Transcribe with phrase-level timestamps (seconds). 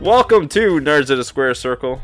[0.00, 2.00] Welcome to Nerds at a Square Circle.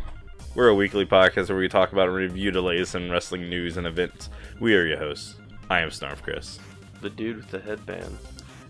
[0.54, 3.76] We're a weekly podcast where we talk about and review delays latest in wrestling news
[3.76, 4.30] and events.
[4.60, 5.34] We are your hosts.
[5.68, 6.60] I am Snarf Chris.
[7.00, 8.16] The dude with the headband.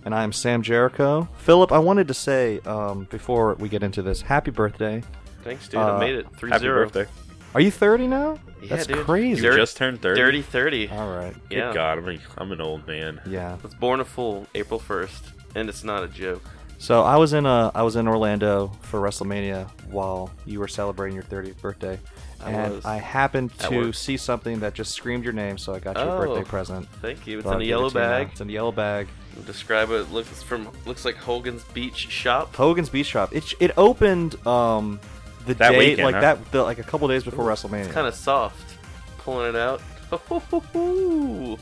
[0.06, 1.28] And I'm Sam Jericho.
[1.36, 5.02] Philip, I wanted to say um, before we get into this, happy birthday.
[5.44, 5.80] Thanks, dude.
[5.80, 6.26] Uh, I made it.
[6.38, 6.84] 3 Happy 0.
[6.84, 7.06] birthday.
[7.54, 8.38] Are you 30 now?
[8.62, 9.04] Yeah, That's dude.
[9.04, 9.44] crazy.
[9.44, 10.18] You just turned 30?
[10.18, 10.88] Dirty 30.
[10.88, 11.34] All right.
[11.50, 11.74] Good yeah.
[11.74, 13.20] God, I'm, a, I'm an old man.
[13.26, 13.52] Yeah.
[13.52, 15.20] I was born a fool April 1st,
[15.56, 16.42] and it's not a joke.
[16.78, 21.14] So I was in uh, I was in Orlando for WrestleMania while you were celebrating
[21.14, 21.98] your 30th birthday,
[22.44, 22.84] I and was.
[22.84, 26.14] I happened to see something that just screamed your name, so I got you a
[26.14, 26.18] Oh.
[26.18, 26.86] birthday present.
[27.00, 27.38] Thank you.
[27.38, 28.10] It's So I'll in a give it yellow to you now.
[28.10, 28.28] bag.
[28.32, 29.08] It's in a yellow bag.
[29.46, 30.12] Describe it.
[30.12, 32.54] Looks from looks like Hogan's Beach shop.
[32.54, 33.34] Hogan's Beach Shop.
[33.34, 35.00] It it opened um
[35.46, 36.20] the That day weekend, like huh?
[36.20, 37.84] that the, like a couple days before WrestleMania.
[37.86, 38.76] It's kind of soft.
[39.18, 39.80] Pulling it out.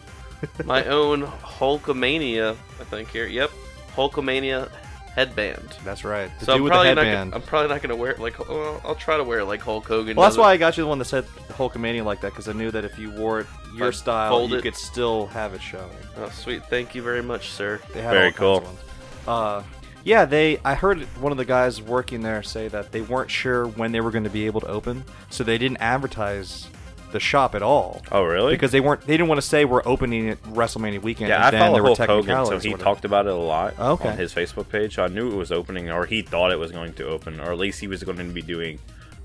[0.65, 3.27] My own Hulkamania, I think here.
[3.27, 3.51] Yep,
[3.97, 4.69] Hulkamania
[5.15, 5.77] headband.
[5.85, 6.31] That's right.
[6.41, 7.05] The so dude I'm with probably the not.
[7.05, 7.31] headband.
[7.33, 8.49] Gonna, I'm probably not gonna wear it like.
[8.49, 10.17] Well, I'll try to wear it like Hulk Hogan.
[10.17, 10.43] Well, that's does it.
[10.43, 12.85] why I got you the one that said Hulkamania like that because I knew that
[12.85, 14.63] if you wore it your I'd style, you it.
[14.63, 15.91] could still have it showing.
[16.17, 16.65] Oh, sweet.
[16.67, 17.81] Thank you very much, sir.
[17.93, 18.57] They had Very all kinds cool.
[18.59, 18.79] of ones.
[19.27, 19.63] Uh,
[20.05, 20.59] yeah, they.
[20.65, 24.01] I heard one of the guys working there say that they weren't sure when they
[24.01, 26.69] were going to be able to open, so they didn't advertise
[27.15, 28.03] the shop at all.
[28.13, 28.53] Oh, really?
[28.53, 29.01] Because they weren't.
[29.01, 31.31] They didn't want to say we're opening it WrestleMania weekend.
[31.31, 32.85] yeah, and I then follow there were Hulk Hogan, so he whatever.
[32.85, 34.09] talked about it a lot Okay.
[34.11, 34.97] on his Facebook page.
[34.97, 37.51] So I knew it was opening, or he thought it was going to open, or
[37.53, 38.79] at least he was going to be doing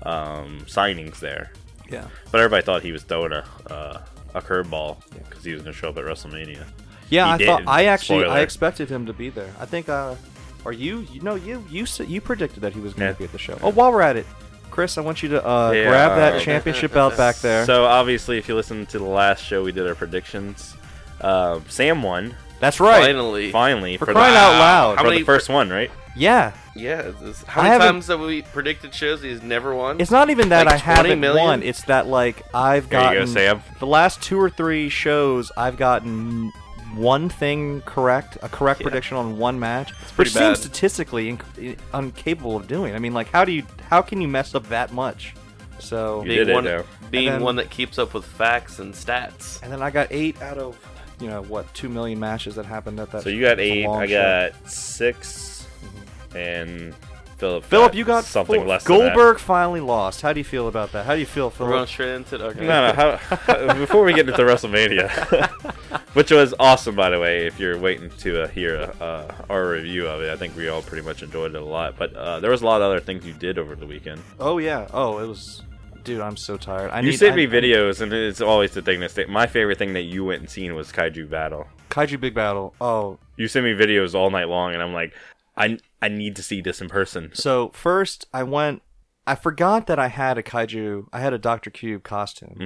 [0.04, 1.52] um, signings there.
[1.90, 2.06] Yeah.
[2.30, 4.00] But everybody thought he was throwing a uh,
[4.34, 6.64] a curveball because he was going to show up at WrestleMania.
[7.10, 7.68] Yeah, He I thought didn't.
[7.68, 9.52] I actually I expected him to be there.
[9.58, 10.14] I think uh
[10.64, 13.18] or you you know you you you predicted that he was going to Yeah.
[13.18, 13.58] be at the show.
[13.62, 14.26] Oh, while we're at it,
[14.80, 15.88] Chris, I want you to uh, Yeah.
[15.90, 17.66] grab that championship belt back there.
[17.66, 20.74] So obviously, if you listen to the last show, we did our predictions.
[21.20, 23.02] Uh, Sam won That's right.
[23.04, 23.50] Finally.
[23.50, 24.96] finally For for, crying the, out loud.
[24.96, 25.90] How for many- the first one, right?
[26.16, 26.52] Yeah.
[26.74, 27.10] Yeah.
[27.20, 30.00] This, how I many haven't- times have we predicted shows he's never won?
[30.00, 31.44] It's not even that Like I 20 haven't million?
[31.44, 31.62] won.
[31.62, 33.62] It's that like I've There you gotten go, Sam.
[33.80, 36.52] the last two or three shows I've gotten
[36.94, 38.84] one thing correct, a correct Yeah.
[38.88, 40.56] prediction on one match, which pretty seems bad.
[40.58, 42.94] statistically inc- incapable of doing.
[42.94, 45.34] I mean, like how do you how can you mess up that much?
[45.78, 46.84] So You being did it, one, though.
[47.10, 49.62] being then- one that keeps up with facts and stats.
[49.62, 50.76] And then I got eight out of
[51.20, 53.22] you know what two million matches that happened at that.
[53.22, 53.86] So you got eight.
[53.86, 54.50] long I show.
[54.62, 56.36] got 6 mm-hmm.
[56.36, 56.94] and
[57.40, 57.64] Philip.
[57.64, 57.94] Philip.
[57.94, 58.66] You got something four.
[58.66, 58.84] less.
[58.84, 59.14] than that.
[59.14, 60.20] Goldberg finally lost.
[60.20, 61.06] How do you feel about that?
[61.06, 61.70] How do you feel, Philip?
[61.70, 62.40] We're going straight into it.
[62.42, 62.60] Okay.
[62.66, 63.16] No, no.
[63.16, 65.48] How, before we get into WrestleMania,
[66.14, 67.46] which was awesome, by the way.
[67.46, 70.82] If you're waiting to uh, hear uh, our review of it, I think we all
[70.82, 71.96] pretty much enjoyed it a lot.
[71.98, 74.20] But uh, there was a lot of other things you did over the weekend.
[74.38, 74.86] Oh yeah.
[74.92, 75.62] Oh, it was.
[76.04, 76.90] Dude, I'm so tired.
[76.92, 79.24] I you need, sent I- me I- videos, and it's always the thing that stay.
[79.26, 81.66] My favorite thing that you went and seen was Kaiju Battle.
[81.90, 82.72] Kaiju Big Battel.
[82.80, 85.12] Oh, You sent me videos all night long, and I'm like,
[85.60, 87.30] I I need to see this in person.
[87.34, 88.82] so first I went.
[89.26, 91.06] I forgot that I had a Kaiju.
[91.12, 92.56] I had a Doctor Cube costume.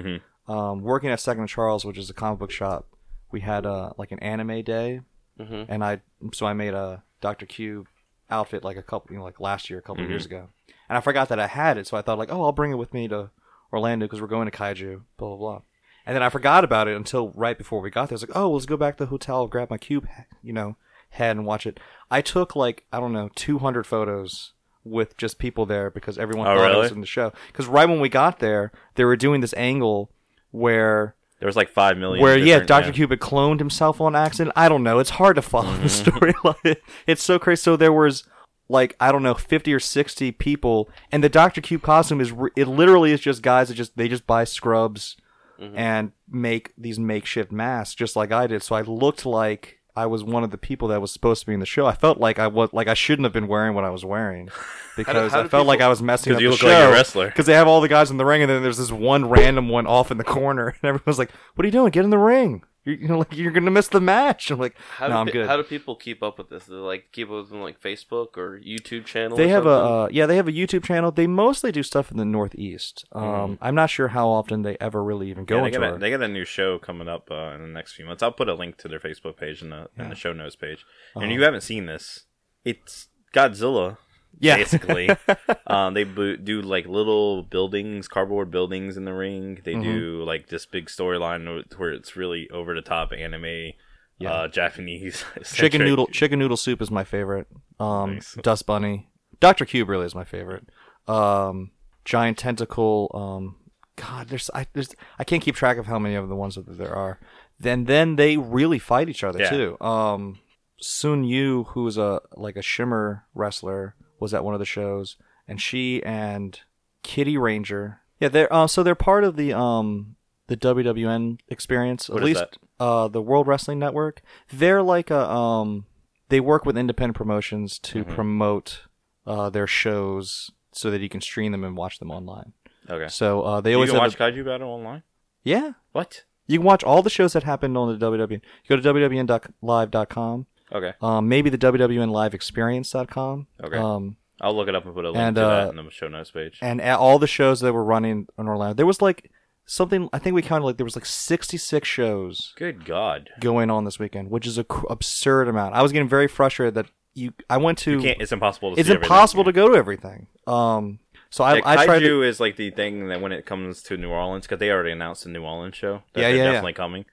[0.47, 2.87] hmm Um, working at Second Charles, which is a comic book shop,
[3.33, 5.01] we had uh like an anime day,
[5.39, 6.01] hmm and I
[6.33, 7.87] so I made a Doctor Cube
[8.31, 10.11] outfit like a couple, you know, like last year, a couple of Mhm.
[10.15, 10.49] years ago,
[10.89, 11.87] and I forgot that I had it.
[11.87, 13.31] So I thought like, oh, I'll bring it with me to
[13.73, 15.61] Orlando because we're going to Kaiju, blah blah blah.
[16.07, 18.15] And then I forgot about it until right before we got there.
[18.15, 20.07] I was like, oh, let's go back to the hotel, grab my cube,
[20.43, 20.77] you know,
[21.15, 21.81] head and watch it.
[22.11, 24.53] I took like I don't know, 200 photos
[24.85, 27.33] with just people there because everyone Oh, thought I was in the show.
[27.49, 30.11] Because right when we got there, they were doing this angle
[30.51, 32.23] where There was like five million.
[32.23, 34.53] where yeah, Doctor Cube had cloned himself on accident.
[34.57, 34.99] I don't know.
[34.99, 36.19] It's hard to follow the Mm-hmm.
[36.19, 36.77] storyline.
[37.07, 37.61] It's so crazy.
[37.63, 38.25] So there was
[38.69, 42.51] like I don't know, fifty or sixty people, and the Doctor Cube costume is re-
[42.57, 45.17] it literally is just guys that just they just buy scrubs
[45.61, 45.79] Mm-hmm.
[45.79, 48.61] and make these makeshift masks just like I did.
[48.65, 51.55] So I looked like I was one of the people that was supposed to be
[51.55, 51.87] in the show.
[51.87, 54.49] I felt like I was like I shouldn't have been wearing what I was wearing
[54.97, 56.67] because how I do felt like I was messing up you the look show.
[56.67, 57.27] like a wrestler.
[57.29, 59.69] Because they have all the guys in the ring, and then there's this one random
[59.69, 61.91] one off in the corner, and everyone's like, "What are you doing?
[61.91, 62.65] Get in the ring!
[62.85, 65.27] You're, you know, like you're gonna miss the match." I'm like, How, "No, do I'm
[65.29, 66.67] good." how do people keep up with this?
[66.67, 69.37] Do they like keep up with them like Facebook or YouTube channel?
[69.37, 71.11] they or have a uh, yeah, they have a YouTube channel.
[71.11, 73.05] They mostly do stuff in the Northeast.
[73.13, 73.59] Um, Mhm.
[73.61, 75.99] I'm not sure how often they ever really even go Yeah, they, into got a,
[75.99, 78.23] they got a new show coming up uh, in the next few months.
[78.23, 80.85] I'll put a link to their Facebook page in the in the show notes page.
[81.15, 81.21] Uh-huh.
[81.21, 82.27] And if you haven't seen this,
[82.65, 83.99] it's Godzilla.
[84.41, 84.57] Yeah.
[84.57, 85.09] basically.
[85.67, 89.61] um, they bo- do like little buildings, cardboard buildings in the ring.
[89.65, 90.27] They do Mm-hmm.
[90.29, 93.73] like this big storyline where it's really over the top anime,
[94.19, 94.31] Yeah.
[94.33, 97.47] uh, Japanese Chicken noodle chicken noodle soup is my favorite.
[97.81, 98.35] Um, Nice.
[98.43, 99.09] Dust Bunny,
[99.41, 100.67] Doctor Cube really is my favorite.
[101.07, 101.71] Um,
[102.05, 103.11] giant tentacle.
[103.15, 103.57] Um,
[103.97, 106.67] God, there's I there's I can't keep track of how many of the ones that
[106.79, 107.21] there are.
[107.61, 109.51] Then then they really fight each other Yeah.
[109.51, 109.81] too.
[109.81, 110.41] Um,
[110.81, 115.17] Su Yung, who's a like a Shimmer wrestler, was at one of the shows,
[115.49, 116.61] and she and
[117.03, 118.01] Kitty Ranger.
[118.21, 120.17] Yeah, they're uh, so they're part of the um
[120.47, 122.09] the WWN experience.
[122.09, 124.23] What at is least uh the World Wrestling Network.
[124.53, 125.87] They're like a um
[126.29, 128.09] they work with independent promotions to Mhm.
[128.15, 128.83] promote
[129.27, 132.53] uh their shows so that you can stream them and watch them online.
[132.89, 133.09] Okay.
[133.09, 135.03] So uh they you always can have watch a- Kaiju Battle online.
[135.43, 135.73] yeah.
[135.93, 136.25] What?
[136.47, 138.43] You can watch all the shows that happened on the WWN.
[138.65, 140.47] You go to WWN.live.com.
[140.73, 140.93] Okay.
[141.01, 143.47] Um, maybe the WWN Live Experience.com.
[143.63, 143.77] Okay.
[143.77, 145.91] Um, I'll look it up and put a link And, to uh, that in the
[145.91, 146.59] show notes page.
[146.61, 149.31] and at all the shows that were running in Orlando, there was like
[149.67, 150.09] something.
[150.13, 153.31] I think we counted like there was like 66 shows Good God.
[153.41, 155.75] going on this weekend, which is a cr- absurd amount.
[155.75, 157.33] I was getting very frustrated that you.
[157.49, 157.93] I went to.
[157.93, 158.21] You can't.
[158.21, 158.75] It's impossible.
[158.75, 159.05] To it's see everything.
[159.13, 160.27] impossible to go to everything.
[160.49, 160.99] Um,
[161.31, 162.23] so I, Yeah, I tried to.
[162.23, 165.25] is like the thing that when it comes to New Orleans, because they already announced
[165.25, 166.03] the New Orleans show.
[166.15, 166.51] That Yeah, they're yeah, yeah.
[166.53, 167.05] definitely coming.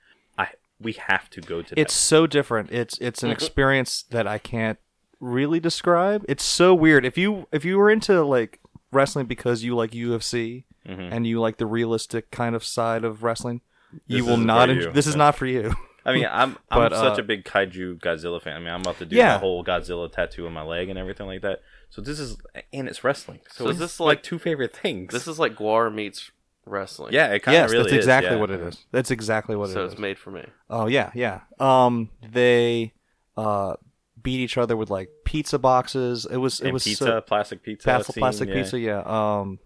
[0.81, 1.79] I we have to go to.
[1.79, 2.71] It's so different.
[2.71, 4.77] It's it's an experience that I can't
[5.19, 6.25] really describe.
[6.27, 7.05] It's so weird.
[7.05, 8.59] If you if you were into like
[8.91, 11.09] wrestling because you like UFC Mhm.
[11.11, 13.61] and you like the realistic kind of side of wrestling,
[14.07, 14.67] you will isn't not.
[14.69, 14.91] for en- you.
[14.91, 15.73] this is not for you.
[16.05, 18.55] I mean, I'm I'm But, such uh, a big Kaiju Godzilla fan.
[18.55, 19.33] I mean, I'm about to do Yeah.
[19.33, 21.61] the whole Godzilla tattoo on my leg and everything like that.
[21.91, 22.37] So this is
[22.73, 23.41] and it's wrestling.
[23.51, 25.13] So, So is is this this like, like- two favorite things?
[25.13, 26.31] This is like GWAR meets
[26.65, 27.13] wrestling.
[27.13, 28.39] yeah, it kind of yes, really that's is, exactly yeah.
[28.39, 28.85] what it is.
[28.91, 29.73] That's exactly what it is.
[29.73, 30.45] So it's made for me.
[30.69, 31.41] Oh yeah, yeah.
[31.59, 32.93] Um, they
[33.37, 33.75] uh
[34.21, 36.27] beat each other with like pizza boxes.
[36.29, 38.55] It was it And was pizza, so, plastic pizza, plastic scene, plastic yeah.
[38.55, 38.79] pizza.
[38.79, 39.01] Yeah.
[39.05, 39.59] Um,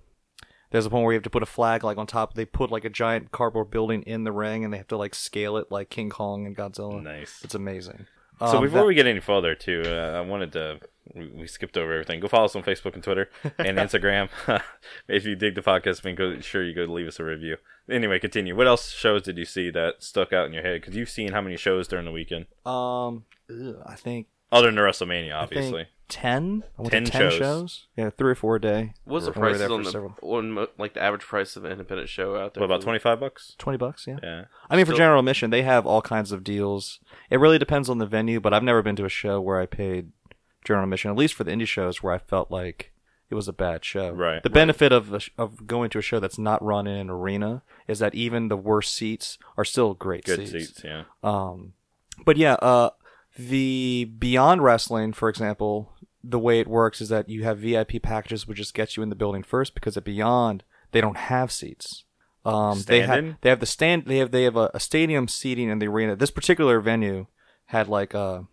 [0.71, 2.33] there's a point where you have to put a flag like on top.
[2.33, 5.15] They put like a giant cardboard building in the ring, and they have to like
[5.15, 7.01] scale it like King Kong and Godzilla.
[7.01, 7.41] Nice.
[7.43, 8.07] It's amazing.
[8.39, 10.79] So Um, before that- we get any further, too, uh, I wanted to.
[11.13, 12.19] We, skipped over everything.
[12.19, 13.29] Go follow us on Facebook and Twitter
[13.59, 14.27] and Instagram.
[15.07, 17.57] if you dig the podcast, make go, sure you go leave us a review.
[17.89, 18.55] Anyway, continue.
[18.55, 20.81] What else shows did you see that stuck out in your head?
[20.81, 23.23] Because you've seen how many shows during the weekend, um,
[23.85, 25.87] I think other than WrestleMania, obviously.
[26.07, 26.63] Ten.
[26.77, 27.87] I went 10 to ten shows.
[27.97, 28.93] Yeah, three or four a day.
[29.05, 31.23] What's the And we were prices there on the several- on mo- like the average
[31.23, 32.61] price of an independent show out there?
[32.61, 33.55] What about for- twenty five bucks?
[33.57, 34.05] Twenty bucks.
[34.07, 34.17] Yeah.
[34.23, 34.45] Yeah.
[34.69, 36.99] I mean, for Still- general admission, they have all kinds of deals.
[37.29, 39.65] It really depends on the venue, but I've never been to a show where I
[39.65, 40.11] paid
[40.63, 41.11] general admission.
[41.11, 42.91] At least for the indie shows, where I felt like
[43.29, 44.11] it was a bad show.
[44.11, 44.53] Right, The right.
[44.53, 47.63] benefit of the sh- of going to a show that's not run in an arena
[47.87, 50.37] is that even the worst seats are still great seats.
[50.37, 50.67] Good seats.
[50.75, 50.83] seats.
[50.83, 51.03] Yeah.
[51.23, 51.73] Um,
[52.23, 52.91] but yeah, uh,
[53.37, 55.93] the Beyond Wrestling, for example,
[56.23, 59.09] the way it works is that you have VIP packages, which just gets you in
[59.09, 62.05] the building first, because at Beyond they don't have seats.
[62.45, 65.69] Um, they have they have the stand they have they have a, a stadium seating
[65.69, 66.15] in the arena.
[66.15, 67.25] This particular venue
[67.67, 68.47] had like a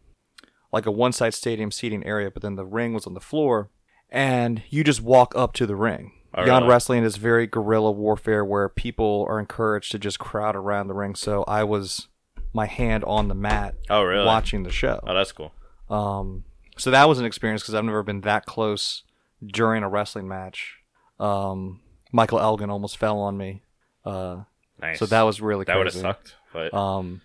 [0.73, 3.71] like a one side stadium seating area, but then the ring was on the floor,
[4.09, 6.13] and you just walk up to the ring.
[6.35, 6.67] Oh, Beyond?
[6.67, 11.15] Wrestling is very guerrilla warfare where people are encouraged to just crowd around the ring.
[11.15, 12.09] So I was
[12.53, 14.27] my hand on the mat Oh, really?
[14.27, 15.01] watching the show.
[15.07, 15.53] Oh, that's cool.
[15.89, 16.45] Um,
[16.77, 19.03] so that was an experience because I've never been that close
[19.45, 20.77] during a wrestling match.
[21.21, 21.81] Um,
[22.13, 23.63] Michael Elgin almost fell on me.
[24.05, 24.43] Uh,
[24.81, 24.99] Nice.
[24.99, 26.35] so that was really that would have sucked.
[26.53, 27.21] But Um,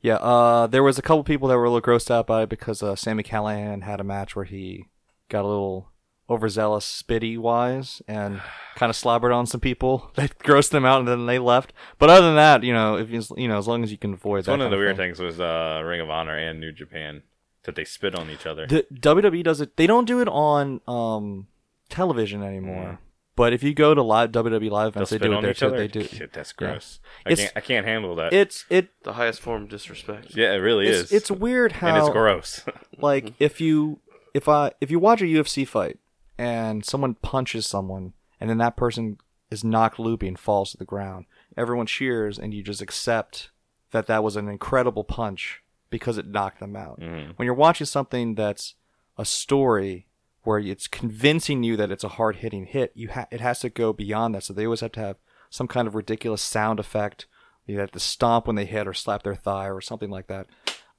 [0.00, 2.48] yeah, uh, there was a couple people that were a little grossed out by it
[2.48, 4.86] because uh, Sammy Callahan had a match where he
[5.28, 5.89] got a little
[6.30, 8.40] overzealous spitty wise and
[8.76, 10.10] kind of slobbered on some people.
[10.14, 11.72] That grossed them out and then they left.
[11.98, 14.14] But other than that, you know, if you, you know, as long as you can
[14.14, 14.52] avoid it's that.
[14.52, 15.08] one of kind the weird thing.
[15.14, 17.22] things was uh, Ring of Honor and New Japan
[17.64, 18.66] that they spit on each other.
[18.66, 19.76] The WWE does it.
[19.76, 21.48] They don't do it on um,
[21.88, 22.98] television anymore.
[23.36, 25.66] But if you go to live WWE live They'll events, they do it there too.
[25.68, 25.76] other.
[25.78, 26.04] They do.
[26.04, 26.68] Shit, that's Yeah.
[26.72, 27.00] gross.
[27.24, 27.52] I can't.
[27.56, 28.32] I can't handle that.
[28.34, 28.90] It's it.
[29.02, 30.36] the highest form of disrespect.
[30.36, 31.12] yeah, it really It's, is.
[31.12, 32.64] it's weird how and it's gross.
[32.98, 34.00] like if you
[34.34, 35.98] if I if you watch a UFC fight
[36.40, 39.18] and someone punches someone and then that person
[39.50, 43.50] is knocked loopy and falls to the ground, everyone cheers and you just accept
[43.90, 46.98] that that was an incredible punch because it knocked them out.
[47.00, 47.36] Mhm.
[47.36, 48.74] When you're watching something that's
[49.18, 50.06] a story
[50.44, 53.68] where it's convincing you that it's a hard hitting hit, you ha- it has to
[53.68, 54.44] go beyond that.
[54.44, 55.16] So they always have to have
[55.50, 57.26] some kind of ridiculous sound effect.
[57.66, 60.46] You have to stomp when they hit or slap their thigh or something like that,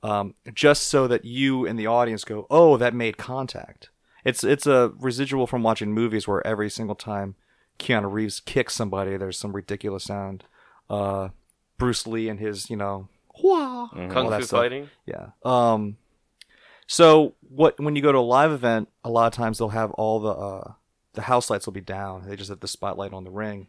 [0.03, 3.89] um, just so that you and the audience go, "Oh, that made contact."
[4.24, 7.36] It's it's a residual from watching movies where every single time
[7.80, 10.44] Keanu Reeves kicks somebody, there's some ridiculous sound.
[10.90, 11.30] Uh,
[11.78, 13.08] Bruce Lee and his, you know,
[13.44, 14.12] wah, Mm-hmm.
[14.12, 14.60] Kung Fu stuff.
[14.60, 14.90] fighting.
[15.06, 15.30] Yeah.
[15.44, 15.98] Um.
[16.88, 19.92] So what when you go to a live event, a lot of times they'll have
[19.92, 20.72] all the uh,
[21.13, 22.28] the house lights will be down.
[22.28, 23.68] They just have the spotlight on the ring.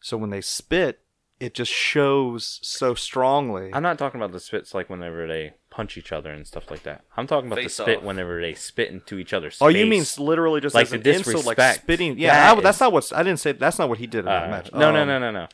[0.00, 1.00] So when they spit,
[1.40, 3.70] it just shows so strongly.
[3.72, 6.82] I'm not talking about the spits like whenever they punch each other and stuff like
[6.84, 7.04] that.
[7.16, 8.04] I'm talking about Face the spit off.
[8.04, 9.62] whenever they spit into each other's face.
[9.62, 9.76] Oh, face.
[9.78, 11.80] you mean literally just Like as the an insult, like disrespect.
[11.82, 12.18] spitting?
[12.18, 13.52] Yeah, That I- that's is- not what I didn't say.
[13.52, 14.72] That's not what he did in that Uh, match.
[14.72, 15.48] no, no, Um, no, no, no.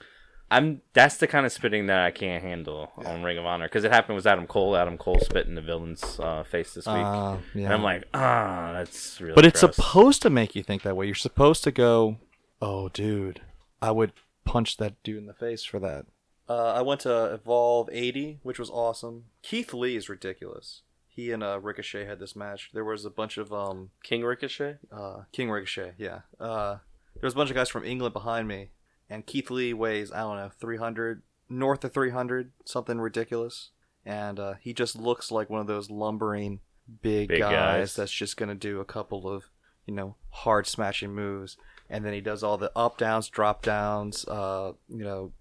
[0.50, 3.84] I'm that's the kind of spitting that I can't handle on Ring of Honor because
[3.84, 4.76] it happened with Adam Cole.
[4.76, 7.66] Adam Cole spit in the villain's uh, face this week, Uh, yeah.
[7.66, 9.34] and I'm like, ah, that's really.
[9.34, 11.04] but it's supposed to make you think that way.
[11.04, 12.16] You're supposed to go,
[12.62, 13.42] "Oh, dude,
[13.82, 14.12] I would
[14.46, 16.06] punch that dude in the face for that."
[16.48, 19.24] Uh, I went to Evolve 80, which was awesome.
[19.42, 20.82] Keith Lee is ridiculous.
[21.06, 22.70] He and uh, Ricochet had this match.
[22.72, 24.78] There was a bunch of um, King Ricochet.
[24.92, 26.20] uh, King Ricochet, yeah.
[26.40, 26.76] Uh,
[27.14, 28.70] there was a bunch of guys from England behind me,
[29.10, 33.70] and Keith Lee weighs I don't know 300, north of 300, something ridiculous,
[34.06, 36.60] and uh, he just looks like one of those lumbering
[37.02, 37.94] big, Big guys, guys.
[37.96, 39.50] that's just gonna do a couple of
[39.86, 41.56] you know hard smashing moves,
[41.90, 45.32] and then he does all the up downs, drop downs, uh, you know.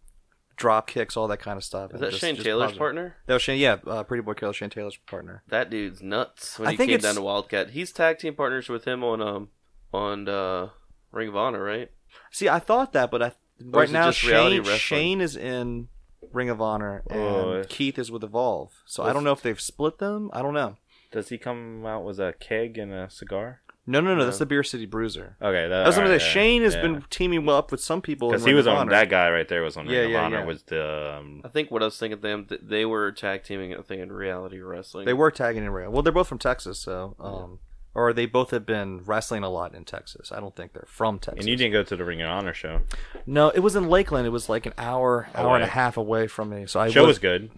[0.57, 1.93] Drop kicks, all that kind of stuff.
[1.93, 2.79] Is that just- Shane just Taylor's positive.
[2.79, 3.15] partner?
[3.27, 5.43] That was Shane, yeah, uh, Pretty Boy Killer, Shane Taylor's partner.
[5.47, 6.57] That dude's nuts.
[6.59, 9.21] When I he came it's- down to Wildcat, he's tag team partners with him on
[9.21, 9.49] um
[9.93, 10.69] on uh,
[11.11, 11.89] Ring of Honor, right?
[12.31, 13.31] See, I thought that, but I
[13.63, 14.63] right now Shane?
[14.63, 15.87] Shane is in
[16.33, 17.63] Ring of Honor and Oh.
[17.69, 18.73] Keith is with Evolve.
[18.85, 20.29] So I don't know if they've split them.
[20.33, 20.77] I don't know.
[21.11, 23.61] Does he come out with a keg and a cigar?
[23.89, 24.15] No, no, no.
[24.17, 24.25] No.
[24.25, 25.37] That's the Beer City Bruiser.
[25.41, 26.81] Okay, that, I was gonna yeah, Shane has yeah.
[26.81, 28.29] been teaming up with some people.
[28.29, 30.39] because he was on that guy right there was on Yeah, Ring yeah, of Honor
[30.39, 30.45] yeah.
[30.45, 33.73] was the um, I think what I was thinking of them, they were tag teaming.
[33.73, 35.05] I think in reality wrestling.
[35.05, 35.91] They were tagging in Ring.
[35.91, 37.59] Well, they're both from Texas, so um,
[37.97, 40.31] or they both have been wrestling a lot in Texas.
[40.31, 41.39] I don't think they're from Texas.
[41.39, 42.81] and you didn't go to the Ring of Honor show.
[43.25, 44.27] No, it was in Lakeland.
[44.27, 46.67] It was like an hour, hour and a half away from me.
[46.67, 47.49] So I show was, was good.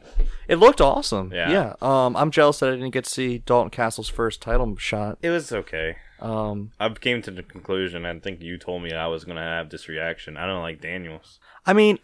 [0.47, 1.33] It looked awesome.
[1.33, 1.51] Yeah.
[1.51, 1.73] yeah.
[1.81, 5.17] Um, I'm jealous that I didn't get to see Dalton Castle's first title shot.
[5.21, 5.97] It was okay.
[6.21, 8.05] Um, I came to the conclusion.
[8.05, 10.37] I think you told me I was gonna have this reaction.
[10.37, 11.39] I don't like Daniels.
[11.65, 11.99] I mean,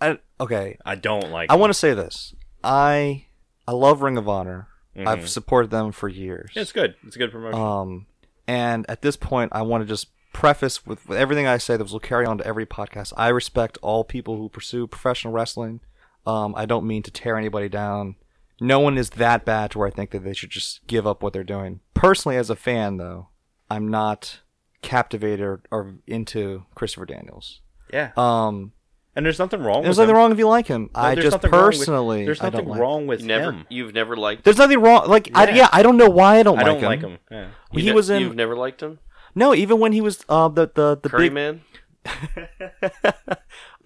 [0.00, 0.78] I okay.
[0.84, 1.50] I don't like.
[1.50, 2.34] I want to say this.
[2.62, 3.26] I
[3.66, 4.68] I love Ring of Honor.
[4.96, 5.06] Mhm.
[5.06, 6.50] I've supported them for years.
[6.54, 6.96] It's good.
[7.06, 7.60] It's a good promotion.
[7.60, 8.06] Um,
[8.46, 11.76] and at this point, I want to just preface with, with everything I say.
[11.76, 13.12] That will carry on to every podcast.
[13.16, 15.80] I respect all people who pursue professional wrestling.
[16.26, 18.16] Um, I don't mean to tear anybody down.
[18.60, 21.22] No one is that bad to where I think that they should just give up
[21.22, 21.80] what they're doing.
[21.94, 23.29] Personally, as a fan, though,
[23.70, 24.40] I'm not
[24.82, 27.60] captivated or, or into Christopher Daniels.
[27.92, 28.10] yeah.
[28.16, 28.72] Um,
[29.16, 29.82] and there's nothing wrong.
[29.82, 30.16] there's with nothing him.
[30.16, 30.88] wrong if you like him.
[30.94, 33.52] No, I just nothing wrong with- personally, there's I nothing don't wrong with You never,
[33.52, 33.66] him.
[33.68, 34.44] you've never liked.
[34.44, 35.08] There's nothing wrong.
[35.08, 35.54] Like, I, Yeah.
[35.56, 36.88] yeah, I don't know why I don't I like don't him.
[36.88, 37.18] like him.
[37.30, 37.46] Yeah.
[37.72, 38.98] You he ne- was in- You've never liked him,
[39.34, 41.60] No, even when he was uh the the the Curry big Man.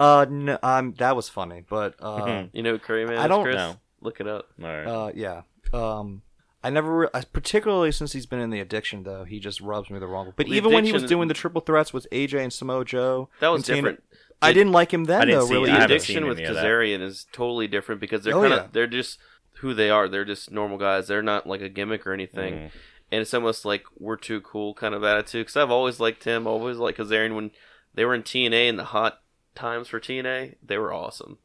[0.01, 2.51] uh no, um that was funny, but uh Mhm.
[2.53, 3.77] You know Curry Man I don't know.
[4.01, 4.49] Look it up.
[4.63, 4.87] All right.
[4.87, 6.23] uh yeah um
[6.65, 9.99] I never re- particularly since he's been in the addiction though he just rubs me
[9.99, 10.33] the wrong way.
[10.37, 13.29] But The even when he was doing the triple threats with AJ and Samoa Joe,
[13.41, 14.03] That was and Tina- different.
[14.43, 15.47] I didn't like him then I though.
[15.47, 15.99] Really, The haven't either.
[16.05, 16.65] seen addiction with any of that.
[16.65, 18.69] Kazarian is totally different because they're Oh, kind of yeah.
[18.73, 19.19] they're just
[19.61, 20.09] who they are.
[20.09, 21.07] They're just normal guys.
[21.09, 22.55] They're not like a gimmick or anything.
[22.55, 22.71] Mhm.
[23.13, 25.43] And it's almost like we're too cool kind of attitude.
[25.47, 26.47] Because I've always liked him.
[26.47, 27.51] Always liked Kazarian when
[27.95, 29.21] they were in TNA in the hot
[29.55, 30.57] times for TNA.
[30.63, 31.39] They were awesome.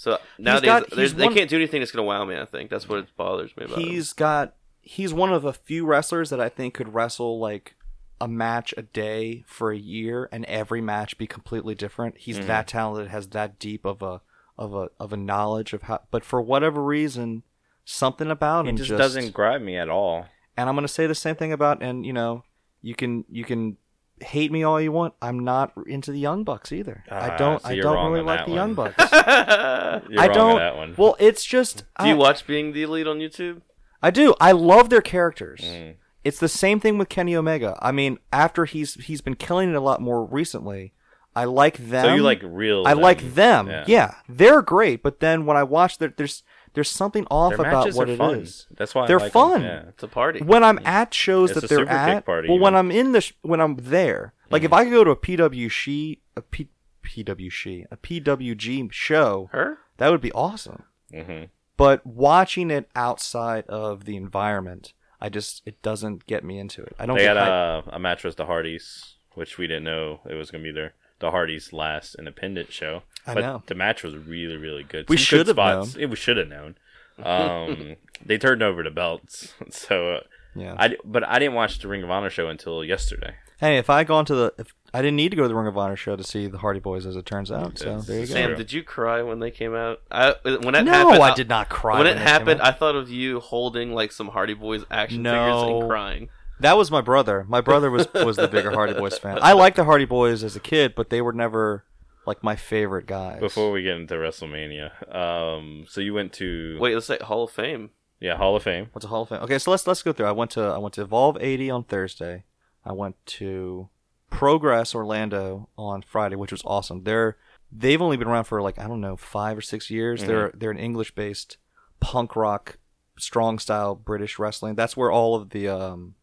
[0.00, 2.34] So nowadays got- they one- can't do anything that's gonna wow me.
[2.38, 3.78] I think that's what it bothers me about.
[3.80, 3.84] him.
[3.90, 7.74] he's got he's one of a few wrestlers that I think could wrestle like
[8.18, 12.16] a match a day for a year and every match be completely different.
[12.16, 12.46] He's Mhm.
[12.46, 14.22] that talented, has that deep of a
[14.56, 17.42] of a of a knowledge of how but for whatever reason
[17.84, 20.26] something about He him just, doesn't grab me at all.
[20.56, 22.44] and I'm going to say the same thing about and you know,
[22.80, 23.76] you can you can
[24.20, 25.14] hate me all you want.
[25.22, 27.04] I'm not into the Young Bucks either.
[27.10, 28.56] I Ah, don't so I don't really like the one.
[28.56, 28.94] Young Bucks.
[28.98, 30.94] You're I wrong don't on that one.
[30.96, 33.62] Well, it's just do you I, watch Being the Elite on YouTube?
[34.02, 34.34] I do.
[34.40, 35.60] I love their characters.
[35.60, 35.94] Mm.
[36.24, 37.78] It's the same thing with Kenny Omega.
[37.80, 40.92] I mean, after he's he's been killing it a lot more recently,
[41.34, 42.04] I like them.
[42.04, 42.84] so you like real?
[42.86, 43.68] I like them.
[43.68, 43.84] Yeah.
[43.86, 44.14] Yeah.
[44.28, 45.02] they're great.
[45.02, 46.42] But then when I watch that, there's
[46.74, 48.40] there's something off Their about what it fun.
[48.40, 48.66] is.
[48.76, 49.62] That's why I They're like fun.
[49.62, 49.82] Yeah.
[49.88, 50.40] It's a party.
[50.40, 52.78] When I'm at shows It's that a they're super kick at, party, well, when even.
[52.86, 56.18] I'm in the sh- when I'm there, like if I could go to a PWG
[56.36, 56.68] a P,
[57.04, 59.78] PWG a PWG show, Her?
[59.98, 60.84] that would be awesome.
[61.12, 61.44] hmm
[61.76, 66.94] But watching it outside of the environment, I just it doesn't get me into it.
[66.98, 67.16] I don't.
[67.16, 70.64] They had a, a match with the Hardys, which we didn't know it was gonna
[70.64, 73.02] be their the Hardys' last independent show.
[73.26, 73.62] I but know.
[73.66, 75.08] the match was really, really good.
[75.08, 75.96] We should have spots.
[75.96, 76.76] It, we should have known.
[77.22, 80.20] Um, they turned over the belts, so uh,
[80.54, 80.74] yeah.
[80.78, 83.34] I but I didn't watch the Ring of Honor show until yesterday.
[83.58, 85.66] Hey, if I gone to the, if I didn't need to go to the Ring
[85.66, 87.78] of Honor show to see the Hardy Boys, as it turns out.
[87.78, 88.32] So there you go.
[88.32, 90.00] Sam, did you cry when they came out?
[90.10, 92.62] I when that no, happened, I did not cry When it happened.
[92.62, 96.28] I thought of you holding like some Hardy Boys action figures and crying.
[96.60, 97.44] that was my brother.
[97.48, 99.38] My brother was was the bigger Hardy Boys fan.
[99.42, 101.84] I liked the Hardy Boys as a kid, but they were never
[102.30, 103.40] like my favorite guys.
[103.40, 107.50] Before we get into WrestleMania, um, so you went to Wait, let's say Hall of
[107.50, 107.90] Fame.
[108.20, 108.88] yeah Hall of Fame.
[108.92, 109.40] What's a Hall of Fame?
[109.42, 110.26] Okay, so let's let's go through.
[110.26, 112.44] I went to I went to Evolve 80 on Thursday.
[112.84, 113.88] I went to
[114.30, 117.02] Progress Orlando on Friday, which was awesome.
[117.04, 117.36] They're
[117.72, 120.22] they've only been around for like I don't know five or six years.
[120.24, 121.56] They're they're an English based
[122.00, 122.78] punk rock,
[123.18, 124.76] strong style British wrestling.
[124.76, 126.14] That's where all of the um,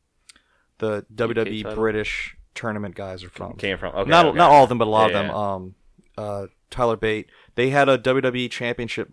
[0.80, 1.76] the WWE title?
[1.76, 3.54] British tournament guys are from.
[3.58, 4.38] Came from okay, not okay.
[4.38, 5.36] not all of them, but a lot Yeah, of them.
[5.36, 5.54] yeah.
[5.54, 5.76] Um,
[6.18, 7.28] uh, Tyler Bate.
[7.56, 9.10] They had a WWE championship,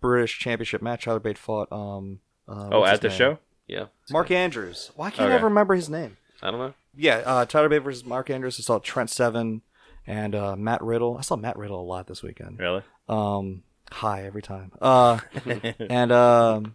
[0.00, 1.04] British championship match.
[1.04, 1.70] Tyler Bate fought.
[1.72, 3.16] Um, uh, oh, at the name?
[3.18, 3.38] show.
[3.66, 3.86] Yeah.
[4.10, 4.90] Mark Andrews.
[4.96, 5.34] Why can't I Okay.
[5.36, 6.16] ever remember his name?
[6.42, 6.74] I don't know.
[6.96, 8.58] Yeah, uh, Tyler Bate versus Mark Andrews.
[8.60, 9.62] I saw Trent Seven
[10.06, 11.16] and uh, Matt Riddle.
[11.18, 12.58] I saw Matt Riddle a lot this weekend.
[12.60, 12.82] Really?
[13.08, 14.72] Um, high every time.
[14.80, 15.18] Uh,
[15.90, 16.74] and um,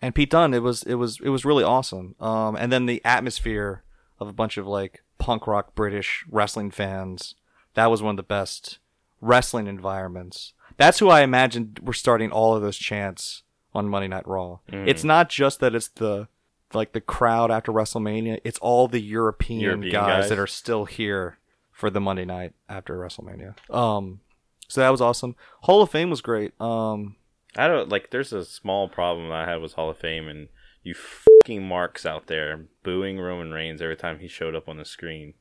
[0.00, 0.54] and Pete Dunne.
[0.54, 2.14] It was it was it was really awesome.
[2.20, 3.82] Um, and then the atmosphere
[4.20, 7.34] of a bunch of like punk rock British wrestling fans.
[7.74, 8.78] That was one of the best
[9.24, 10.52] wrestling environments.
[10.76, 13.42] That's who I imagined were starting all of those chants
[13.74, 14.58] on Monday Night Raw.
[14.68, 16.28] It's not just that it's the
[16.72, 18.40] like the crowd after WrestleMania.
[18.44, 20.28] It's all the European, European guys, guys.
[20.28, 21.38] that are still here
[21.70, 23.54] for the Monday night after WrestleMania.
[23.72, 24.20] Um,
[24.68, 25.36] so that was awesome.
[25.62, 26.58] Hall of Fame was great.
[26.60, 27.16] Um,
[27.56, 28.10] I don't like.
[28.10, 30.48] There's a small problem I had with Hall of Fame, and
[30.82, 34.84] you fucking marks out there booing Roman Reigns every time he showed up on the
[34.84, 35.34] screen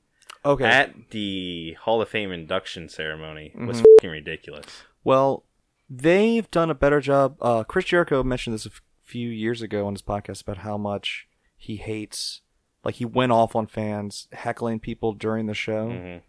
[0.46, 0.66] okay.
[0.66, 3.86] at the Hall of Fame induction ceremony was Mm-hmm.
[3.98, 4.66] fucking ridiculous.
[5.04, 5.46] Well,
[5.90, 7.38] they've done a better job.
[7.42, 10.78] Uh, Chris Jericho mentioned this a f- few years ago on his podcast about how
[10.78, 12.42] much he hates,
[12.84, 15.90] like he went off on fans heckling people during the show.
[15.90, 16.22] Mhm.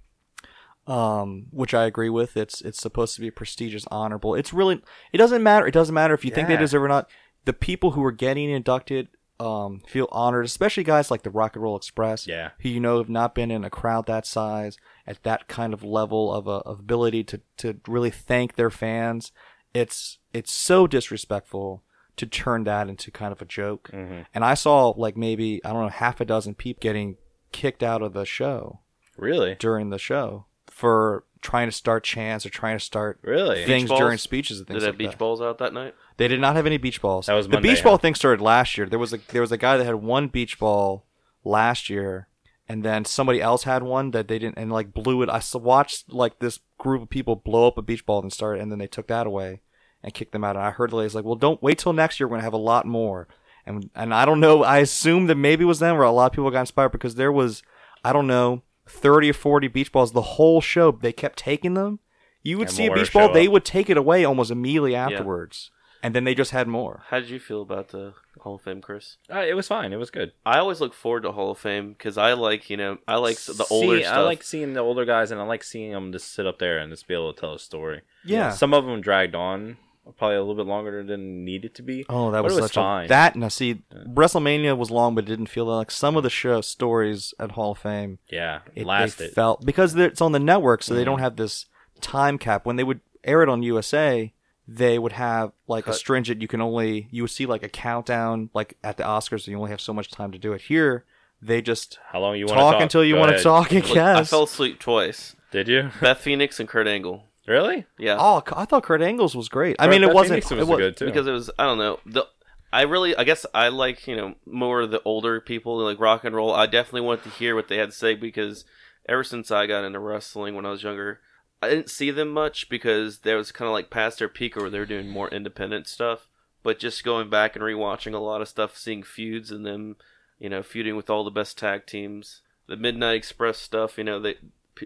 [0.86, 2.36] Um, which I agree with.
[2.36, 4.34] It's it's supposed to be prestigious, honorable.
[4.34, 5.66] It's really it doesn't matter.
[5.66, 7.08] It doesn't matter if you think they deserve it or not.
[7.46, 9.08] The people who are getting inducted
[9.40, 12.26] um feel honored, especially guys like the Rock and Roll Express.
[12.26, 12.50] Yeah.
[12.60, 14.76] who you know have not been in a crowd that size
[15.06, 19.32] at that kind of level of, uh, of ability to, to really thank their fans.
[19.74, 21.82] It's it's so disrespectful
[22.16, 23.90] to turn that into kind of a joke.
[23.92, 24.26] Mhm.
[24.32, 27.16] And I saw like maybe I don't know half a dozen people getting
[27.50, 28.80] kicked out of the show
[29.16, 29.56] Really?
[29.56, 33.64] during the show for trying to start chants or trying to start Really?
[33.64, 34.00] things balls?
[34.00, 35.18] during speeches and Did things they like have beach that.
[35.18, 35.94] balls out that night?
[36.16, 37.26] They did not have any beach balls.
[37.26, 37.98] That was the Monday, beach ball huh?
[37.98, 38.86] thing started last year.
[38.88, 41.04] There was a there was a guy that had one beach ball
[41.44, 42.28] last year,
[42.68, 45.28] and then somebody else had one that they didn't and like blew it.
[45.28, 48.58] I s- watched like this group of people blow up a beach ball and start,
[48.58, 49.60] and then they took that away
[50.02, 50.56] and kicked them out.
[50.56, 52.26] And I heard the ladies like, "Well, don't wait till next year.
[52.26, 53.28] We're gonna have a lot more."
[53.66, 54.62] And and I don't know.
[54.64, 57.14] I assume that maybe it was them, or a lot of people got inspired because
[57.16, 57.62] there was
[58.04, 60.90] I don't know thirty or forty beach balls the whole show.
[60.92, 62.00] They kept taking them.
[62.42, 63.52] You would And see a beach ball, show they up.
[63.54, 65.70] would take it away almost immediately afterwards,
[66.02, 67.02] and then they just had more.
[67.08, 69.16] How did you feel about the Hall of Fame, Chris?
[69.32, 69.94] Uh, it was fine.
[69.94, 70.32] It was good.
[70.44, 73.38] I always look forward to Hall of Fame because I like, you know, I like
[73.38, 74.16] the older See, stuff.
[74.18, 76.78] I like seeing the older guys, and I like seeing them just sit up there
[76.78, 78.02] and just be able to tell a story.
[78.26, 78.50] Yeah.
[78.50, 79.78] Some of them dragged on
[80.18, 82.04] probably a little bit longer than needed to be.
[82.08, 83.04] Oh, that but was, it was such fine.
[83.06, 83.36] a that.
[83.36, 87.34] Now, see, WrestleMania was long, but it didn't feel like some of the show stories
[87.38, 88.18] at Hall of Fame.
[88.28, 89.32] yeah, It, they lasted.
[89.32, 90.98] felt because it's on the network, so Mm-hmm.
[91.00, 91.66] they don't have this
[92.00, 92.64] time cap.
[92.66, 94.32] When they would air it on USA,
[94.66, 96.40] they would have like a stringent.
[96.42, 99.42] You can only you would see like a countdown, like at the Oscars.
[99.42, 100.62] So you only have so much time to do it.
[100.62, 101.04] Here,
[101.42, 103.72] they just How long you want talk to talk until you want to talk.
[103.72, 105.34] I Look, I fell asleep twice.
[105.50, 105.90] Did you?
[106.00, 107.24] Beth Phoenix and Kurt Angle.
[107.46, 107.86] Really?
[107.98, 108.16] Yeah.
[108.18, 109.76] Oh, I thought Kurt Angles was great.
[109.78, 110.44] I mean, it wasn't.
[110.44, 111.06] Phoenix was it wa- good too.
[111.06, 112.26] because it was I don't know the
[112.72, 116.24] I really I guess I like you know more of the older people like rock
[116.24, 116.52] and roll.
[116.54, 118.64] I definitely wanted to hear what they had to say because
[119.08, 121.20] ever since I got into wrestling when I was younger,
[121.62, 124.68] I didn't see them much because they was kind of like past their peak or
[124.68, 126.28] they were doing more independent stuff.
[126.62, 129.96] But just going back and rewatching a lot of stuff, seeing feuds and them,
[130.38, 134.18] you know, feuding with all the best tag teams, the Midnight Express stuff, you know,
[134.18, 134.36] they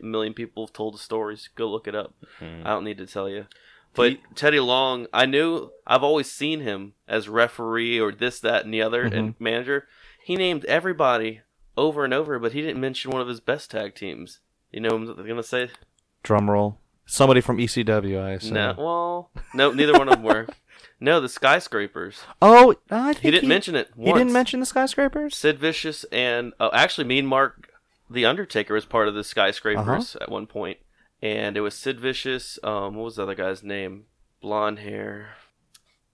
[0.02, 1.48] million people have told the stories.
[1.54, 2.14] Go look it up.
[2.38, 2.62] Hmm.
[2.64, 3.46] I don't need to tell you.
[3.94, 8.72] But Teddy Long, I knew I've always seen him as referee or this, that, and
[8.72, 9.88] the other, and manager.
[10.22, 11.40] He named everybody
[11.76, 14.40] over and over, but he didn't mention one of his best tag teams.
[14.70, 15.70] You know what I'm gonna say?
[16.22, 16.78] Drum roll.
[17.06, 18.54] Somebody from ECW, I assume.
[18.54, 20.46] No, well, no, neither one of them were.
[21.00, 22.22] No, the skyscrapers.
[22.42, 23.88] Oh, I think He didn't mention it.
[23.96, 25.36] He didn't mention the skyscrapers.
[25.36, 27.67] Sid Vicious and oh, actually, me and Mark,
[28.10, 30.24] the Undertaker, was part of the skyscrapers Uh-huh.
[30.24, 30.78] at one point,
[31.22, 32.58] and it was Sid Vicious.
[32.62, 34.06] Um, what was the other guy's name?
[34.40, 35.30] Blonde hair.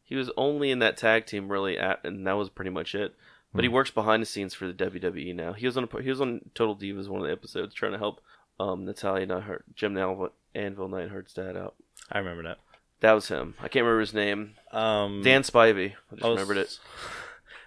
[0.03, 3.15] He was only in that tag team really, at, and that was pretty much it.
[3.53, 3.65] But Hmm.
[3.65, 5.53] he works behind the scenes for the WWE now.
[5.53, 7.99] He was on a, he was on Total Divas one of the episodes trying to
[7.99, 8.21] help
[8.61, 11.75] um, Natalya Neidhart, Jim Anvil, Anvil Neidhart's dad out.
[12.11, 12.59] I remember that.
[13.01, 13.55] That was him.
[13.59, 14.55] I can't remember his name.
[14.73, 15.93] Um, Dan Spivey.
[16.11, 16.79] I just I was- remembered it.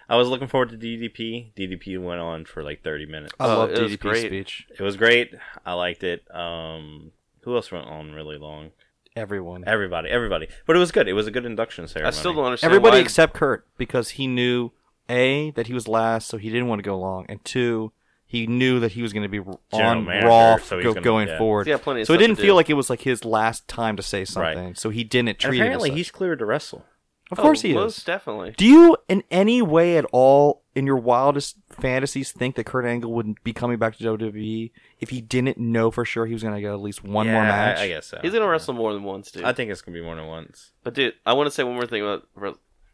[0.08, 1.52] I was looking forward to DDP.
[1.54, 3.34] DDP went on for like 30 minutes.
[3.38, 4.26] I Oh, love it was DDP's great.
[4.26, 4.66] speech.
[4.70, 5.34] It was great.
[5.66, 6.24] I liked it.
[6.34, 8.70] Um, who else went on really long?
[9.16, 9.64] Everyone.
[9.66, 10.48] Everybody, everybody.
[10.66, 11.08] But it was good.
[11.08, 12.08] It was a good induction ceremony.
[12.16, 14.70] I still don't understand Everybody why- except Kurt because he knew
[15.10, 17.92] a that he was last, so he didn't want to go long, and two
[18.26, 20.92] he knew that he was going to be General on manager, Raw so he's go,
[20.94, 21.38] gonna- going yeah.
[21.38, 21.66] forward.
[21.66, 22.42] He's got plenty of so it stuff to didn't do.
[22.42, 24.74] feel like it was like his last time to say something.
[24.74, 25.62] So he didn't And treat it.
[25.62, 26.84] apparently, as he's cleared to wrestle.
[27.30, 28.04] Of course Oh, he most is.
[28.04, 28.54] definitely.
[28.56, 33.12] Do you, in any way at all, in your wildest fantasies, think that Kurt Angle
[33.12, 36.54] would be coming back to WWE if he didn't know for sure he was going
[36.54, 37.78] to get at least one Yeah, more match?
[37.78, 38.18] I, guess so.
[38.22, 39.44] He's gonna wrestle more than once, dude.
[39.44, 40.72] I think it's gonna be more than once.
[40.84, 42.26] But dude, I want to say one more thing about.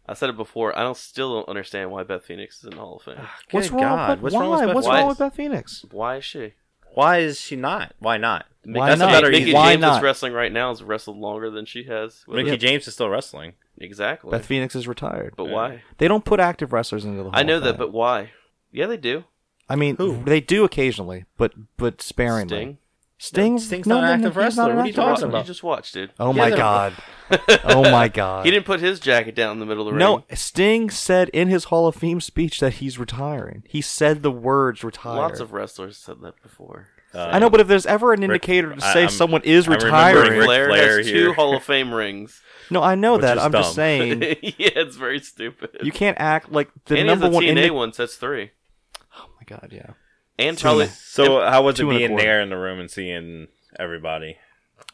[0.06, 0.76] I said it before.
[0.78, 3.14] I don't still don't understand why Beth Phoenix is in the Hall of Fame.
[3.18, 3.82] Ah, what's Good wrong?
[3.82, 4.40] God, But what's why?
[4.42, 5.00] wrong with Beth What's Phoenix?
[5.00, 5.84] wrong with Beth Phoenix?
[5.92, 6.52] Why is she?
[6.92, 7.94] Why is she not?
[8.00, 8.46] Why not?
[8.64, 9.08] Why That's not?
[9.08, 9.96] a better Mickie- Mickie why James not?
[9.98, 10.68] is wrestling right now.
[10.70, 12.22] Has wrestled longer than she has.
[12.26, 12.56] With Mickie her.
[12.56, 13.54] James is still wrestling.
[13.78, 14.30] Exactly.
[14.30, 15.34] Beth Phoenix is retired.
[15.36, 15.82] but why?
[15.98, 17.24] They don't put active wrestlers into the.
[17.24, 17.78] Hall I know of that, Fame.
[17.78, 18.30] but why?
[18.70, 19.24] Yeah, they do.
[19.68, 20.22] I mean, Who?
[20.24, 22.56] they do occasionally, but but sparingly.
[22.56, 22.78] Sting.
[23.16, 24.70] Sting, Sting's no, not an no, no, active he's not wrestler.
[24.72, 25.28] an What are you active talking wrestler.
[25.28, 25.38] about?
[25.38, 26.10] You just watched, dude.
[26.20, 26.92] Oh He my hasn't- god!
[27.64, 28.44] oh my god!
[28.44, 29.98] He didn't put his jacket down in the middle of the ring.
[30.00, 30.24] No.
[30.34, 33.62] Sting said in his Hall of Fame speech that he's retiring.
[33.66, 35.16] He said the words retire.
[35.16, 36.88] Lots of wrestlers said that before.
[37.14, 39.92] I know, but if there's ever an indicator to say I'm- someone is I'm remembering
[39.94, 41.26] retiring, Ric Flair, Flair has here.
[41.26, 42.40] two Hall of Fame rings.
[42.70, 43.36] no, I know Which that.
[43.38, 43.74] is I'm just dumb.
[43.74, 45.70] saying yeah, it's very stupid.
[45.82, 47.44] you can't act like the and he has number the one.
[47.44, 48.50] TNA indi- one, so that's three.
[49.18, 49.90] oh my god, yeah.
[50.38, 50.86] And Charlie.
[50.86, 52.24] probably So how was it Two and a being quarter.
[52.24, 53.46] there in the room and seeing
[53.78, 54.38] everybody?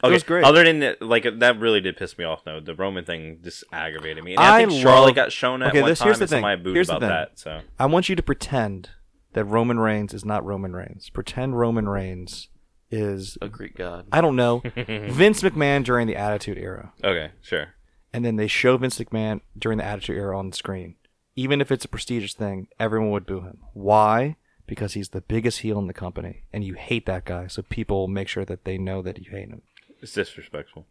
[0.03, 0.45] was great.
[0.45, 2.43] Other than that, like that really did piss me off.
[2.45, 2.59] though.
[2.61, 4.33] the Roman thing just aggravated me.
[4.33, 6.25] And I I, think Charlotte love- got shown at Okay, one this- time, here's the
[6.25, 6.37] and thing.
[6.39, 7.09] somebody booed Here's the about thing.
[7.09, 7.39] that.
[7.39, 8.91] So I want you to pretend
[9.33, 11.11] that Roman Reigns is not Roman Reigns.
[11.11, 12.49] Pretend Roman Reigns
[12.91, 14.07] is a Greek god.
[14.11, 17.75] I don't know Vince McMahon during the Attitude Era, okay, sure.
[18.13, 20.97] and then they show Vince McMahon during the Attitude Era on the screen.
[21.37, 23.59] Even if it's a prestigious thing, everyone would boo him.
[23.73, 24.37] Why?
[24.67, 27.47] Because he's the biggest heel in the company, and you hate that guy.
[27.47, 29.63] So people make sure that they know that you hate him.
[30.03, 30.87] It's disrespectful.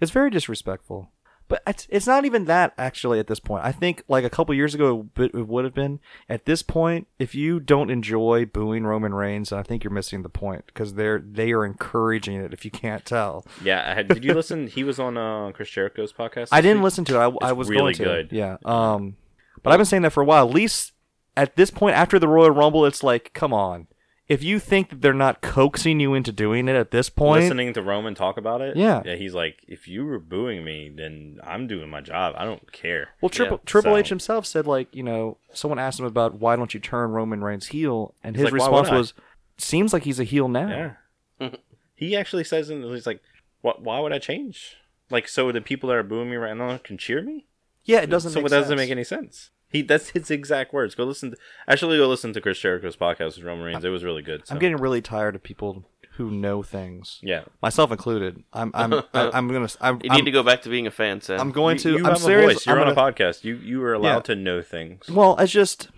[0.00, 1.10] It's very disrespectful.
[1.52, 3.62] But it's, it's not even that actually at this point.
[3.62, 6.00] I think like a couple years ago it, would have been.
[6.26, 10.30] At this point, if you don't enjoy booing Roman Reigns, I think you're missing the
[10.30, 12.54] point because they're they are encouraging it.
[12.54, 14.66] If you can't tell, Yeah, had, did you listen?
[14.66, 16.48] He was on uh, Chris Jericho's podcast.
[16.52, 16.84] I didn't week?
[16.84, 17.18] listen to it.
[17.42, 18.02] I, I was really going to.
[18.04, 18.32] good.
[18.32, 18.56] Yeah.
[18.64, 19.16] Um,
[19.62, 20.48] but I've been saying that for a while.
[20.48, 20.92] At least
[21.36, 23.88] at this point, after the Royal Rumble, it's like, come on.
[24.32, 27.72] If you think that they're not coaxing you into doing it at this point, Listening
[27.74, 29.02] to Roman talk about it, Yeah.
[29.04, 32.34] yeah, he's like, if you were booing me, then I'm doing my job.
[32.38, 33.10] I don't care.
[33.20, 36.34] Well, Triple Yeah, Triple so- H himself said like you know someone asked him about
[36.34, 39.12] why don't you turn Roman Reigns heel, and his like, response was,
[39.58, 40.96] "Seems like he's a heel now."
[41.38, 41.50] Yeah.
[41.94, 43.20] he actually says, and he's like,
[43.60, 43.82] what?
[43.82, 44.76] Why would I change?
[45.10, 47.46] Like, so the people that are booing me right now can cheer me?
[47.84, 48.32] Yeah, it doesn't.
[48.32, 48.76] so it doesn't sense.
[48.78, 49.50] make any sense.
[49.72, 50.94] He that's his exact words.
[50.94, 51.30] Go listen.
[51.32, 53.84] To, actually, go listen to Chris Jericho's podcast with Roman Reigns.
[53.84, 54.46] It was really good.
[54.46, 54.54] So.
[54.54, 55.84] I'm getting really tired of people
[56.16, 57.44] who know things, yeah.
[57.62, 58.42] myself included.
[58.52, 60.90] I'm I'm I- I'm gonna I'm, You I'm, need to go back to being a
[60.90, 61.40] fan, Sam.
[61.40, 61.88] I'm going to.
[61.90, 62.50] You, you I'm have serious.
[62.50, 62.66] a voice.
[62.66, 63.44] You're I'm on gonna- a podcast.
[63.44, 64.34] You you are allowed Yeah.
[64.34, 65.08] to know things.
[65.08, 65.88] Well, it's just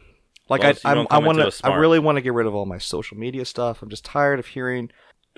[0.49, 1.67] like Well, I I'm, don't I come want to.
[1.67, 3.83] I really want to get rid of all my social media stuff.
[3.83, 4.91] I'm just tired of hearing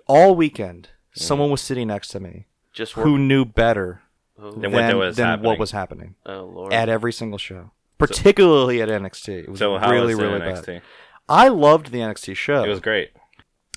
[0.06, 1.20] all weekend mm-hmm.
[1.20, 4.02] someone was sitting next to me just who knew better
[4.38, 5.46] Oh, Then than, what was than happening.
[5.48, 6.72] what was happening oh, lord.
[6.72, 9.28] at every single show, particularly at NXT.
[9.44, 10.66] It was So how really was really NXT?
[10.66, 10.82] bad.
[11.28, 12.62] I loved the NXT show.
[12.64, 13.10] It was great.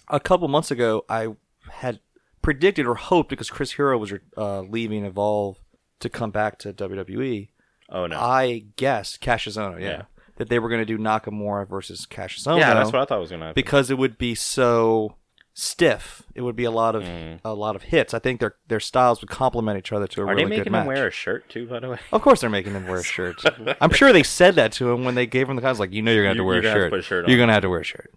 [0.10, 1.30] a couple months ago, I
[1.72, 2.00] had
[2.42, 5.58] predicted or hoped because Chris Hero was uh, leaving Evolve
[6.00, 7.50] to come back to WWE.
[7.90, 8.20] Oh no.
[8.20, 10.02] I guessed Cassius Ohno, yeah, Yeah.
[10.38, 12.60] that they were going to do Nakamura versus Cassius Ohno.
[12.60, 13.56] yeah, that's what I thought was gonna happen.
[13.56, 15.16] because it would be so
[15.60, 16.24] stiff.
[16.36, 17.40] It would be a lot of Mm.
[17.44, 18.14] a lot of hits.
[18.14, 20.58] I think their their styles would complement each other to a Are really they good
[20.60, 20.82] making match.
[20.82, 21.68] him wear a shirt too?
[21.68, 23.42] By the way, Of course, they're making him wear a shirt.
[23.82, 25.80] I'm sure they said that to him when they gave him the guys.
[25.80, 27.00] Like, you know, you're gonna have to wear a gonna have to shirt.
[27.00, 28.12] a shirt You're gonna have to wear a shirt.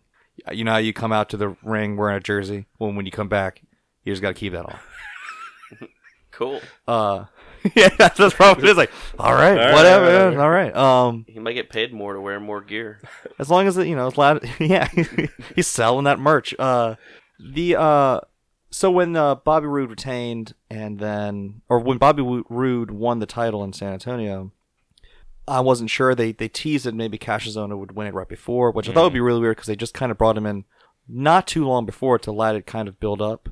[0.53, 2.67] You know how you come out to the ring wearing a jersey.
[2.79, 3.61] Well, when you come back,
[4.05, 4.79] you just got to keep that on.
[6.31, 6.61] cool.
[6.89, 7.27] Uh,
[7.77, 8.67] yeah, that's the problem.
[8.67, 10.77] It's like, all right, All right, whatever, all right, all right.
[11.09, 13.01] Um, He might get paid more to wear more gear.
[13.39, 14.43] as long as it, you know, it's loud.
[14.59, 14.89] Yeah,
[15.55, 16.55] he's selling that merch.
[16.59, 16.97] Uh,
[17.43, 18.21] the uh,
[18.71, 23.63] so when uh, Bobby Roode retained, and then, or when Bobby Roode won the title
[23.65, 24.53] in San Antonio,
[25.47, 26.15] I wasn't sure.
[26.15, 29.13] They they teased that maybe Ohno would win it right before, which I thought would
[29.13, 30.65] be really weird because they just kind of brought him in
[31.09, 33.49] not too long before to let it kind of build up.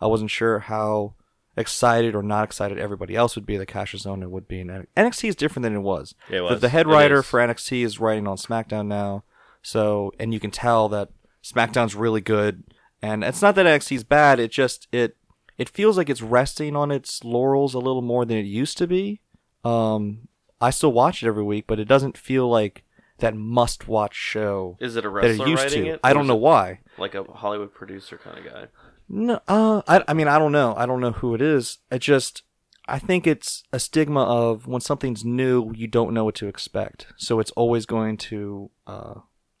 [0.00, 1.14] I wasn't sure how
[1.56, 4.86] excited or not excited everybody else would be that Ohno would be in NXT.
[4.96, 6.14] NXT is different than it was.
[6.28, 6.60] It The- was.
[6.60, 9.24] The, head writer for NXT is writing on SmackDown now,
[9.62, 11.10] so and you can tell that
[11.42, 12.64] SmackDown's really good.
[13.04, 15.16] And it's not that NXT's bad; it just it
[15.58, 18.86] it feels like it's resting on its laurels a little more than it used to
[18.86, 19.20] be.
[19.62, 20.28] Um,
[20.60, 22.84] I still watch it every week, but it doesn't feel like
[23.18, 25.90] that must-watch show Is it a that wrestler it used writing to.
[25.90, 26.00] it?
[26.02, 26.80] I don't know why.
[26.98, 28.66] Like a Hollywood producer kind of guy.
[29.08, 30.74] No, uh, I, I mean, I don't know.
[30.76, 31.78] I don't know who it is.
[31.90, 32.42] It just,
[32.88, 37.06] I think it's a stigma of when something's new, you don't know what to expect.
[37.18, 39.14] So it's always going to, uh,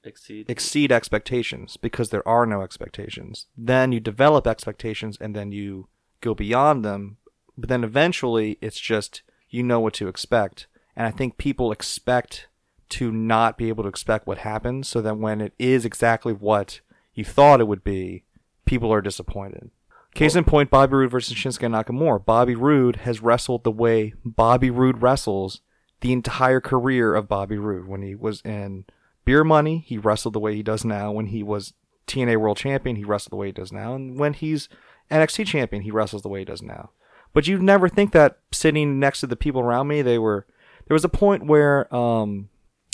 [0.04, 0.50] Exceed.
[0.50, 3.46] exceed expectations because there are no expectations.
[3.56, 5.88] Then you develop expectations and then you
[6.20, 7.16] go beyond them.
[7.56, 10.66] But then eventually it's just you know what to expect.
[10.96, 12.48] And I think people expect
[12.90, 16.80] to not be able to expect what happens so that when it is exactly what
[17.14, 18.24] you thought it would be,
[18.64, 19.70] people are disappointed.
[20.14, 22.24] Case in point, Bobby Roode versus Shinsuke Nakamura.
[22.24, 25.60] Bobby Roode has wrestled the way Bobby Roode wrestles
[26.02, 27.88] the entire career of Bobby Roode.
[27.88, 28.84] When he was in
[29.24, 31.10] Beer Money, he wrestled the way he does now.
[31.12, 31.72] When he was
[32.06, 33.94] TNA World Champion, he wrestled the way he does now.
[33.94, 34.68] And when he's
[35.10, 36.90] NXT Champion, he wrestles the way he does now.
[37.32, 40.46] But you'd never think that sitting next to the people around me, they were.
[40.86, 42.50] There was a point where um,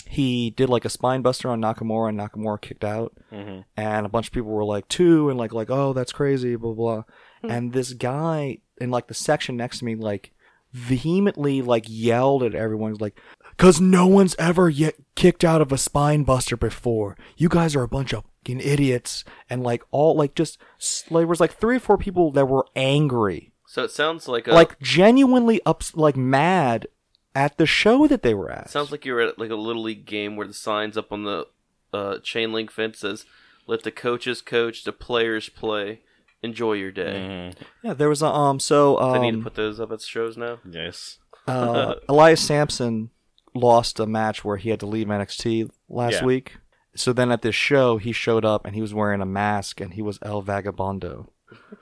[0.07, 3.65] he did like a spine buster on Nakamura, and Nakamura kicked out, Mhm.
[3.75, 6.73] and a bunch of people were like two, and like like oh that's crazy, blah
[6.73, 7.03] blah.
[7.43, 10.31] and this guy in like the section next to me like
[10.73, 13.19] vehemently like yelled at everyone like
[13.61, 17.83] because no one's ever yet kicked out of a spine buster before you guys are
[17.83, 21.53] a bunch of fucking idiots and like all like just s- like, there was like
[21.53, 25.95] three or four people that were angry So it sounds like a, like genuinely ups
[25.95, 26.87] like mad
[27.35, 29.83] at the show that they were at sounds like you were at like a little
[29.83, 31.45] league game where the signs up on the
[31.93, 33.25] uh, chain link fence says,
[33.67, 35.99] "Let the coaches coach, the players play.
[36.41, 37.65] Enjoy your day." Mhm.
[37.83, 40.35] yeah there was a um so They need to um put those up at shows
[40.37, 40.59] now.
[40.67, 41.19] Yes.
[41.47, 43.11] uh, Elias Samson
[43.53, 46.25] lost a match where he had to leave NXT last Yeah.
[46.25, 46.57] week.
[46.95, 49.93] So then at this show, he showed up and he was wearing a mask and
[49.93, 51.27] he was El Vagabundo.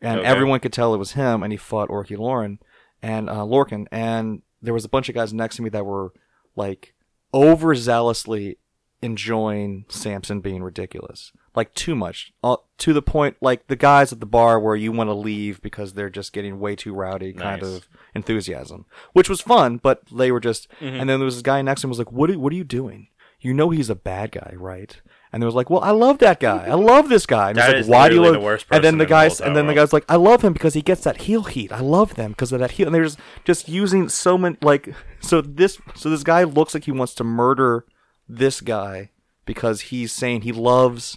[0.00, 0.26] and Okay.
[0.28, 2.58] everyone could tell it was him and he fought Orky Lauren
[3.02, 3.86] and uh, Lorcan.
[3.90, 6.12] And there was a bunch of guys next to me that were
[6.54, 6.94] like
[7.34, 8.56] overzealously
[9.02, 11.32] enjoying Samson being ridiculous.
[11.54, 12.32] Like too much.
[12.44, 15.62] Uh, to the point, like the guys at the bar where you want to leave
[15.62, 17.70] because they're just getting way too rowdy kind Nice.
[17.76, 21.62] of enthusiasm, which was fun, but they were just, and then there was this guy
[21.62, 23.08] next to him was like, what are, what are you doing?
[23.40, 25.00] You know he's a bad guy, right?
[25.32, 26.66] And there was like, well, I love that guy.
[26.66, 27.50] I love this guy.
[27.50, 28.32] And That it's is like, why do you love?
[28.34, 30.42] the worst and then the in the guys, and then the guy's like, I love
[30.42, 31.72] him because he gets that heel heat.
[31.72, 32.86] I love them because of that heel.
[32.88, 36.84] And they're just just using so many like so this so this guy looks like
[36.84, 37.84] he wants to murder
[38.28, 39.10] this guy
[39.44, 41.16] because he's saying he loves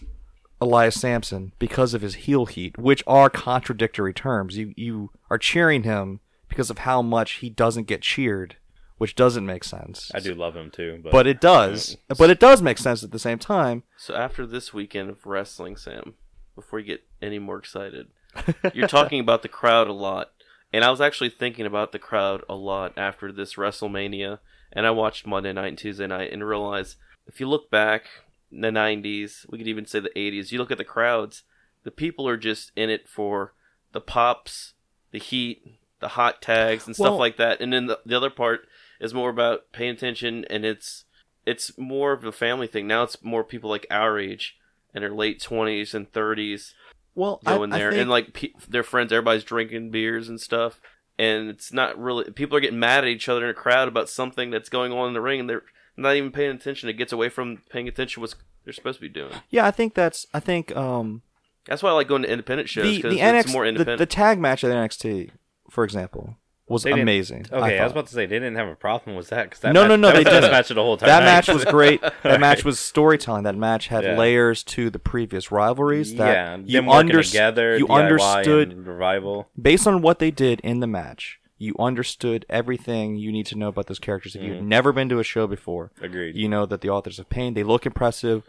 [0.62, 4.58] Elias Samson because of his heel heat, which are contradictory terms.
[4.58, 8.58] You you are cheering him because of how much he doesn't get cheered,
[8.98, 10.12] which doesn't make sense.
[10.14, 11.98] I do love him too, but, But it does.
[12.18, 13.84] But it does make sense at the same time.
[13.98, 16.16] So after this weekend of wrestling, Sam,
[16.56, 18.08] before you get any more excited,
[18.74, 20.32] you're talking about the crowd a lot,
[20.74, 24.40] and I was actually thinking about the crowd a lot after this WrestleMania,
[24.72, 28.06] and I watched Monday night and Tuesday night and realized if you look back
[28.52, 31.44] in the '90s, we could even say the '80s, you look at the crowds,
[31.84, 33.54] the people are just in it for
[33.92, 34.74] the pops,
[35.12, 35.64] the heat,
[36.00, 38.68] the hot tags, and stuff Well- like that, and then the, the other part
[39.00, 41.06] is more about paying attention and it's
[41.46, 42.86] it's more of a family thing.
[42.86, 44.58] Now it's more people like our age
[44.94, 46.74] and their late twenties and thirties
[47.16, 50.82] Well, going there, and like pe- their friends, everybody's drinking beers and stuff,
[51.20, 54.10] and it's not really people are getting mad at each other in a crowd about
[54.10, 55.64] something that's going on in the ring, and they're
[55.98, 56.90] not even paying attention.
[56.90, 59.34] It gets away from paying attention what they're supposed to be doing.
[59.50, 61.22] yeah, I think that's I think um
[61.68, 63.70] That's why I like going to independent shows the because the it's NXT more the,
[63.70, 64.00] independent.
[64.00, 65.32] the tag match at NXT,
[65.70, 66.38] for example,
[66.70, 67.46] was They amazing.
[67.52, 69.74] Okay, I, was about to say they didn't have a problem with that because that
[69.74, 70.52] No, match, no, no, that they was the best didn't.
[70.52, 71.08] match of the whole time.
[71.08, 72.02] that match was great.
[72.24, 73.44] That match was storytelling.
[73.44, 74.18] That match had Yeah.
[74.18, 76.16] layers to the previous rivalries.
[76.16, 76.32] That
[76.68, 77.78] yeah, you under- together.
[77.78, 79.50] You understood revival.
[79.60, 81.40] based on what they did in the match.
[81.62, 84.36] You understood everything you need to know about those characters.
[84.36, 84.70] If you've Mm-hmm.
[84.70, 86.36] never been to a show before, Agreed.
[86.36, 88.44] you know that the authors of pain they look impressive.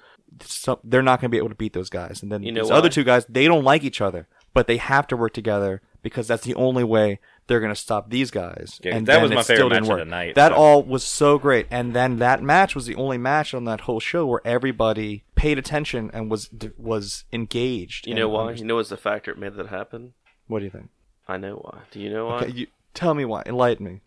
[0.45, 2.23] So they're not going to be able to beat those guys.
[2.23, 2.77] And then You know these why?
[2.77, 6.29] other two guys, they don't like each other, but they have to work together because
[6.29, 7.19] that's the only way
[7.51, 8.81] they're going to stop these guys.
[8.83, 10.57] Yeah, and that was my favorite didn't match of the night, That so.
[10.57, 11.67] all was so great.
[11.71, 15.59] And then that match was the only match on that whole show where everybody paid
[15.59, 18.07] attention and was was engaged.
[18.07, 18.43] you know why?
[18.43, 20.15] understood- You know what's the factor that made that happen?
[20.47, 20.91] What do you think?
[21.27, 21.81] I know why.
[21.91, 22.37] Do you know why?
[22.43, 23.43] Okay, you, tell me why.
[23.47, 24.01] Enlighten me.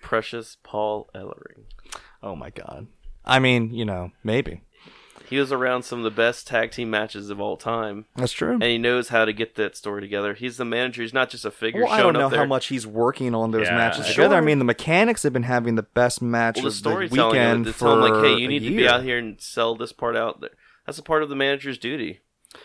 [0.00, 1.64] Precious Paul Ellering.
[2.22, 2.86] Oh my god.
[3.24, 4.62] I mean, you know, maybe
[5.28, 8.06] He was around some of the best tag team matches of all time.
[8.16, 8.52] that's true.
[8.54, 10.34] and he knows how to get that story together.
[10.34, 11.02] He's the manager.
[11.02, 13.66] He's not just a figure Well, I don't know how much he's working on those
[13.66, 14.14] Yeah, matches sure.
[14.14, 14.36] together.
[14.36, 17.30] I mean, the mechanics have been having the best match well, the of the storytelling
[17.32, 19.74] weekend to for tell him like, hey, you need to be out here and sell
[19.74, 20.50] this part out there.
[20.86, 22.20] That's a part of the manager's duty.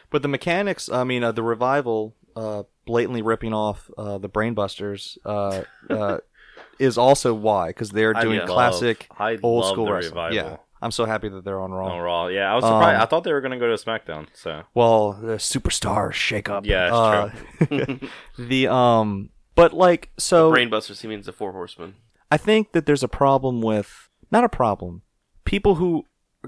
[0.09, 5.17] But the mechanics, I mean, uh, the revival, uh, blatantly ripping off uh, the Brainbusters,
[5.25, 6.19] uh, uh,
[6.79, 10.11] is also why because they're I doing love- classic I old love school the wrestling.
[10.15, 10.35] revival.
[10.35, 11.93] Yeah, I'm so happy that they're on Raw.
[11.93, 12.27] on Raw.
[12.27, 12.97] Yeah, I was surprised.
[12.97, 14.27] Um, I thought they were going to go to SmackDown.
[14.33, 16.65] So Well, the superstar shake up.
[16.65, 21.01] Yeah, it's uh, the um, but like so, Brainbusters.
[21.01, 21.95] He means the Four Horsemen.
[22.31, 25.03] I think that there's a problem with not a problem.
[25.45, 26.05] People who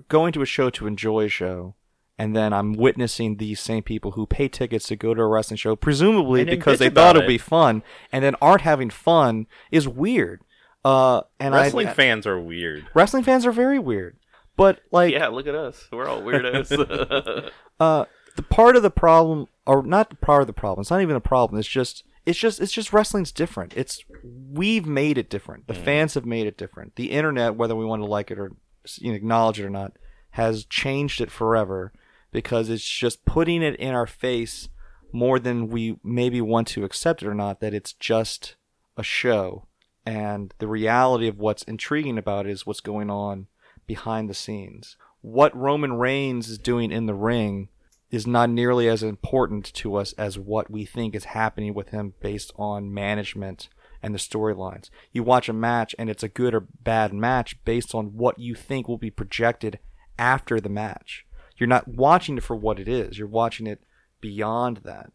[0.09, 1.75] going to a show to enjoy a show,
[2.17, 5.57] and then I'm witnessing these same people who pay tickets to go to a wrestling
[5.57, 9.87] show, presumably And because they thought it'd be fun, and then aren't having fun is
[9.87, 10.41] weird.
[10.83, 12.85] Uh, and Wrestling I, fans are weird.
[12.93, 14.17] wrestling fans are very weird.
[14.55, 15.87] But like, yeah, look at us.
[15.91, 17.51] We're all weirdos.
[17.79, 20.81] uh, the part of the problem, or not the part of the problem.
[20.81, 21.59] It's not even a problem.
[21.59, 23.75] It's just, it's just, it's just wrestling's different.
[23.75, 25.67] It's we've made it different.
[25.67, 26.95] The fans have made it different.
[26.95, 28.51] The internet, whether we want to like it or
[28.97, 29.93] you know, acknowledge it or not,
[30.31, 31.91] has changed it forever
[32.31, 34.69] because it's just putting it in our face
[35.11, 37.59] more than we maybe want to accept it or not.
[37.59, 38.55] That it's just
[38.97, 39.67] a show,
[40.05, 43.47] and the reality of what's intriguing about it is what's going on
[43.87, 44.97] behind the scenes.
[45.21, 47.69] What Roman Reigns is doing in the ring
[48.11, 52.13] is not nearly as important to us as what we think is happening with him
[52.21, 53.67] based on management
[54.01, 54.89] and the storylines.
[55.11, 58.53] You watch a match and it's a good or bad match based on what you
[58.53, 59.79] think will be projected
[60.19, 61.25] after the match.
[61.57, 63.17] You're not watching it for what it is.
[63.17, 63.81] You're watching it
[64.21, 65.11] beyond that.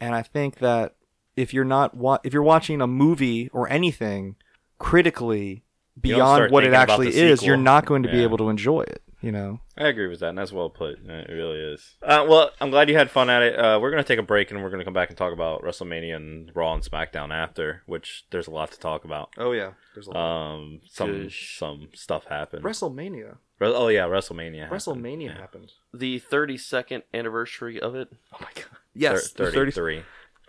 [0.00, 0.94] And I think that
[1.36, 4.36] if you're not wa- if you're watching a movie or anything
[4.78, 5.62] critically
[6.00, 9.30] beyond what it actually is, you're not going to be able to enjoy it, you
[9.32, 9.60] know.
[9.76, 10.98] I agree with that, and that's well put.
[11.04, 11.94] It really is.
[12.02, 13.58] Uh, well, I'm glad you had fun at it.
[13.58, 16.16] Uh, we're gonna take a break, and we're gonna come back and talk about WrestleMania
[16.16, 19.30] and Raw and SmackDown after, which there's a lot to talk about.
[19.38, 21.56] Oh yeah, there's a Um, some Gosh.
[21.58, 22.64] some stuff happened.
[22.64, 23.36] WrestleMania.
[23.58, 24.68] Re- oh yeah, WrestleMania.
[24.68, 25.38] WrestleMania Yeah.
[25.38, 25.72] happened.
[25.94, 28.08] the 32nd anniversary of it.
[28.32, 28.64] Oh my god.
[28.64, 30.02] Thir- Yes, the 30 thirty-three.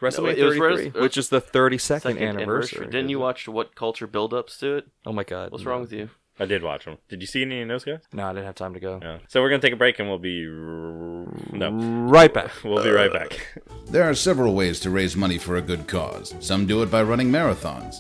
[0.04, 2.86] WrestleMania it was 33, res- which is the 32nd Second anniversary.
[2.86, 4.88] Didn't you watch what culture buildups to it?
[5.06, 5.52] Oh my god.
[5.52, 5.72] What's no.
[5.72, 6.10] wrong with you?
[6.40, 6.98] I did watch them.
[7.10, 8.00] Did you see any of those guys?
[8.12, 9.00] No, I didn't have time to go.
[9.02, 9.20] Yeah.
[9.28, 11.72] So we're gonna take a break, and we'll be no,
[12.10, 12.52] Right back.
[12.64, 13.48] we'll be right back.
[13.88, 16.34] There are several ways to raise money for a good cause.
[16.40, 17.94] Some do it by running marathons.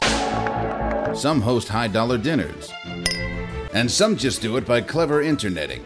[1.15, 2.73] Some host high dollar dinners.
[3.73, 5.85] And some just do it by clever interneting.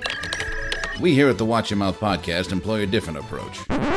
[1.01, 3.96] We here at the Watch Your Mouth podcast employ a different approach.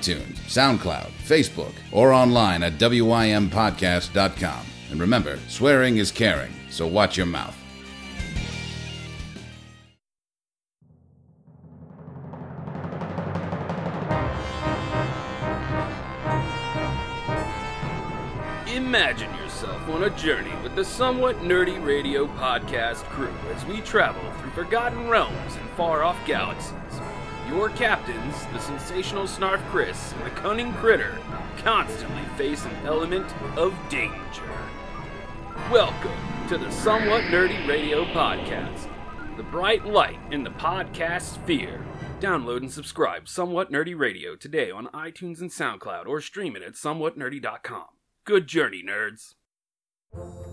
[0.00, 4.66] SoundCloud, Facebook, or online at wympodcast.com.
[4.90, 7.56] And remember, swearing is caring, so watch your mouth.
[18.88, 24.22] Imagine yourself on a journey with the Somewhat Nerdy Radio podcast crew as we travel
[24.40, 26.72] through forgotten realms and far off galaxies.
[27.48, 31.18] Your captains, the sensational Snarf Chris and the cunning Critter,
[31.56, 34.52] constantly face an element of danger.
[35.72, 36.12] Welcome
[36.48, 38.86] to the Somewhat Nerdy Radio podcast,
[39.38, 41.86] the bright light in the podcast sphere.
[42.20, 46.74] Download and subscribe Somewhat Nerdy Radio today on iTunes and SoundCloud or stream it at
[46.74, 47.86] somewhatnerdy.com.
[48.26, 49.36] Good journey, nerds.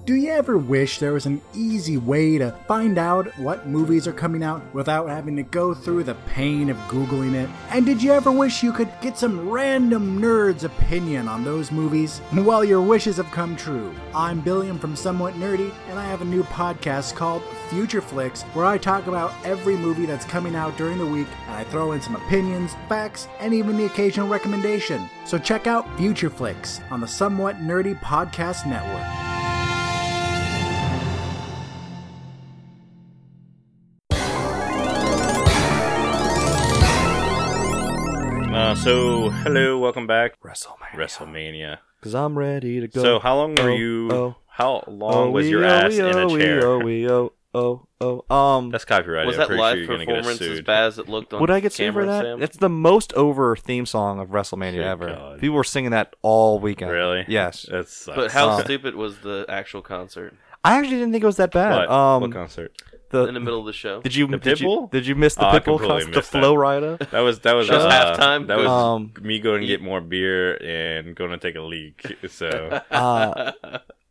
[0.05, 4.13] Do you ever wish there was an easy way to find out what movies are
[4.13, 7.49] coming out without having to go through the pain of Googling it?
[7.71, 12.21] And did you ever wish you could get some random nerd's opinion on those movies?
[12.31, 13.95] Well, your wishes have come true.
[14.13, 18.65] I'm Billiam from Somewhat Nerdy, and I have a new podcast called Future Flicks where
[18.65, 22.01] I talk about every movie that's coming out during the week and I throw in
[22.01, 25.09] some opinions, facts, and even the occasional recommendation.
[25.25, 29.24] So check out Future Flicks on the Somewhat Nerdy Podcast Network.
[38.75, 40.39] So hello, welcome back.
[40.41, 40.95] WrestleMania.
[40.95, 41.77] WrestleMania.
[42.01, 43.01] Cause I'm ready to go.
[43.01, 44.09] So how long were Oh, you?
[44.11, 46.67] Oh, How oh, long was your oh, ass wee, in a oh, wee, chair?
[46.67, 48.35] Oh, wee, oh, oh, oh.
[48.35, 49.27] Um, That's copyrighted.
[49.27, 50.65] Was I'm that pretty live sure you're gonna get performance as sued.
[50.65, 52.23] bad as it looked on would I get sued for camera, that?
[52.23, 52.43] Sam?
[52.43, 55.07] It's the most over theme song of WrestleMania Good ever.
[55.07, 55.39] God.
[55.39, 56.91] People were singing that all weekend.
[56.91, 57.25] Really?
[57.27, 57.65] Yes.
[57.71, 58.15] That sucks.
[58.15, 61.52] But how Uh, stupid was the actual concert I actually didn't think it was that
[61.52, 61.77] bad.
[61.77, 61.89] What?
[61.89, 62.71] Um, what concert?
[63.21, 64.01] The, in the middle of the show?
[64.01, 66.11] did you The did you, did you miss the Oh, Pitbull completely concert?
[66.11, 66.39] The missed that.
[66.39, 66.97] Flow Rider?
[67.11, 68.47] That was that was, That was uh, halftime?
[68.47, 72.17] That was Um, me going to get more beer and going to take a leak.
[72.29, 73.51] So Uh,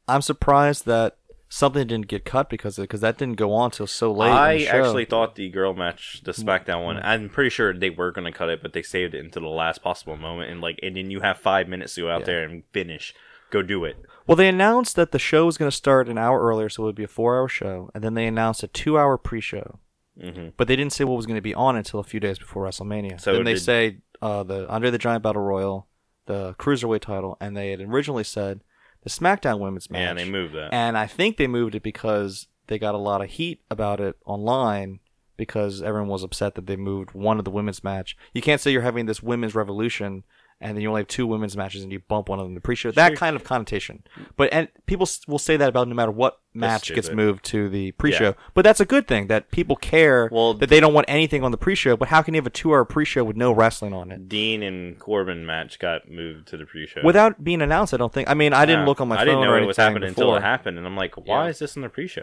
[0.08, 1.16] I'm surprised that
[1.48, 4.28] something didn't get cut because because that didn't go on till so late.
[4.30, 4.72] in I the show.
[4.72, 4.84] Mm.
[4.86, 6.96] actually thought the girl match, the SmackDown one.
[7.02, 9.46] I'm pretty sure they were going to cut it, but they saved it into the
[9.48, 10.50] last possible moment.
[10.50, 12.26] And like, and then you have five minutes to go out Yeah.
[12.26, 13.14] there and finish.
[13.50, 13.96] Go do it.
[14.26, 16.86] Well, they announced that the show was going to start an hour earlier, so it
[16.86, 19.78] would be a four-hour show, and then they announced a two-hour pre-show.
[20.20, 22.38] hmm but they didn't say what was going to be on until a few days
[22.38, 23.20] before WrestleMania.
[23.20, 25.86] So then they did- say uh, the Andre the Giant Battle Royal,
[26.26, 28.60] the Cruiserweight title, and they had originally said
[29.02, 30.00] the SmackDown Women's match.
[30.00, 30.72] Yeah, and they moved that.
[30.72, 34.16] And I think they moved it because they got a lot of heat about it
[34.24, 35.00] online
[35.36, 38.16] because everyone was upset that they moved one of the women's match.
[38.32, 40.22] You can't say you're having this women's revolution
[40.60, 42.58] and then you only have two women's matches and you bump one of them to
[42.58, 42.90] the pre-show.
[42.90, 43.16] That Sure.
[43.16, 44.02] kind of connotation.
[44.36, 47.92] But and people will say that about no matter what match gets moved to the
[47.92, 48.28] pre-show.
[48.28, 48.32] Yeah.
[48.54, 51.50] But that's a good thing that people care Well, that they don't want anything on
[51.50, 51.96] the pre-show.
[51.96, 54.28] But how can you have a two-hour pre-show with no wrestling on it?
[54.28, 57.00] Dean and Corbin match got moved to the pre-show.
[57.04, 58.30] Without being announced, I don't think.
[58.30, 58.86] I mean, I didn't Yeah.
[58.86, 59.26] look on my I phone.
[59.26, 61.50] didn't know it was happening until it happened, and I'm like, why Yeah.
[61.50, 62.22] is this in the pre-show?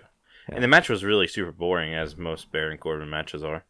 [0.49, 3.63] And the match was really super boring, as most Baron Corbin matches are.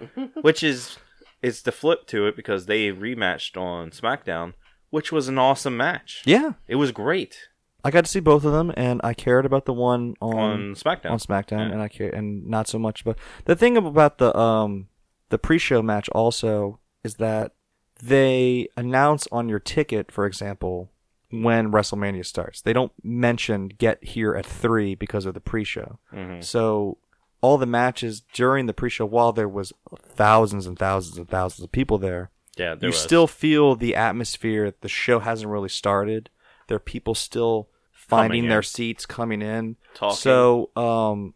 [0.42, 0.98] which is
[1.42, 4.54] it's the flip to it because they rematched on SmackDown,
[4.90, 6.22] which was an awesome match.
[6.24, 7.48] Yeah, It was great
[7.84, 10.60] I got to see both of them, and I cared about the one on on
[10.74, 11.12] SmackDown.
[11.12, 11.72] on SmackDown, Yeah.
[11.74, 13.04] and I care and not so much.
[13.04, 14.88] But the thing about the um
[15.28, 17.52] the pre-show match also is that
[18.02, 20.90] they announce on your ticket, for example,
[21.30, 22.60] when WrestleMania starts.
[22.60, 25.98] They don't mention get here at three because of the pre-show.
[26.12, 26.42] Mhm.
[26.42, 26.98] So
[27.40, 31.72] all the matches during the pre-show, while there was thousands and thousands and thousands of
[31.72, 33.00] people there, Yeah, there you was.
[33.00, 34.74] still feel the atmosphere.
[34.80, 36.30] The show hasn't really started.
[36.66, 39.76] There are people still finding their seats, coming in.
[39.94, 40.16] Talking.
[40.16, 41.34] So, um,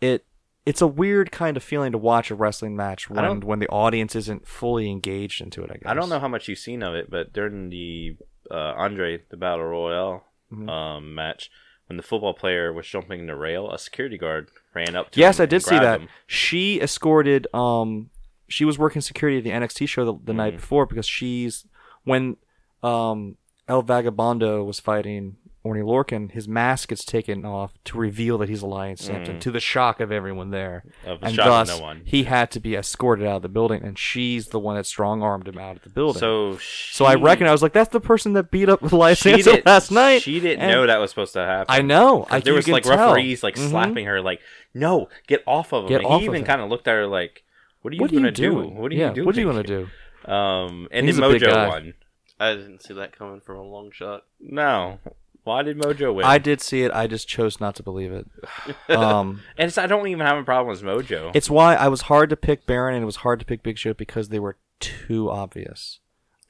[0.00, 0.26] it
[0.66, 4.14] it's a weird kind of feeling to watch a wrestling match when when the audience
[4.16, 5.70] isn't fully engaged into it.
[5.70, 8.16] I guess I don't know how much you've seen of it, but during the
[8.50, 10.68] uh, Andre the Battle Royale Mm-hmm.
[10.68, 11.50] um, match,
[11.86, 15.40] when the football player was jumping the rail, a security guard ran up to Yes,
[15.40, 16.00] I did see that.
[16.00, 16.08] him.
[16.26, 17.46] She escorted.
[17.54, 18.10] Um,
[18.48, 20.36] she was working security at the NXT show the, the Mm-hmm.
[20.36, 21.64] night before because she's
[22.04, 22.36] when
[22.82, 23.36] um
[23.68, 25.36] El Vagabundo was fighting
[25.66, 29.60] Oney Lorcan, his mask gets taken off to reveal that he's Elias Samson, to the
[29.60, 30.84] shock of everyone there.
[31.06, 31.12] Mm.
[31.12, 32.02] Of the and shock of thus, no one.
[32.04, 35.22] he had to be escorted out of the building, and she's the one that strong
[35.22, 36.20] armed him out of the building.
[36.20, 39.18] So, So I she- reckon I was like, that's the person that beat up Elias
[39.18, 40.20] she Samson did- last night.
[40.20, 41.66] She didn't And know that was supposed to happen.
[41.74, 42.26] I know.
[42.28, 42.96] I there was like tell.
[43.14, 43.70] referees like Mhm.
[43.70, 44.40] slapping her, like,
[44.74, 47.06] "No, get off of him." Get and off he even kind of looked at her
[47.06, 47.42] like,
[47.80, 48.50] "What are you What gonna do?
[48.50, 48.76] doing?
[48.76, 49.26] What are yeah, you doing?
[49.26, 49.88] What are you gonna do?
[50.30, 51.48] Um, and He's then a big guy.
[51.48, 51.94] Mojo won.
[52.38, 54.24] I didn't see that coming from a long shot.
[54.40, 54.98] No,
[55.44, 56.24] why did Mojo win?
[56.26, 56.90] I did see it.
[56.92, 58.26] I just chose not to believe it.
[58.88, 61.30] Um, and it's, I don't even have a problem with Mojo.
[61.34, 63.78] it's why I was hard to pick Baron and it was hard to pick Big
[63.78, 66.00] Show because they were too obvious.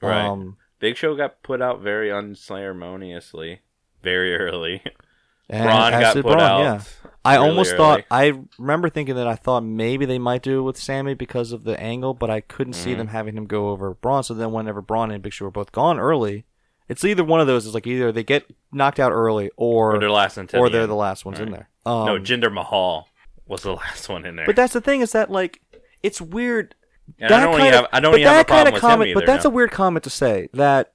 [0.03, 0.25] Right.
[0.25, 3.61] Um, Big Show got put out very unceremoniously,
[4.03, 4.83] very early.
[5.49, 6.61] and Braun got put Braun, out.
[6.61, 6.81] Yeah.
[7.25, 7.79] I really almost early.
[7.79, 8.05] thought.
[8.11, 11.65] I remember thinking that I thought maybe they might do it with Sammy because of
[11.65, 12.99] the angle, but I couldn't see Mm-hmm.
[12.99, 14.23] them having him go over Braun.
[14.23, 16.45] So then, whenever Braun and Big Show were both gone early,
[16.89, 17.67] it's either one of those.
[17.67, 20.75] Is like either they get knocked out early, or Or they're last until or the
[20.75, 20.91] they're end.
[20.91, 21.69] the last ones in there.
[21.87, 23.09] Um, no, Jinder Mahal
[23.47, 24.47] was the last one in there.
[24.47, 25.61] But that's the thing is that like
[26.03, 26.75] it's weird.
[27.19, 29.15] And I don't kind even of- have- I don't but have that kind of comment,
[29.15, 29.51] But that's now.
[29.51, 30.49] a weird comment to say.
[30.55, 30.93] That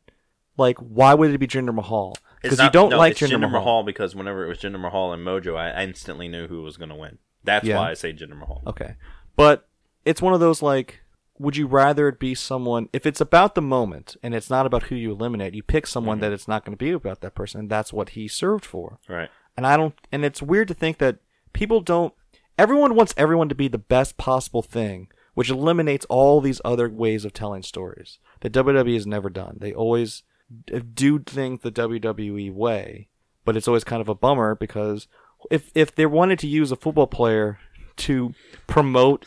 [0.58, 2.16] like why would it be Jinder Mahal?
[2.42, 3.84] Because you don't no, like it's Jinder, Mahal.
[3.84, 6.96] because whenever it was Jinder Mahal and Mojo, I instantly knew who was going to
[6.96, 7.18] win.
[7.44, 7.78] That's Yeah.
[7.78, 8.64] why I say Jinder Mahal.
[8.66, 8.96] Okay,
[9.36, 9.68] but
[10.06, 11.02] it's one of those like.
[11.40, 14.84] Would you rather it be someone if it's about the moment and it's not about
[14.84, 15.54] who you eliminate?
[15.56, 16.22] You pick someone Mm-hmm.
[16.26, 17.62] that it's not going to be about that person.
[17.62, 19.00] And that's what he served for.
[19.08, 19.30] Right.
[19.56, 19.96] And I don't.
[20.12, 21.18] And it's weird to think that
[21.54, 22.14] people don't.
[22.58, 27.24] Everyone wants everyone to be the best possible thing, which eliminates all these other ways
[27.24, 29.58] of telling stories that WWE has never done.
[29.62, 30.24] They always
[30.94, 33.08] do things the WWE way,
[33.46, 35.08] but it's always kind of a bummer because
[35.50, 37.60] if if they wanted to use a football player
[37.98, 38.34] to
[38.68, 39.26] promote.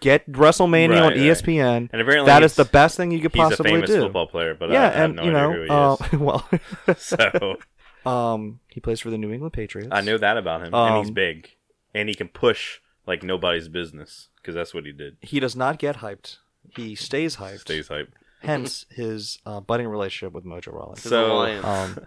[0.00, 1.16] Get WrestleMania Right, on right.
[1.18, 1.88] ESPN.
[1.92, 3.76] And apparently that is the best thing you could possibly do.
[3.76, 4.00] He's a famous do.
[4.02, 6.18] football player, but yeah, I, I have and no you idea know, who he uh,
[6.24, 6.48] well,
[6.96, 7.56] so
[8.10, 9.88] um, he plays for the New England Patriots.
[9.92, 11.50] I know that about him, and he's Um, big,
[11.94, 15.16] and he can push like nobody's business because that's what he did.
[15.20, 16.38] he does not get hyped.
[16.76, 17.60] He stays hyped.
[17.60, 18.12] Stays hype.
[18.42, 20.96] Hence his uh, budding relationship with Mojo Rawley.
[20.98, 21.98] So- Um,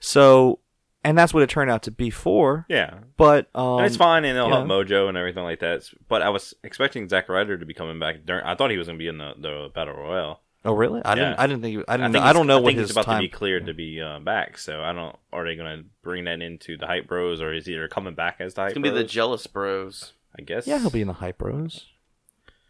[0.00, 0.58] so,
[1.04, 2.66] and that's what it turned out to be for.
[2.68, 4.84] Yeah, But um, and it's fine, and they'll you help know.
[4.84, 5.88] Mojo and everything like that.
[6.08, 8.24] But I was expecting Zack Ryder to be coming back.
[8.26, 10.40] During, I thought he was going to be in the, the battle royale.
[10.64, 11.00] Oh, really?
[11.04, 11.38] I didn't.
[11.38, 11.78] I didn't think.
[11.78, 12.12] He, I didn't.
[12.12, 13.22] think I, don't know I what think his he's about time.
[13.22, 14.58] to be cleared to be uh, back.
[14.58, 15.14] So I don't.
[15.32, 18.14] Are they going to bring that into the Hype Bros, or is he either coming
[18.14, 20.12] back as the Hype It's gonna be the jealous bros.
[20.38, 20.66] I guess.
[20.66, 21.86] yeah, he'll be in the Hype Bros.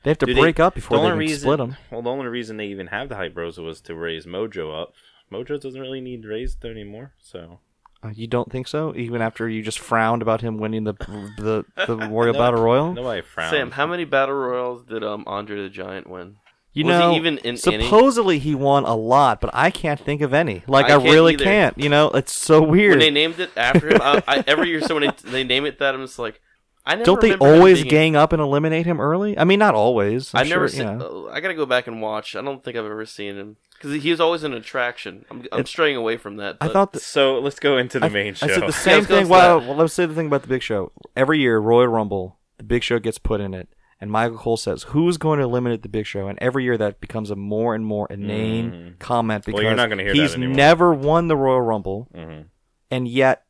[0.04, 1.76] They have to Do they- break up before the they only can reason, split them.
[1.90, 4.92] Well, the only reason they even have the Hype Bros was to raise Mojo up.
[5.32, 7.58] Mojo doesn't really need raised anymore, so
[8.02, 8.94] Uh, you don't think so?
[8.96, 10.94] Even after you just frowned about him winning the
[11.36, 12.92] the the Royal No- Battle Royal.
[12.94, 13.50] nobody frowns.
[13.50, 16.36] Sam, how many battle royals did um Andre the Giant win?
[16.74, 17.56] You Was he know, even in any?
[17.56, 20.62] supposedly he won a lot, but I can't think of any.
[20.68, 21.42] Like I I, can't really either.
[21.44, 21.76] can't.
[21.78, 22.70] You know, it's so weird.
[22.70, 23.00] When weird.
[23.00, 25.80] they named it after him, I, I, every year so when they, they name it
[25.80, 26.40] that, I'm just like,
[26.86, 29.36] I never Don't they always being- gang up and eliminate him early?
[29.36, 30.32] I mean, not always.
[30.34, 30.98] I'm I've never sure, you seen.
[30.98, 31.26] know.
[31.28, 32.36] uh, I gotta go back and watch.
[32.36, 35.24] I don't think I've ever seen him because he was always an attraction.
[35.30, 36.56] I'm, I'm It's- straying away from that.
[36.60, 38.46] I thought that So let's go into the I, main show.
[38.46, 39.28] I said the same let's thing.
[39.28, 40.92] Well, well, let's say the thing about the Big Show.
[41.16, 43.68] Every year, Royal Rumble, the Big Show gets put in it,
[44.00, 47.00] and Michael Cole says, "Who's going to eliminate the Big Show?" And every year, that
[47.00, 49.54] becomes a more and more inane comment because.
[49.58, 50.56] Well, you're not gonna hear he's anymore.
[50.56, 52.46] never won the Royal Rumble, Mhm.
[52.90, 53.42] and yet.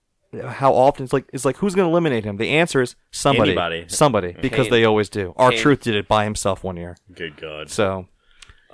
[0.46, 2.36] How often it's like it's like who's going to eliminate him?
[2.36, 3.86] The answer is somebody, Anybody.
[3.88, 4.72] somebody, because Kane.
[4.72, 5.32] they always do.
[5.38, 7.70] R-Truth did it by himself one year, Good God.
[7.70, 8.08] so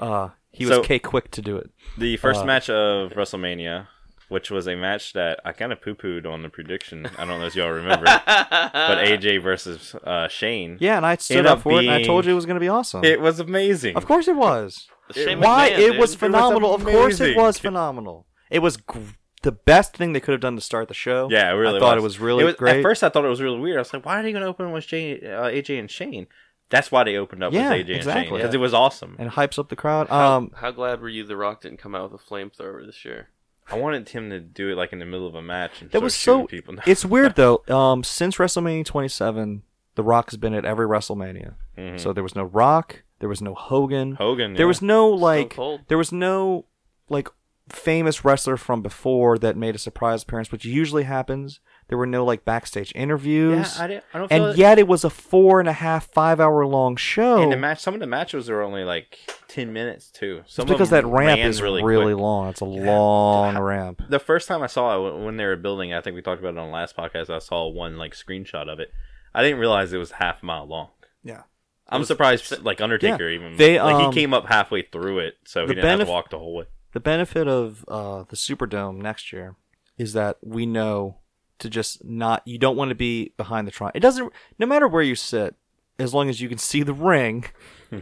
[0.00, 1.70] uh, he was So- K quick to do it.
[1.98, 3.88] The first Uh, match of WrestleMania,
[4.28, 7.06] which was a match that I kind of poo pooed on the prediction.
[7.18, 10.78] I don't know if y'all remember, but AJ versus uh, Shane.
[10.80, 11.78] Yeah, and I stood Ended up up for it.
[11.80, 13.04] and I told you it was going to be awesome.
[13.04, 13.96] It was amazing.
[13.96, 14.86] Of course, it was.
[15.12, 15.98] Shane Why McMahon, it dude.
[15.98, 16.74] was phenomenal.
[16.74, 18.26] of course, it was phenomenal.
[18.50, 18.98] It was gr-
[19.42, 21.28] the best thing they could have done to start the show.
[21.30, 22.02] Yeah, it really I thought was.
[22.02, 22.76] it was really was- great.
[22.78, 23.76] At first, I thought it was really weird.
[23.76, 26.26] I was like, why are they going to open with Jay, uh, AJ and Shane?
[26.74, 28.38] That's why they opened up Yeah, with AJ and Shane exactly.
[28.38, 29.16] because it was awesome.
[29.18, 30.08] and hypes up the crowd.
[30.08, 33.04] How, Um, how glad were you The Rock didn't come out with a flamethrower this
[33.04, 33.28] year?
[33.70, 35.92] I wanted him to do it like in the middle of a match and that
[35.92, 36.46] start was shooting so.
[36.48, 36.74] people.
[36.86, 37.62] it's weird though.
[37.68, 39.62] Um, since WrestleMania 27,
[39.94, 41.54] The Rock has been at every WrestleMania.
[41.78, 41.98] Mhm.
[42.00, 43.02] So there was no Rock.
[43.20, 44.16] There was no Hogan.
[44.16, 44.52] Hogan.
[44.54, 44.66] There yeah.
[44.68, 45.50] was no like.
[45.56, 45.80] Cold.
[45.88, 46.66] There was no
[47.08, 47.28] like
[47.70, 51.60] famous wrestler from before that made a surprise appearance, which usually happens.
[51.88, 53.76] There were no like backstage interviews.
[53.76, 56.06] Yeah, I, didn't, I don't and it- yet it was a four and a half,
[56.10, 57.42] five hour long show.
[57.42, 59.18] And the match, some of the matches are only like
[59.48, 60.42] ten minutes too.
[60.46, 62.16] Some because that ramp is really, quick.
[62.16, 62.48] long.
[62.48, 64.02] It's a long ramp.
[64.08, 66.54] The first time I saw it when- they were building, I think we talked about
[66.54, 67.28] it on the last podcast.
[67.28, 68.90] I saw one like screenshot of it.
[69.34, 70.90] I didn't realize it was half a mile long.
[71.22, 71.42] Yeah.
[71.88, 75.66] I'm surprised, like Undertaker, even They, like um, he came up halfway through it, so
[75.66, 76.64] he didn't have to walk the whole way.
[76.92, 79.56] The benefit of uh, the Superdome next year
[79.98, 81.18] is that we know
[81.60, 82.42] to just not.
[82.44, 83.92] You don't want to be behind the tron.
[83.94, 84.32] It doesn't.
[84.58, 85.54] No matter where you sit,
[85.98, 87.46] as long as you can see the ring.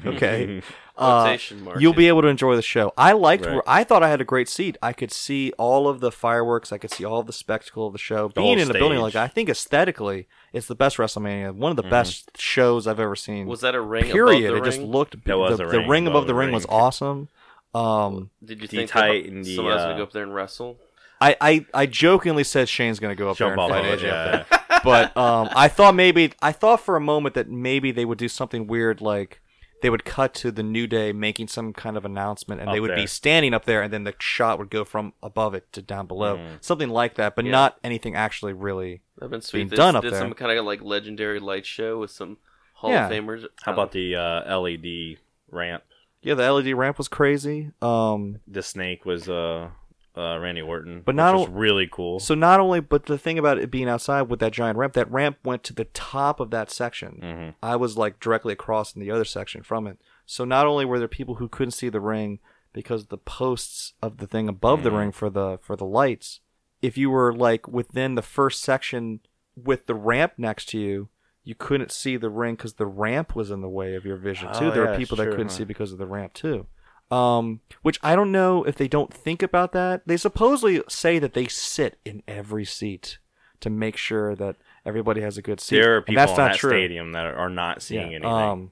[0.06, 0.62] Okay.
[0.96, 1.36] uh,
[1.78, 2.94] you'll be able to enjoy the show.
[2.96, 3.44] I liked.
[3.44, 3.56] Right.
[3.56, 4.78] Where, I thought I had a great seat.
[4.82, 6.72] I could see all of the fireworks.
[6.72, 8.30] I could see all of the spectacle of the show.
[8.30, 11.54] Being whole in a building like that, I think aesthetically, it's the best WrestleMania.
[11.54, 13.46] One of the best shows I've ever seen.
[13.46, 14.46] Was that a ring period?
[14.46, 15.22] above it the just looked.
[15.26, 17.28] There was the, a the ring ring above above the the ring was awesome.
[17.74, 20.12] Um, Did you The think tight that and the, someone else would uh, go up
[20.12, 20.78] there and wrestle?
[21.22, 24.00] I, I, I jokingly said Shane's going to go up Jump there and fight of
[24.00, 24.80] AJ it, up there.
[24.84, 28.28] But um, I thought maybe I thought for a moment that maybe they would do
[28.28, 29.40] something weird, like
[29.82, 32.80] they would cut to the New Day making some kind of announcement, and Up they
[32.80, 33.06] would be there.
[33.06, 36.36] standing up there, and then the shot would go from above it to down below,
[36.36, 36.48] Mm.
[36.60, 37.50] something like that, but Yeah.
[37.50, 39.02] not anything actually really.
[39.18, 39.58] That'd been sweet.
[39.60, 40.20] being They done up did there.
[40.20, 42.38] some kind of like legendary light show with some
[42.74, 43.06] Hall Yeah.
[43.06, 43.44] of Famers.
[43.64, 45.18] How about the uh, LED
[45.50, 45.82] ramp?
[46.22, 47.70] Yeah, the LED ramp was crazy.
[47.82, 49.70] Um, The snake was uh,
[50.16, 52.20] uh, Randy Orton, But not was o- really cool.
[52.20, 55.10] So not only, but the thing about it being outside with that giant ramp, that
[55.10, 57.18] ramp went to the top of that section.
[57.22, 57.54] Mhm.
[57.62, 59.98] I was like directly across in the other section from it.
[60.26, 62.40] So not only were there people who couldn't see the ring
[62.74, 64.98] because the posts of the thing above the Mhm.
[64.98, 66.40] ring for the for the lights,
[66.82, 69.20] if you were like within the first section
[69.56, 71.08] with the ramp next to you,
[71.44, 74.48] you couldn't see the ring because the ramp was in the way of your vision
[74.52, 74.66] too.
[74.66, 75.54] Oh, there yeah, were people that couldn't huh.
[75.58, 76.66] see because of the ramp too.
[77.12, 80.02] Um, which I don't know if they don't think about that.
[80.06, 83.18] They supposedly say that they sit in every seat
[83.60, 84.56] to make sure that
[84.86, 85.76] everybody has a good seat.
[85.76, 86.70] there are and people that's in not that true.
[86.70, 88.24] stadium that are not seeing Yeah, anything.
[88.32, 88.70] Um,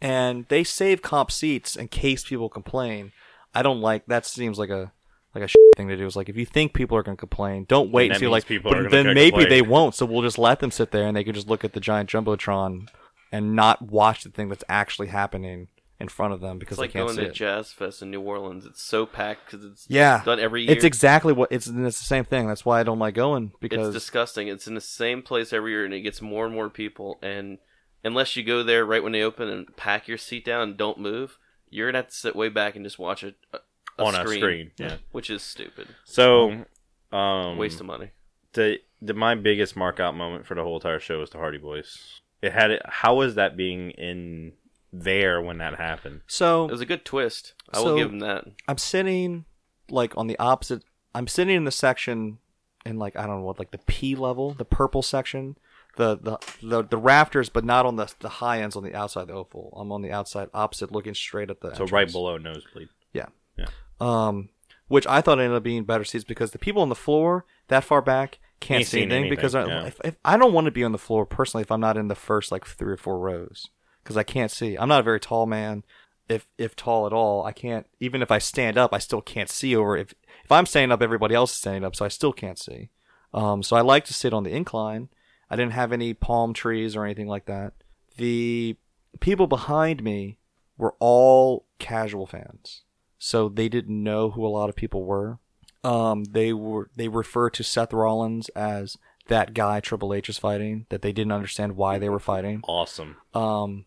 [0.00, 3.12] and they save comp seats in case people complain.
[3.54, 4.26] I don't like that.
[4.26, 4.92] Seems like a
[5.34, 6.06] like a thing to do.
[6.06, 8.46] Is like if you think people are going to complain, don't wait until means like.
[8.46, 9.14] people but then complain.
[9.14, 9.94] maybe they won't.
[9.94, 12.10] So we'll just let them sit there and they can just look at the giant
[12.10, 12.88] jumbotron
[13.30, 15.68] and not watch the thing that's actually happening
[16.00, 17.34] in front of them because It's like they can't going see to it.
[17.34, 18.64] Jazz Fest in New Orleans.
[18.66, 20.70] It's so packed because it's Yeah, done every year.
[20.72, 21.66] It's exactly what it's.
[21.66, 22.46] It's the same thing.
[22.46, 24.48] That's why I don't like going because It's disgusting.
[24.48, 27.18] It's in the same place every year, and it gets more and more people.
[27.22, 27.58] And
[28.04, 30.98] unless you go there right when they open and pack your seat down and don't
[31.00, 31.38] move,
[31.68, 33.58] you're gonna have to sit way back and just watch it a,
[33.98, 34.96] a On a screen, screen, yeah.
[35.10, 35.88] which is stupid.
[36.04, 36.64] So,
[37.12, 38.10] um, Waste of money.
[38.52, 41.58] the, the my biggest mark out moment for the whole entire show was the Hardy
[41.58, 42.20] Boys.
[42.40, 42.82] It had it.
[42.86, 44.52] How was that being in
[44.92, 46.22] there when that happened?
[46.26, 47.54] so It was a good twist.
[47.72, 48.44] I So- will give them that.
[48.66, 49.44] I'm sitting
[49.90, 50.82] like on the opposite.
[51.14, 52.38] I'm sitting in the section
[52.84, 55.56] in like I don't know what like the P level, the purple section,
[55.96, 59.22] the the the, the rafters, but not on the the high ends on the outside
[59.22, 59.72] of the oval.
[59.76, 61.74] I'm on the outside, opposite, looking straight at the.
[61.74, 62.88] So right below nosebleed.
[63.12, 63.26] Yeah.
[63.56, 63.66] Yeah.
[64.00, 64.50] Um,
[64.86, 67.84] which I thought ended up being better seats because the people on the floor that
[67.84, 70.70] far back can't Ain't see seen anything, because I, if, if I don't want to
[70.70, 73.18] be on the floor personally if I'm not in the first like three or four
[73.18, 73.68] rows
[74.08, 74.74] because I can't see.
[74.74, 75.84] I'm not a very tall man.
[76.30, 77.86] If if tall at all, I can't.
[78.00, 79.98] Even if I stand up, I still can't see over.
[79.98, 82.88] If if I'm standing up, everybody else is standing up, so I still can't see.
[83.34, 85.10] Um, so I like to sit on the incline.
[85.50, 87.74] I didn't have any palm trees or anything like that.
[88.16, 88.76] The
[89.20, 90.38] people behind me
[90.78, 92.84] were all casual fans,
[93.18, 95.38] so they didn't know who a lot of people were.
[95.84, 98.96] Um, they were they refer to Seth Rollins as
[99.26, 100.86] that guy Triple H is fighting.
[100.88, 102.62] That they didn't understand why they were fighting.
[102.64, 103.18] Awesome.
[103.34, 103.84] Um,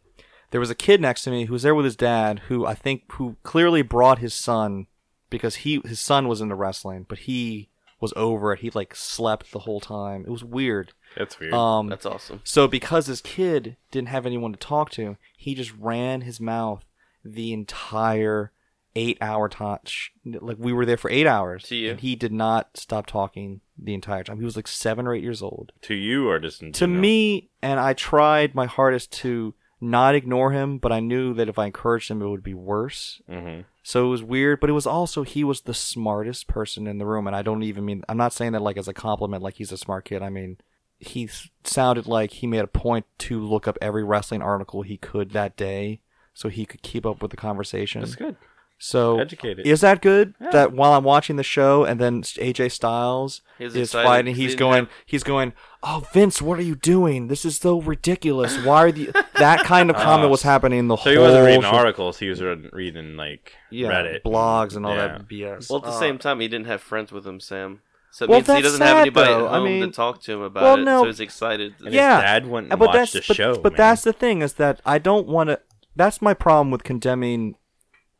[0.52, 2.74] there was a kid next to me who was there with his dad, who I
[2.76, 4.88] think who clearly brought his son
[5.30, 8.60] because he his son was into wrestling, but he was over it.
[8.60, 10.24] He like slept the whole time.
[10.26, 10.94] It was weird.
[11.18, 11.54] That's weird.
[11.54, 12.40] Um, That's awesome.
[12.44, 16.86] so because this kid didn't have anyone to talk to, he just ran his mouth
[17.26, 18.52] the entire
[18.96, 20.12] eight hour touch.
[20.26, 21.92] Like we were there for eight hours, To you?
[21.92, 24.40] and he did not stop talking the entire time.
[24.40, 25.72] He was like seven or eight years old.
[25.84, 27.00] to you or just in To general?
[27.02, 31.58] me, and I tried my hardest to not ignore him, but I knew that if
[31.58, 33.22] I encouraged him, it would be worse.
[33.30, 33.66] Mhm.
[33.84, 37.06] So it was weird, but it was also he was the smartest person in the
[37.06, 39.56] room, and I don't even mean I'm not saying that like as a compliment, like
[39.56, 40.22] he's a smart kid.
[40.22, 40.58] I mean,
[41.00, 41.28] he
[41.64, 45.58] sounded like he made a point to look up every wrestling article he could that
[45.58, 46.00] day,
[46.36, 48.02] so he could keep up with the conversation.
[48.02, 48.36] That's good.
[48.84, 49.68] So Educated.
[49.68, 50.34] Is that good?
[50.52, 54.40] That while I'm watching the show and then AJ Styles He's is excited fighting, 'cause
[54.40, 55.54] he's going, have- he's going,
[55.84, 57.28] oh Vince, what are you doing?
[57.28, 58.58] This is so ridiculous.
[58.66, 61.62] Why are the that kind of comment was happening the So whole he wasn't reading
[61.62, 61.68] show.
[61.68, 62.18] articles.
[62.18, 65.08] He was reading, reading like yeah, Reddit, blogs and all Yeah.
[65.10, 65.70] that BS.
[65.70, 67.82] Well, at the Uh, same time, he didn't have friends with him, Sam.
[68.10, 69.46] So it Well, means he doesn't have anybody though.
[69.48, 70.84] at I home mean- to talk to him about Well, it.
[70.84, 71.02] no.
[71.04, 71.76] So he's excited.
[71.82, 72.16] And Yeah.
[72.16, 73.56] his dad wouldn't Uh, but watch that's the but, show.
[73.60, 73.78] but man.
[73.78, 75.60] that's the thing is that I don't want to.
[75.96, 77.58] That's my problem with condemning.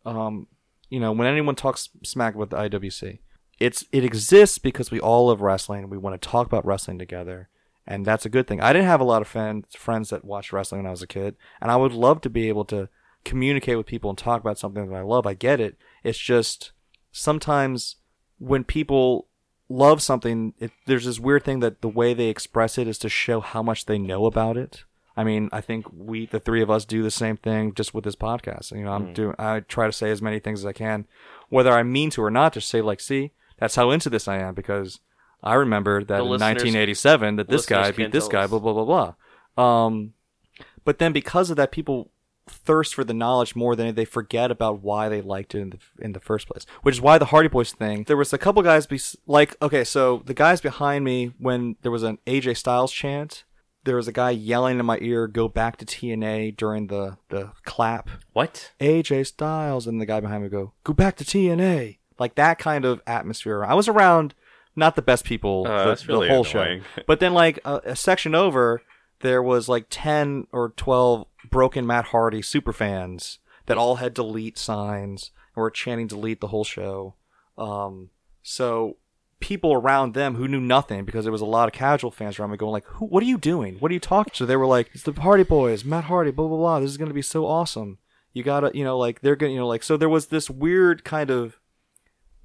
[0.06, 0.48] Um,
[0.92, 3.20] you know, when anyone talks smack about the IWC,
[3.60, 5.90] it's it exists because we all love wrestling.
[5.90, 7.48] We want to talk about wrestling together,
[7.88, 8.60] and that's a good thing.
[8.60, 11.08] I didn't have a lot of friends friends that watched wrestling when I was a
[11.08, 12.90] kid, and I would love to be able to
[13.24, 15.26] communicate with people and talk about something that I love.
[15.26, 15.78] I get it.
[16.04, 16.74] It's just
[17.14, 17.96] sometimes
[18.38, 19.28] when people
[19.70, 23.08] love something, it, there's this weird thing that the way they express it is to
[23.08, 24.84] show how much they know about it.
[25.16, 28.04] I mean, I think we, the three of us, do the same thing just with
[28.04, 28.72] this podcast.
[28.72, 31.06] You know, I'm doing, I try to say as many things as I can,
[31.50, 34.38] whether I mean to or not, just say like, see, that's how into this I
[34.40, 35.00] am because
[35.44, 39.14] I remember that in 1987 that this guy beat this guy, blah blah blah
[39.58, 39.84] blah.
[39.90, 40.14] Um,
[40.86, 42.12] but then because of that, people
[42.48, 45.78] thirst for the knowledge more than they forget about why they liked it in the
[46.00, 46.66] in the first place.
[46.82, 48.04] Which is why the Hardy Boys thing.
[48.06, 51.92] There was a couple guys be like, okay, so the guys behind me when there
[51.92, 53.44] was an AJ Styles chant,
[53.84, 57.52] there was a guy yelling in my ear, "Go back to TNA" during the the
[57.64, 58.10] clap.
[58.34, 58.72] what?
[58.80, 62.86] AJ Styles, and the guy behind me go, "Go back to TNA." Like that kind
[62.86, 63.66] of atmosphere.
[63.66, 64.34] I was around
[64.76, 66.82] not the best people Uh, the, really the whole annoying.
[66.96, 68.82] show, but then like a, a section over,
[69.22, 74.58] there was like ten or twelve broken Matt Hardy super fans that all had delete
[74.58, 77.16] signs and were chanting delete the whole show.
[77.58, 78.12] Um,
[78.44, 78.98] so
[79.42, 82.52] people around them who knew nothing because there was a lot of casual fans around
[82.52, 83.06] me going like, "Who?
[83.06, 83.76] What are you doing?
[83.80, 86.48] What are you talking?" So they were like, "It's the Hardy Boys, Matt Hardy, blah
[86.48, 86.80] blah blah.
[86.80, 87.98] This is gonna be so awesome.
[88.34, 91.04] You gotta, you know, like they're gonna, you know, like so." There was this weird
[91.04, 91.60] kind of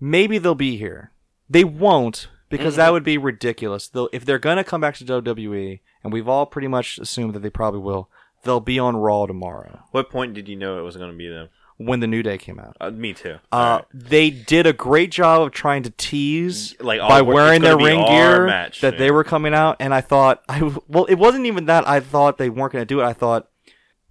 [0.00, 1.12] maybe they'll be here.
[1.48, 2.92] They won't because that mm-hmm.
[2.94, 3.86] would be ridiculous.
[3.88, 7.42] They'll if they're gonna come back to WWE, and we've all pretty much assumed that
[7.42, 8.08] they probably will.
[8.42, 11.28] They'll be on Raw tomorrow What point did you know it was going to be
[11.28, 11.48] them?
[11.78, 12.76] When the New Day came out.
[12.80, 13.36] Uh, me too.
[13.52, 13.84] Uh, Alright.
[13.92, 18.46] they did a great job of trying to tease Like, by wearing their ring gear
[18.46, 18.98] match, that yeah.
[18.98, 22.38] they were coming out, and I thought, I well, it wasn't even that I thought
[22.38, 23.04] they weren't going to do it.
[23.04, 23.48] I thought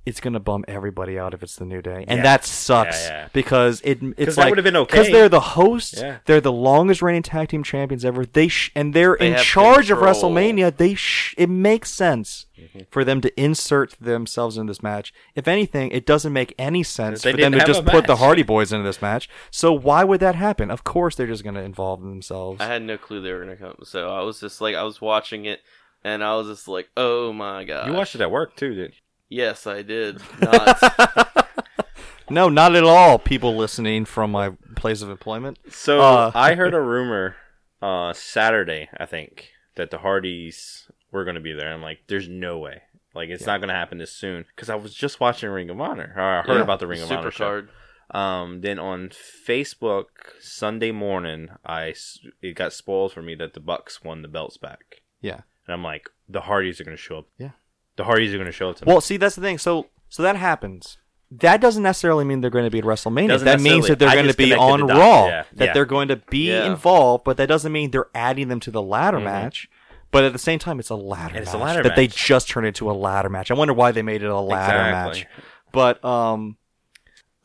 [0.05, 2.23] it's going to bum everybody out if it's the New Day, and Yeah.
[2.23, 3.27] that sucks Yeah, yeah.
[3.33, 5.11] because it it's that like would've been because okay.
[5.11, 6.17] they're the hosts, Yeah.
[6.25, 8.25] they're the longest reigning tag team champions ever.
[8.25, 9.97] They sh- and they're They in have charge of.
[9.99, 10.75] WrestleMania.
[10.77, 12.45] They sh- it makes sense.
[12.57, 12.79] Mm-hmm.
[12.89, 15.13] For them to insert themselves in this match.
[15.35, 18.15] If anything, it doesn't make any sense for them to just put the.
[18.15, 19.27] Hardy Boys into this match.
[19.51, 20.71] So why would that happen?
[20.71, 22.61] Of course, they're just going to involve themselves.
[22.61, 25.01] I had no clue they were gonna come, so I was just like, I was
[25.01, 25.59] watching it,
[26.01, 27.87] and I was just like, oh my god.
[27.87, 28.93] you watched it at work too, did?
[29.35, 30.21] Yes, I did.
[30.41, 31.47] Not.
[32.29, 33.19] no, not at all.
[33.19, 35.57] People listening from my place of employment.
[35.69, 37.35] So Uh, I heard a rumor
[37.81, 41.71] uh, Saturday, I think, that the Hardys were going to be there.
[41.73, 42.83] I'm like, there's no way.
[43.13, 44.45] Like, it's not going to happen this soon.
[44.55, 46.13] Because I was just watching Ring of Honor.
[46.15, 46.63] Or I heard Yeah.
[46.63, 47.67] about the Ring of Honor show.
[48.11, 50.05] Um, then on Facebook
[50.39, 54.57] Sunday morning, I s- it got spoiled for me that the Bucks won the belts
[54.57, 55.41] back, Yeah.
[55.65, 57.25] and I'm like, the Hardys are going to show up.
[57.37, 57.51] Yeah.
[57.97, 58.91] The Hardys are going to show up tonight.
[58.91, 59.57] Well, see, that's the thing.
[59.57, 60.97] So, so that happens.
[61.31, 63.27] That doesn't necessarily mean they're going to be at WrestleMania.
[63.29, 65.25] Doesn't that means that they're I going to just be connected on the dots, Raw.
[65.27, 65.73] yeah, That yeah.
[65.73, 66.65] they're going to be Yeah.
[66.67, 69.23] involved, but that doesn't mean they're adding them to the ladder Mhm.
[69.23, 69.69] match.
[70.11, 72.15] But at the same time, it's a ladder it's match a ladder that they match.
[72.25, 73.51] just turned into a ladder match.
[73.51, 75.19] I wonder why they made it a ladder Exactly.
[75.21, 75.27] match.
[75.73, 76.57] But um,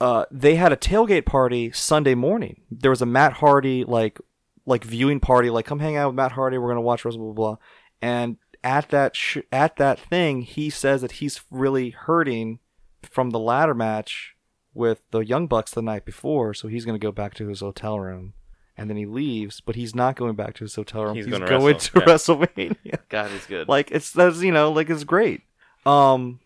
[0.00, 2.60] uh, they had a tailgate party Sunday morning.
[2.70, 4.20] There was a Matt Hardy like
[4.66, 5.50] like viewing party.
[5.50, 6.58] Like, come hang out with Matt Hardy.
[6.58, 7.56] We're gonna watch Wrestle blah blah blah.
[8.02, 12.58] And at that sh- at that thing, he says that he's really hurting
[13.02, 14.34] from the ladder match
[14.74, 17.60] with the Young Bucks the night before, so he's going to go back to his
[17.60, 18.34] hotel room.
[18.76, 21.14] And then he leaves, but he's not going back to his hotel room.
[21.16, 22.06] He's He's, going wrestle, to yeah.
[22.06, 22.98] WrestleMania.
[23.10, 23.68] God, he's good.
[23.68, 25.42] like it's that's you know like it's great.
[25.84, 26.40] Um,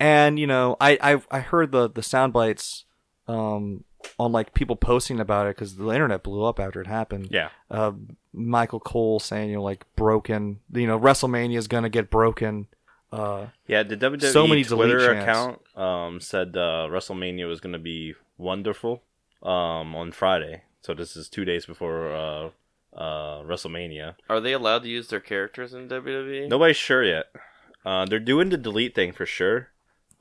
[0.00, 2.84] and you know I I I heard the the sound bites
[3.28, 3.84] um
[4.18, 7.28] on like people posting about it because the internet blew up after it happened.
[7.30, 7.48] Yeah.
[7.70, 7.92] Uh,
[8.36, 12.68] Michael Cole saying you know like broken you know WrestleMania is gonna get broken.
[13.12, 17.78] Uh, Yeah, the WWE So many Twitter account um, said uh, WrestleMania was going to
[17.78, 19.02] be wonderful
[19.42, 20.62] um, on Friday.
[20.82, 22.50] So this is two days before uh,
[22.96, 24.16] uh, WrestleMania.
[24.28, 26.48] Are they allowed to use their characters in WWE?
[26.48, 27.26] Nobody's sure yet.
[27.84, 29.68] Uh, they're doing the delete thing for sure.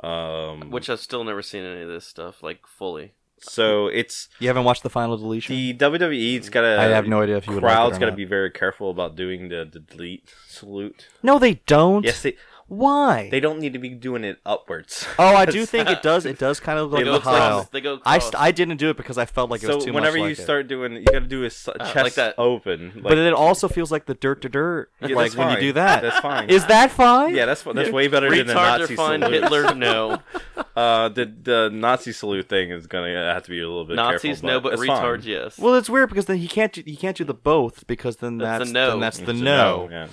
[0.02, 3.14] Um, Which I've still never seen any of this stuff like fully.
[3.40, 5.56] So it's you haven't watched the final deletion?
[5.56, 6.80] the WWE's got to.
[6.80, 8.18] I have no idea if you would like it Crowd's or got to not.
[8.18, 11.08] be very careful about doing the, the delete salute.
[11.24, 12.04] no, they don't.
[12.06, 12.36] Yes, they
[12.68, 13.30] Why?
[13.30, 15.06] they don't need to be doing it upwards.
[15.20, 16.26] oh, I do think it does.
[16.26, 18.24] It does kind of They like go the across- they go I across.
[18.32, 20.24] st- I didn't do it because I felt like it so was too whenever much
[20.24, 20.44] you like it.
[20.44, 22.34] start doing, you got to do a s- chest like that.
[22.40, 22.92] open.
[22.96, 24.90] Like, but it also feels like the dirt to dirt.
[25.02, 25.62] Yeah, like that's when you fine.
[25.64, 26.02] do that.
[26.02, 26.50] That's fine.
[26.50, 27.36] Is that fine?
[27.36, 29.22] Yeah, that's that's way better than the Retards Nazi are fine.
[29.22, 29.44] salute.
[29.44, 30.20] Hitler, no.
[30.76, 34.42] Uh, the the Nazi salute thing is gonna have to be a little bit Nazis,
[34.42, 35.58] careful, no, but it's retards, yes.
[35.58, 38.40] Well, it's weird because then he can't do, he can't do the both because then
[38.40, 38.90] That's that's, the no.
[38.92, 39.88] then that's the It's a no.
[39.90, 40.08] yeah.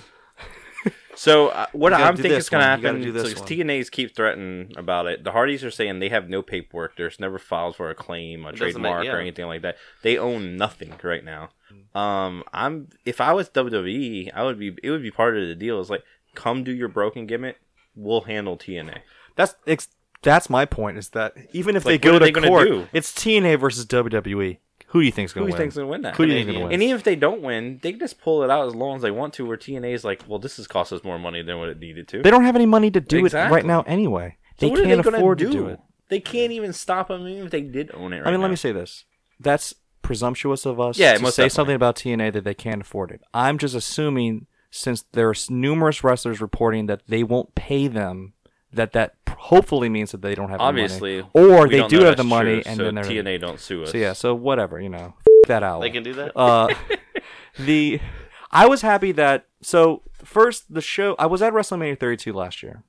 [1.15, 3.01] So uh, what I'm thinking is you gotta happen?
[3.01, 3.43] do So.
[3.43, 5.23] TNA's keep threatening about it.
[5.23, 6.97] The Hardys are saying they have no paperwork.
[6.97, 9.77] There's never filed for a claim, a It trademark, make- or anything like that.
[10.01, 11.49] They own nothing right now.
[11.95, 14.75] Um, I'm if I was WWE, I would be.
[14.83, 15.79] It would be part of the deal.
[15.79, 16.03] Is like,
[16.35, 17.59] come do your broken gimmick.
[17.95, 18.99] We'll handle TNA.
[19.35, 19.89] That's ex-
[20.23, 20.97] that's my point.
[20.97, 22.87] Is that even if Like, they go to they court, do?
[22.93, 24.57] it's TNA versus WWE.
[24.93, 25.63] Who do you think's Who going do to you win?
[25.63, 26.15] think's gonna win that?
[26.15, 26.73] Who do you think is going to win?
[26.73, 29.01] And even if they don't win, they can just pull it out as long as
[29.01, 29.45] they want to.
[29.45, 32.07] Where TNA is like, well, this has cost us more money than what it needed
[32.09, 32.21] to.
[32.21, 33.55] They don't have any money to do it Exactly.
[33.55, 34.37] right now anyway.
[34.59, 35.79] They what are can't gonna afford to do it.
[36.09, 38.19] They can't even stop them even if they did own it.
[38.19, 39.05] Right I mean, let me say this.
[39.39, 39.73] That's
[40.03, 41.55] presumptuous of us Yeah, to most say definitely.
[41.55, 43.21] something about TNA that they can't afford it.
[43.33, 48.33] I'm just assuming since there's numerous wrestlers reporting that they won't pay them
[48.73, 51.29] that that hopefully means that they don't have the Obviously, money.
[51.33, 53.59] or they don't do know have the money true, and so then they're TNA don't
[53.59, 53.91] sue us.
[53.91, 55.81] So yeah, so whatever, you know, f- that out.
[55.81, 56.31] They can do that?
[56.37, 56.73] Uh,
[57.59, 57.99] the
[58.51, 62.83] I was happy that so first the show I was at WrestleMania 32 last year,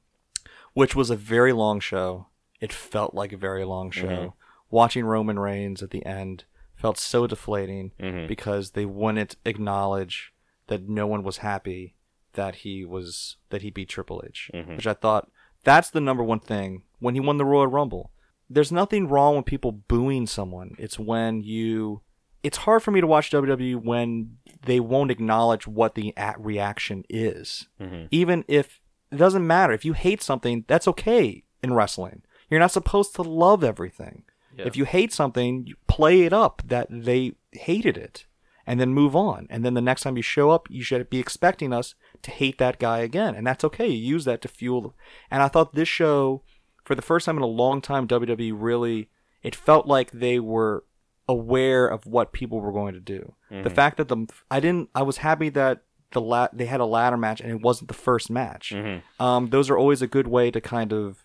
[0.72, 2.26] which was a very long show.
[2.60, 4.06] It felt like a very long show.
[4.06, 4.28] Mm-hmm.
[4.70, 8.26] Watching Roman Reigns at the end felt so deflating Mm-hmm.
[8.26, 10.32] because they wouldn't acknowledge
[10.68, 11.94] that no one was happy
[12.32, 14.76] that he was that he beat Triple H, Mm-hmm.
[14.76, 15.30] which I thought
[15.64, 18.10] that's the number one thing when he won the Royal Rumble.
[18.48, 20.76] There's nothing wrong with people booing someone.
[20.78, 22.02] It's when you
[22.42, 24.36] it's hard for me to watch WWE when
[24.66, 27.66] they won't acknowledge what the at reaction is.
[27.80, 28.06] Mm-hmm.
[28.10, 32.22] Even if it doesn't matter if you hate something, that's okay in wrestling.
[32.50, 34.24] You're not supposed to love everything.
[34.56, 38.26] If you hate something, you play it up that they hated it
[38.66, 39.46] and then move on.
[39.50, 42.58] And then the next time you show up, you should be expecting us to hate
[42.58, 43.34] that guy again.
[43.34, 43.86] And that's okay.
[43.88, 44.94] You use that to fuel.
[45.30, 46.42] And I thought this show,
[46.84, 49.08] for the first time in a long time, WWE really,
[49.42, 50.84] it felt like they were
[51.28, 53.34] aware of what people were going to do.
[53.62, 56.84] The fact that the, I didn't, I was happy that the la- they had a
[56.86, 58.72] ladder match and it wasn't the first match.
[59.18, 61.24] Um, those are always a good way to kind of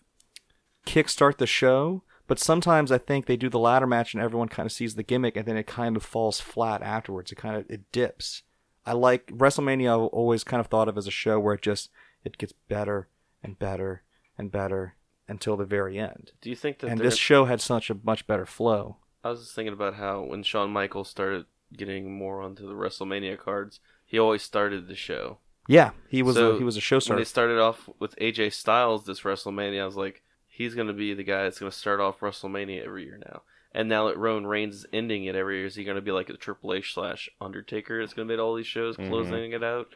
[0.86, 2.02] kickstart the show.
[2.30, 5.02] But sometimes I think they do the ladder match and everyone kind of sees the
[5.02, 7.32] gimmick and then it kind of falls flat afterwards.
[7.32, 8.44] It kind of it dips.
[8.86, 9.92] I like WrestleMania.
[9.92, 11.90] I've always kind of thought of as a show where it just
[12.22, 13.08] it gets better
[13.42, 14.04] and better
[14.38, 14.94] and better
[15.26, 16.30] until the very end.
[16.40, 18.98] Do you think that And this show had such a much better flow.
[19.24, 23.38] I was just thinking about how when Shawn Michaels started getting more onto the WrestleMania
[23.38, 25.38] cards, he always started the show.
[25.66, 27.20] Yeah, he was So, a, he was a show When starter.
[27.20, 31.14] they started off with AJ Styles this WrestleMania, I was like, he's going to be
[31.14, 33.42] the guy that's going to start off WrestleMania every year now.
[33.72, 36.10] And now that Roman Reigns is ending it every year, is he going to be
[36.10, 38.00] like a Triple H slash Undertaker?
[38.00, 39.08] It's going to be all these shows mm-hmm.
[39.08, 39.86] closing it out.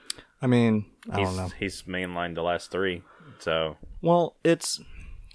[0.40, 1.48] I mean, I he's, don't know.
[1.58, 3.02] He's mainlined the last three,
[3.40, 4.80] so Well, it's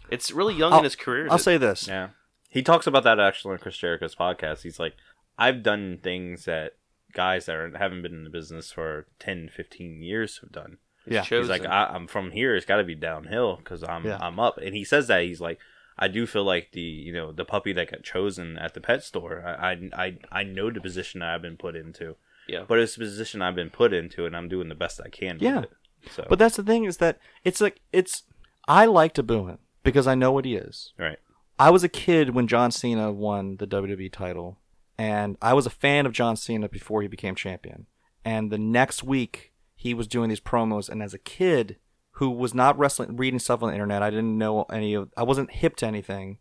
[0.09, 1.27] It's really young I'll- in his career.
[1.29, 1.87] I'll to- say this.
[1.87, 2.09] yeah.
[2.49, 4.63] He talks about that actually on Chris Jericho's podcast.
[4.63, 4.95] He's like,
[5.37, 6.77] I've done things that
[7.13, 10.77] guys that are, haven't been in the business for 10, 15 years have done.
[11.09, 11.23] He's Yeah.
[11.23, 11.51] chosen.
[11.53, 12.55] He's like, I, I'm from here.
[12.55, 14.17] It's got to be downhill because I'm Yeah.
[14.21, 14.57] I'm up.
[14.57, 15.59] And he says that he's like,
[15.97, 19.03] I do feel like the you know the puppy that got chosen at the pet
[19.03, 19.43] store.
[19.45, 22.15] I I I, I know the position that I've been put into,
[22.47, 22.63] yeah.
[22.67, 25.37] but it's the position I've been put into, and I'm doing the best I can.
[25.41, 25.55] Yeah.
[25.61, 25.71] with it.
[26.11, 28.23] So, But that's the thing is that it's like it's
[28.67, 30.93] I like to boo him because I know what he is.
[30.97, 31.19] right.
[31.57, 34.57] I was a kid when John Cena won the WWE title,
[34.97, 37.87] and I was a fan of John Cena before he became champion.
[38.23, 39.48] And the next week,
[39.79, 41.77] he was doing these promos, and as a kid
[42.15, 45.23] who was not wrestling, reading stuff on the internet, I didn't know any of, I
[45.23, 46.39] wasn't hip to anything.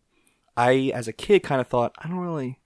[0.57, 2.59] I, as a kid, kind of thought, I don't really,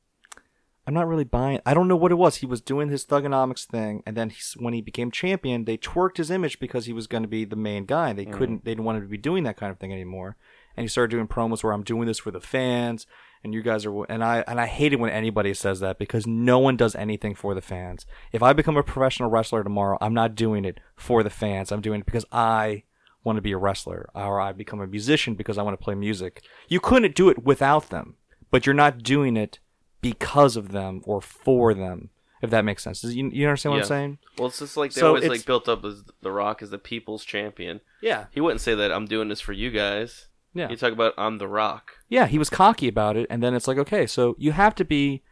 [0.86, 1.60] I'm not really buying.
[1.66, 2.36] I don't know what it was.
[2.36, 6.16] He was doing his Thuganomics thing, and then he's, when he became champion, they twerked
[6.16, 8.14] his image because he was going to be the main guy.
[8.14, 8.32] They mm.
[8.32, 10.38] couldn't, they didn't want him to be doing that kind of thing anymore.
[10.74, 13.06] And he started doing promos where I'm doing this for the fans,
[13.44, 16.26] and you guys are, and I, and I hate it when anybody says that because
[16.26, 18.06] no one does anything for the fans.
[18.32, 21.72] If I become a professional wrestler tomorrow, I'm not doing it for the fans.
[21.72, 22.84] I'm doing it because I
[23.24, 25.94] want to be a wrestler, or I become a musician because I want to play
[25.94, 26.42] music.
[26.68, 28.16] You couldn't do it without them,
[28.50, 29.58] but you're not doing it
[30.00, 32.10] because of them or for them.
[32.42, 33.82] If that makes sense, you, you understand what Yeah.
[33.82, 34.18] I'm saying?
[34.36, 36.78] Well, it's just like they So always like built up as The Rock as the
[36.78, 37.80] people's champion.
[38.00, 40.26] Yeah, He wouldn't say that I'm doing this for you guys.
[40.54, 40.68] Yeah.
[40.68, 41.92] You talk about I'm The Rock.
[42.08, 44.84] yeah, he was cocky about it, and then it's like, okay, so you have to
[44.84, 45.22] be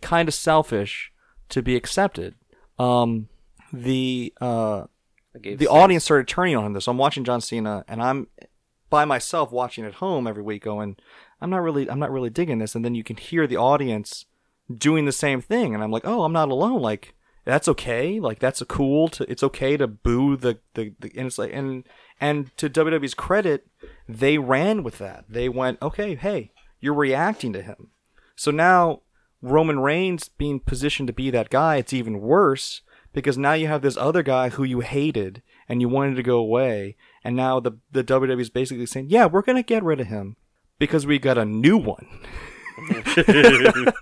[0.00, 1.12] kind of selfish
[1.50, 2.34] to be accepted.
[2.78, 3.28] Um,
[3.72, 4.84] the uh,
[5.34, 5.70] the sense.
[5.70, 6.72] audience started turning on him.
[6.72, 8.28] This, so I'm watching John Cena, and I'm
[8.88, 10.96] by myself watching at home every week, going,
[11.40, 12.74] I'm not really, I'm not really digging this.
[12.74, 14.26] And then you can hear the audience
[14.74, 16.82] doing the same thing, and I'm like, oh, I'm not alone.
[16.82, 17.14] Like
[17.44, 18.20] that's okay.
[18.20, 19.08] Like that's a cool.
[19.08, 21.84] To it's okay to boo the the, the and it's like and
[22.20, 23.66] and to WWE's credit,
[24.08, 25.24] they ran with that.
[25.28, 27.90] They went, okay, hey, you're reacting to him.
[28.36, 29.02] So now
[29.42, 33.82] Roman Reigns being positioned to be that guy, it's even worse because now you have
[33.82, 37.72] this other guy who you hated and you wanted to go away, and now the
[37.90, 40.36] the WWE is basically saying, yeah, we're gonna get rid of him
[40.78, 42.06] because we got a new one.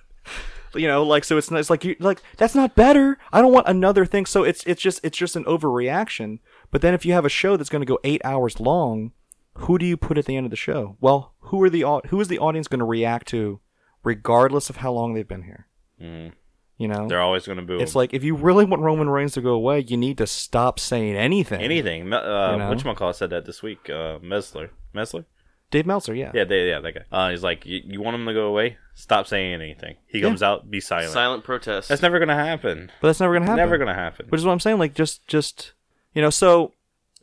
[0.75, 3.19] you know, like so it's not, it's like you like that's not better.
[3.33, 4.27] I don't want another thing.
[4.27, 6.39] So it's it's just it's just an overreaction.
[6.71, 9.13] But then if you have a show that's going to go eight hours long,
[9.55, 10.97] who do you put at the end of the show?
[11.01, 13.61] Well, who are the who is the audience going to react to,
[14.05, 15.67] regardless of how long they've been here?
[16.01, 16.33] Mhm.
[16.77, 19.33] You know, They're always going to boo it's like if you really want Roman Reigns
[19.33, 21.61] to go away, you need to stop saying anything.
[21.61, 22.09] anything.
[22.09, 22.71] Me- Uh, You know?
[22.73, 23.91] Whatchamacallit said that this week.
[23.91, 24.71] Uh, Mesler.
[24.95, 25.25] Mesler?
[25.73, 26.31] Dave Meltzer, yeah.
[26.33, 27.01] Yeah, they, yeah, that guy.
[27.11, 28.79] Uh, he's like, you, you want him to go away?
[28.95, 29.97] Stop saying anything.
[30.07, 31.11] He comes out, be silent.
[31.13, 31.89] Silent protest.
[31.89, 32.91] That's never going to happen.
[33.03, 33.57] But that's never going to happen.
[33.59, 34.27] Never going to happen.
[34.29, 34.79] Which is what I'm saying.
[34.79, 35.75] Like just just
[36.15, 36.73] you know so.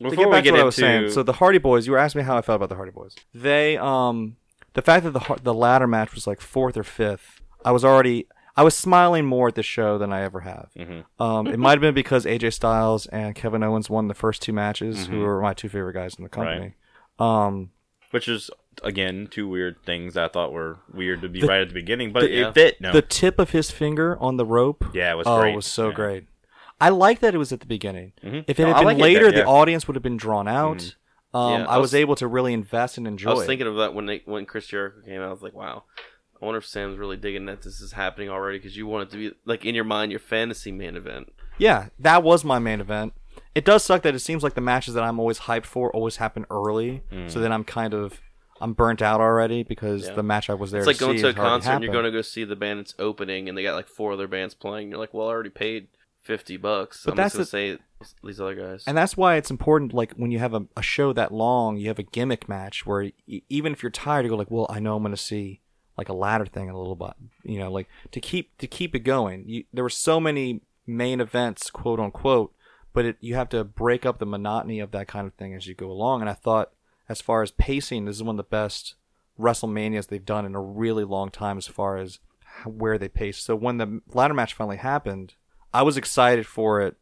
[0.02, 1.94] to get back get to what I into was saying, so the Hardy Boys, you
[1.94, 3.16] were asking me how I felt about the Hardy Boys.
[3.34, 4.38] They, um,
[4.74, 8.28] the fact that the the ladder match was like fourth or fifth, I was already,
[8.58, 10.70] I was smiling more at the show than I ever have.
[10.78, 11.22] Mm-hmm.
[11.24, 14.54] Um, it might have been because AJ Styles and Kevin Owens won the first two
[14.54, 15.14] matches, Mm-hmm.
[15.14, 16.74] who were my two favorite guys in the company.
[17.20, 17.72] Um,
[18.12, 18.50] which is
[18.84, 22.12] again two weird things I thought were weird to be The- right at the beginning,
[22.12, 22.52] but the- it yeah.
[22.52, 22.82] fit.
[22.82, 25.54] No, the tip of his finger on the rope, yeah, it was oh, great.
[25.54, 25.96] it was so Yeah.
[25.96, 26.28] great.
[26.80, 28.14] I like that it was at the beginning.
[28.24, 28.46] Mhm.
[28.48, 29.44] If it No, had been like later, the yeah.
[29.44, 29.50] Mm-hmm.
[29.50, 30.96] audience would have been drawn out.
[31.34, 33.48] Um, Yeah, I, I was, was- able to really invest and enjoy I was it.
[33.48, 35.28] thinking of that when they, when Chris Jericho came out.
[35.28, 35.84] I was like, wow.
[36.42, 39.12] I wonder if Sam's really digging that this is happening already because you want it
[39.12, 41.32] to be like in your mind your fantasy main event.
[41.58, 43.14] Yeah, that was my main event.
[43.56, 46.18] It does suck that it seems like the matches that I'm always hyped for always
[46.18, 47.04] happen early.
[47.28, 48.22] So then I'm kind of
[48.62, 50.08] I'm burnt out already because Mm.
[50.10, 50.14] Yeah.
[50.16, 52.12] the match I was there It's like going to a concert and you're going to
[52.12, 54.90] go see the band it's opening and they got like four other bands playing.
[54.92, 55.88] You're like, well, I already paid
[56.26, 57.04] fifty bucks.
[57.06, 57.84] But I'm that's just gonna say
[58.24, 58.84] these other guys.
[58.88, 61.88] And that's why it's important, like when you have a, a show that long, you
[61.88, 64.80] have a gimmick match where y- even if you're tired, you go like, "Well, I
[64.80, 65.62] know I'm going to see
[65.98, 67.14] like a ladder thing in a little bit,"
[67.44, 69.44] you know, like to keep to keep it going.
[69.48, 72.54] You, there were so many main events, quote unquote,
[72.94, 75.68] but it, you have to break up the monotony of that kind of thing as
[75.68, 76.22] you go along.
[76.22, 76.72] And I thought,
[77.08, 78.96] as far as pacing, this is one of the best
[79.40, 82.20] WrestleManias they've done in a really long time, as far as
[82.66, 83.38] where they pace.
[83.38, 85.34] So when the ladder match finally happened,
[85.76, 86.96] I was excited for it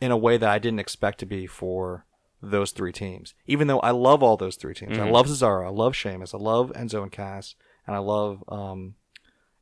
[0.00, 2.06] in a way that I didn't expect to be for
[2.40, 3.34] those three teams.
[3.46, 6.38] Even though I love all those three teams, I love Cesaro, I love Sheamus, I
[6.38, 7.56] love Enzo and Cass,
[7.88, 8.94] and I love um,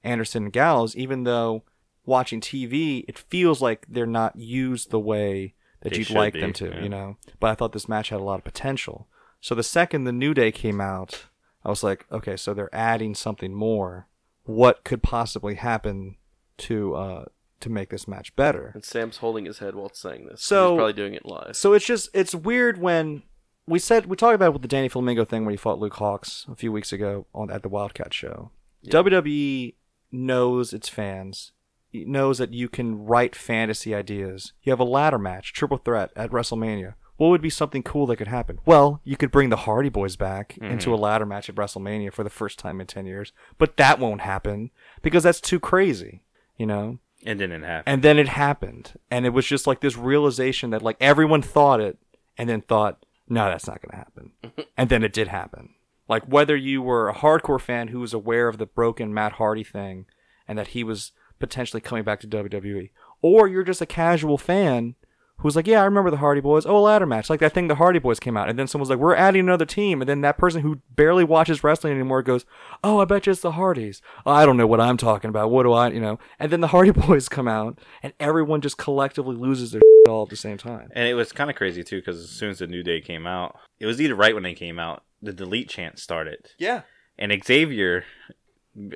[0.05, 0.95] Anderson and Gallows.
[0.97, 1.65] Even though
[2.05, 6.41] watching TV, it feels like they're not used the way that They you'd like be,
[6.41, 6.83] them to, yeah.
[6.83, 7.17] you know.
[7.41, 9.09] But I thought this match had a lot of potential.
[9.41, 11.25] So the second the New Day came out,
[11.65, 14.09] I was like, okay, so they're adding something more.
[14.45, 16.17] What could possibly happen
[16.59, 17.25] to uh,
[17.61, 18.73] to make this match better?
[18.75, 20.43] and Sam's holding his head while saying this.
[20.43, 21.57] So- he's probably doing it live.
[21.57, 23.23] So it's just it's weird when
[23.67, 25.95] we said we talked about it with the Danny Flamingo thing when he fought Luke
[25.95, 28.51] Hawx a few weeks ago on at the Wildcat show.
[28.87, 29.75] WWE
[30.13, 31.53] knows its fans.
[31.93, 34.53] It knows that you can write fantasy ideas.
[34.63, 36.95] You have a ladder match, triple threat at WrestleMania.
[37.17, 38.59] What would be something cool that could happen?
[38.67, 40.73] Well, you could bring the Hardy Boys back mm-hmm.
[40.73, 43.99] into a ladder match at WrestleMania for the first time in 10 years, but that
[43.99, 46.23] won't happen because that's too crazy,
[46.59, 46.99] you know?
[47.27, 47.93] It didn't happen.
[47.93, 48.93] And then it happened.
[49.11, 51.99] And it was just like this realization that like everyone thought it
[52.39, 54.67] and then thought, no, that's not going to happen.
[54.77, 55.75] and then it did happen.
[56.09, 59.65] Like whether you were a hardcore fan who was aware of the broken Matt Hardy
[59.65, 60.07] thing
[60.47, 61.11] and that he was
[61.41, 64.95] potentially coming back to WWE, or you're just a casual fan
[65.39, 66.65] who was like, "Yeah, I remember the Hardy Boys.
[66.67, 68.91] Oh, a ladder match, like that thing the Hardy Boys came out." And then someone's
[68.91, 72.45] like, "We're adding another team." And then that person who barely watches wrestling anymore goes,
[72.83, 75.51] "Oh, I bet you it's the Hardys." Oh, I don't know what I'm talking about.
[75.51, 76.19] What do I, you know?
[76.39, 80.29] And then the Hardy Boys come out, and everyone just collectively loses their all at
[80.31, 80.89] the same time.
[80.95, 83.27] And it was kind of crazy too, because as soon as the New Day came
[83.27, 86.83] out, it was either right when they came out, the delete chant started, Yeah.
[87.19, 88.05] and Xavier,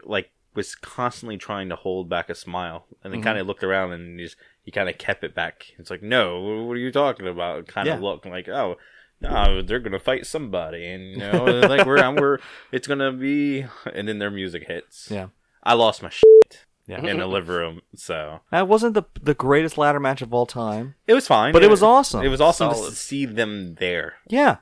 [0.04, 3.28] like, was constantly trying to hold back a smile, and then mm-hmm.
[3.28, 5.66] kind of looked around and he just he kind of kept it back.
[5.78, 7.66] It's like, no, what are you talking about?
[7.66, 8.06] Kind of Yeah.
[8.06, 8.76] looked like, oh.
[9.22, 12.38] No, they're gonna fight somebody, and you know, like we're, we're,
[12.72, 15.08] it's gonna be, and then their music hits.
[15.10, 15.26] Yeah.
[15.62, 17.04] I lost my shit Yeah.
[17.04, 20.94] in the living room, so That wasn't the the greatest ladder match of all time.
[21.06, 21.52] it was fine.
[21.52, 22.24] But it was awesome.
[22.24, 22.90] It was awesome Solid.
[22.90, 24.14] to see them there.
[24.26, 24.56] Yeah.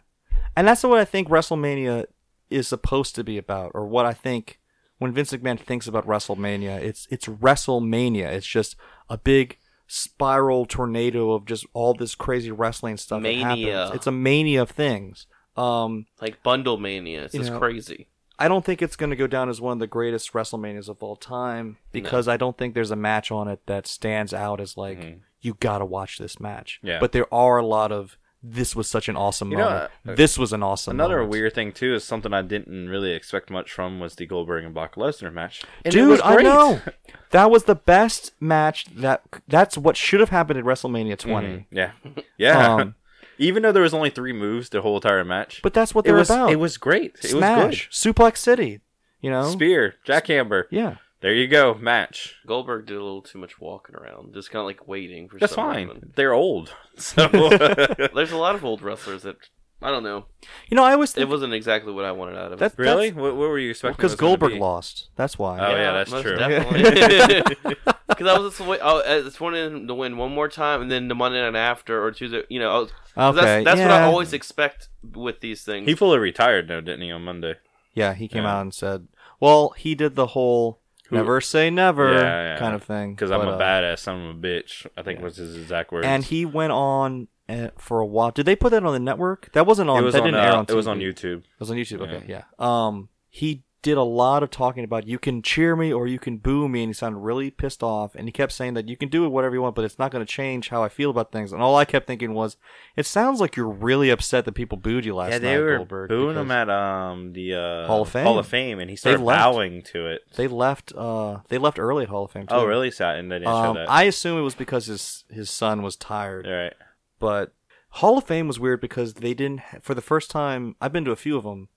[0.56, 2.06] And that's what I think WrestleMania
[2.50, 4.57] is supposed to be about, or what I think
[4.98, 8.26] when Vince McMahon thinks about WrestleMania, it's it's WrestleMania.
[8.26, 8.76] It's just
[9.08, 13.76] a big spiral tornado of just all this crazy wrestling stuff that Mania.
[13.78, 13.96] happens.
[13.96, 15.26] It's a mania of things.
[15.56, 17.24] Um, Like bundle mania.
[17.24, 18.08] It's just know, crazy.
[18.38, 21.02] I don't think it's going to go down as one of the greatest WrestleManias of
[21.02, 24.76] all time because I don't think there's a match on it that stands out as
[24.76, 26.78] like you got to watch this match.
[26.82, 27.00] Yeah.
[27.00, 29.90] But there are a lot of this was such an awesome You know, moment.
[30.08, 30.92] uh, this was an awesome.
[30.92, 31.32] Another moment.
[31.32, 34.72] weird thing too is something I didn't really expect much from was the Goldberg and
[34.72, 35.62] Brock Lesnar match.
[35.84, 36.80] And Dude, was I know
[37.30, 38.84] that was the best match.
[38.94, 41.48] That that's what should have happened at WrestleMania 20.
[41.48, 41.64] Mhm.
[41.70, 41.90] Yeah,
[42.38, 42.74] yeah.
[42.74, 42.94] Um,
[43.40, 46.08] Even though there was only three moves the whole entire match, But that's what it
[46.08, 46.50] they're was about.
[46.50, 47.14] it was great.
[47.22, 48.80] It Smash, Suplex City.
[49.20, 49.58] You know, was good.
[49.58, 50.64] Spear, jackhammer.
[50.70, 50.96] yeah.
[51.20, 52.36] There you go, match.
[52.46, 55.38] Goldberg did a little too much walking around, just kind of like waiting for.
[55.38, 55.88] That's fine.
[55.88, 56.12] reason.
[56.14, 57.26] They're old, so
[58.14, 59.36] There's a lot of old wrestlers that
[59.82, 60.26] I don't know.
[60.68, 62.78] You know, I always It wasn't exactly what I wanted out of that it.
[62.78, 63.10] really.
[63.12, 63.96] What, what were you expecting?
[63.96, 64.58] because it Goldberg be?
[64.60, 65.08] lost.
[65.16, 65.58] That's why.
[65.58, 66.36] Oh, yeah, that's most true.
[66.36, 67.86] Because
[68.26, 70.90] I was just wait, I I just wanted him to win one more time, and
[70.90, 72.42] then the Monday night after or Tuesday.
[72.48, 75.86] You know, I was, 'cause Okay, that's that's what I always expect with these things.
[75.88, 77.54] He fully retired now, didn't he, on Monday?
[77.94, 78.56] Yeah, he came Yeah.
[78.58, 79.08] out and said,
[79.40, 80.80] "Well, he did the whole
[81.10, 82.58] never say never Yeah, yeah.
[82.58, 84.86] kind of thing." Because I'm a uh, badass son of a bitch.
[84.96, 86.06] I think was his exact words.
[86.06, 88.30] And he went on uh, for a while.
[88.30, 89.52] Did they put that on the network?
[89.52, 90.02] That wasn't on.
[90.02, 90.66] it was that on, didn't air uh, on.
[90.68, 91.38] it was on YouTube.
[91.38, 92.00] It was on YouTube.
[92.02, 92.42] Okay, yeah.
[92.58, 96.38] Um, he did a lot of talking about you can cheer me or you can
[96.38, 98.14] boo me, and he sounded really pissed off.
[98.16, 100.10] And he kept saying that you can do it whatever you want, but it's not
[100.10, 101.52] going to change how I feel about things.
[101.52, 102.56] And all I kept thinking was,
[102.96, 105.76] it sounds like you're really upset that people booed you last Yeah, night, they were
[105.76, 106.08] Goldberg.
[106.08, 108.24] booing him at um the uh, Hall of Fame.
[108.24, 110.22] Hall of Fame, and he started bowing to it.
[110.36, 110.92] They left.
[110.96, 112.46] Uh, they left early at Hall of Fame.
[112.48, 112.54] Too.
[112.54, 112.90] Oh, really?
[112.90, 113.90] Sad, and they didn't Um, show that.
[113.90, 116.46] I assume it was because his his son was tired.
[116.46, 116.74] All right.
[117.20, 117.52] but
[117.90, 120.74] Hall of Fame was weird because they didn't for the first time.
[120.80, 121.68] I've been to a few of them.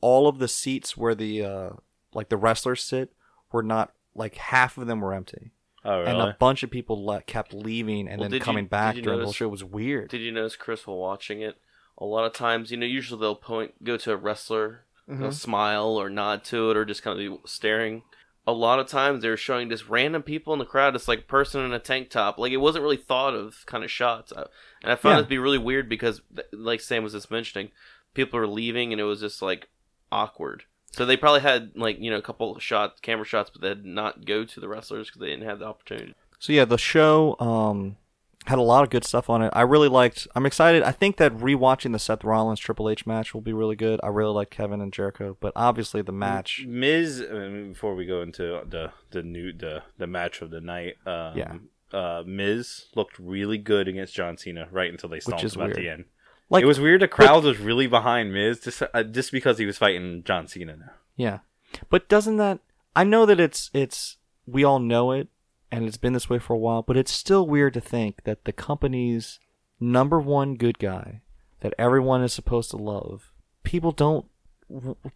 [0.00, 1.70] All of the seats where the uh,
[2.14, 3.12] like the wrestlers sit
[3.52, 5.50] were not like half of them were empty,
[5.84, 6.10] Oh, really?
[6.10, 8.96] and a bunch of people le- kept leaving and Well, then you- coming did back
[8.96, 9.46] you during the whole notice- show.
[9.46, 10.08] It was weird.
[10.10, 11.56] Did you notice Chris while watching it?
[11.98, 15.22] A lot of times, you know, usually they'll point, go to a wrestler, Mm-hmm.
[15.22, 18.02] they'll smile or nod to it, or just kind of be staring.
[18.46, 21.22] A lot of times they're showing just random people in the crowd, It's like a
[21.22, 22.38] person in a tank top.
[22.38, 24.46] Like it wasn't really thought of kind of shots, I-
[24.82, 25.20] and I found Yeah.
[25.20, 26.20] it to be really weird because,
[26.52, 27.70] like Sam was just mentioning,
[28.14, 29.68] people were leaving and it was just like
[30.10, 30.64] awkward.
[30.92, 33.68] So they probably had like you know a couple of shots, camera shots, but they
[33.68, 36.14] did not go to the wrestlers because they didn't have the opportunity.
[36.38, 37.96] So yeah, the show um,
[38.46, 39.52] had a lot of good stuff on it.
[39.54, 40.26] I really liked.
[40.34, 40.82] I'm excited.
[40.82, 44.00] I think that rewatching the Seth Rollins Triple H match will be really good.
[44.02, 46.64] I really like Kevin and Jericho, but obviously the match.
[46.66, 47.22] Miz.
[47.28, 50.96] I mean, before we go into the the new the the match of the night,
[51.06, 51.54] um, Yeah.
[51.92, 55.74] uh, Miz looked really good against John Cena right until they stomped is him at
[55.74, 56.06] the end.
[56.50, 57.02] Like it was weird.
[57.02, 60.76] The crowd was really behind Miz just uh, just because he was fighting John Cena
[60.76, 60.90] now.
[61.16, 61.38] Yeah.
[61.90, 62.60] But doesn't that
[62.96, 65.28] I know that it's it's we all know it
[65.70, 68.44] and it's been this way for a while, but it's still weird to think that
[68.44, 69.38] the company's
[69.78, 71.20] number one good guy
[71.60, 73.32] that everyone is supposed to love,
[73.62, 74.26] people don't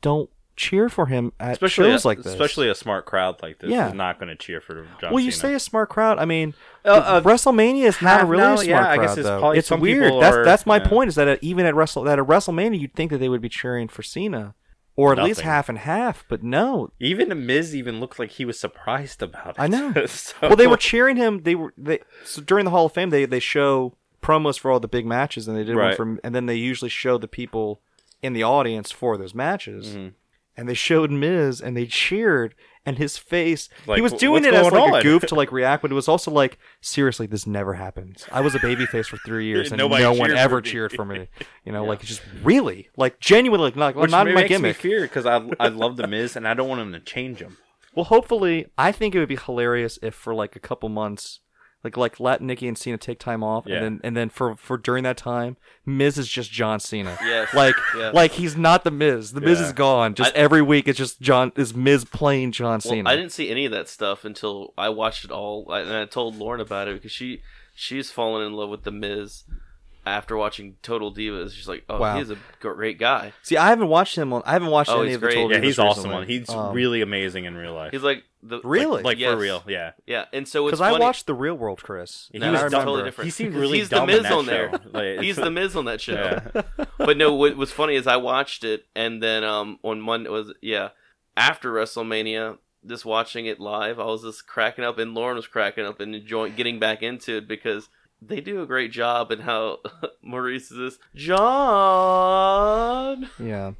[0.00, 0.30] don't
[0.62, 2.26] cheer for him at Especially shows a, like this.
[2.32, 3.88] especially a smart crowd like this Yeah.
[3.88, 5.50] is not going to cheer for John well, you Cena.
[5.50, 6.18] say a smart crowd.
[6.18, 6.54] I mean,
[6.84, 9.06] Uh, uh, WrestleMania is not half- really no, a smart yeah, I crowd.
[9.06, 9.38] guess it's though.
[9.40, 10.04] probably- it's some weird.
[10.04, 10.88] people That's are- that's my yeah.
[10.88, 11.08] point.
[11.08, 13.48] Is that at, even at Wrestle that at WrestleMania, you'd think that they would be
[13.48, 14.54] cheering for Cena,
[14.96, 16.24] or at least half and half.
[16.28, 19.56] But no, even the Miz even looked like he was surprised about it.
[19.58, 19.92] I know.
[20.06, 21.42] So- well, they were cheering him.
[21.42, 23.10] They were they so during the Hall of Fame.
[23.10, 25.96] They they show promos for all the big matches, and they did one Right.
[25.96, 27.80] for, and then they usually show the people
[28.22, 29.88] in the audience for those matches.
[29.96, 30.08] Mm-hmm.
[30.56, 33.68] And they showed Miz, and they cheered, and his face.
[33.86, 35.94] Like, he was doing it as going like a goof to like react, but it
[35.94, 38.26] was also like, seriously, this never happens.
[38.32, 40.02] I was a baby face for three years, and no one
[40.36, 41.28] ever for cheered for me.
[41.64, 44.48] You know, like it's just really, like genuinely, like not, Which not makes my me
[44.48, 44.76] gimmick.
[44.76, 47.56] fear because I I love the Miz and I don't want him to change him.
[47.94, 51.38] Well, hopefully, I think it would be hilarious if for like a couple months
[51.84, 53.76] Like like let Nikki and Cena take time off, Yeah.
[53.76, 57.18] and then and then for for during that time, Miz is just John Cena.
[57.22, 57.52] Yes.
[57.52, 58.14] Like Yes.
[58.14, 59.32] like he's not the Miz.
[59.32, 59.66] The Miz Yeah.
[59.66, 60.14] is gone.
[60.14, 63.10] Just I- every week it's just John is Miz playing John Well, Cena.
[63.10, 66.36] I didn't see any of that stuff until I watched it all, and I told
[66.36, 67.42] Lauren about it because she
[67.74, 69.42] she's fallen in love with the Miz
[70.04, 71.52] after watching Total Divas.
[71.52, 72.18] She's like, "Oh, Wow.
[72.18, 74.42] he's a great guy." See, I haven't watched him on.
[74.44, 75.28] I haven't watched Oh, any he's of the.
[75.28, 76.02] Total Yeah, Divas he's awesome.
[76.10, 76.16] recently.
[76.16, 77.92] On he's Um, really amazing in real life.
[77.92, 79.02] He's like the Really?
[79.04, 79.32] like yes.
[79.32, 79.62] for real.
[79.68, 79.92] Yeah.
[80.06, 82.28] Yeah, and so it's because I watched the Real World, Chris.
[82.32, 83.26] He was totally different.
[83.26, 84.70] He seemed 'Cause really he's dumb the Miz that on there.
[84.72, 84.78] show.
[84.92, 86.40] Like, He's the Miz on that show.
[86.54, 86.62] Yeah.
[86.98, 90.52] but no, what was funny is I watched it, and then um on Monday was
[90.60, 90.88] yeah
[91.36, 95.86] after WrestleMania, just watching it live, I was just cracking up, and Lauren was cracking
[95.86, 97.88] up and enjoying getting back into it because
[98.24, 99.78] they do a great job in how
[100.22, 100.98] Maurice is
[102.22, 103.28] John.
[103.38, 103.72] Yeah,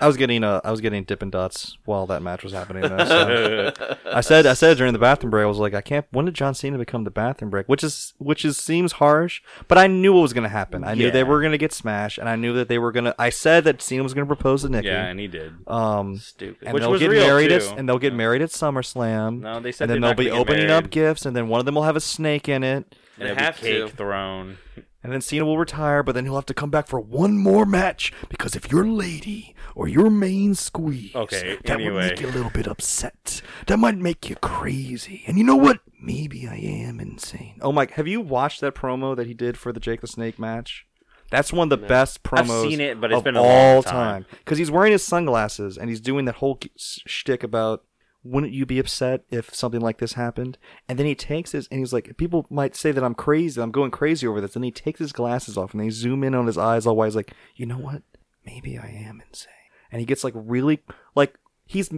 [0.00, 2.82] I was getting uh, I was getting Dippin' Dots while that match was happening.
[2.82, 3.72] Though, so.
[4.06, 6.06] I said I said during the bathroom break, I was like, I can't.
[6.10, 7.66] When did John Cena become the bathroom break?
[7.68, 10.84] Which is which is seems harsh, but I knew what was going to happen.
[10.84, 13.04] I knew they were going to get smashed, and I knew that they were going
[13.06, 13.14] to.
[13.18, 14.86] I said that Cena was going to propose to Nikki.
[14.88, 15.52] yeah, and he did.
[15.66, 16.66] um, Stupid.
[16.66, 17.56] and Which they'll get married too.
[17.56, 19.40] at and they'll get married at SummerSlam.
[19.40, 21.74] No, they said and then they'll be opening up gifts, and then one of them
[21.74, 22.94] will have a snake in it.
[23.18, 23.96] They And there'll be have cake to.
[23.96, 24.58] thrown.
[25.02, 27.64] And then Cena will retire, but then he'll have to come back for one more
[27.64, 32.08] match because if your lady or your main squeeze, Okay, that would anyway.
[32.10, 33.40] make you a little bit upset.
[33.68, 35.22] That might make you crazy.
[35.26, 35.80] And you know what?
[36.02, 37.58] Maybe I am insane.
[37.60, 40.38] Oh Mike, Have you watched that promo that he did for the Jake the Snake
[40.38, 40.84] match?
[41.30, 43.50] That's one of the best I've promos seen it, but it's of been a long
[43.76, 44.26] all time.
[44.30, 47.84] Because he's wearing his sunglasses and he's doing that whole k- s- shtick about
[48.28, 50.58] wouldn't you be upset if something like this happened?
[50.88, 53.70] And then he takes his and he's like, people might say that I'm crazy, I'm
[53.70, 54.54] going crazy over this.
[54.56, 57.06] And he takes his glasses off and they zoom in on his eyes all while
[57.06, 58.02] he's like, you know what?
[58.44, 59.52] Maybe I am insane.
[59.90, 60.82] And he gets like really
[61.14, 61.90] like he's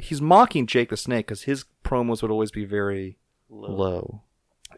[0.00, 3.16] he's mocking Jake the Snake because his promos would always be very
[3.48, 4.22] low.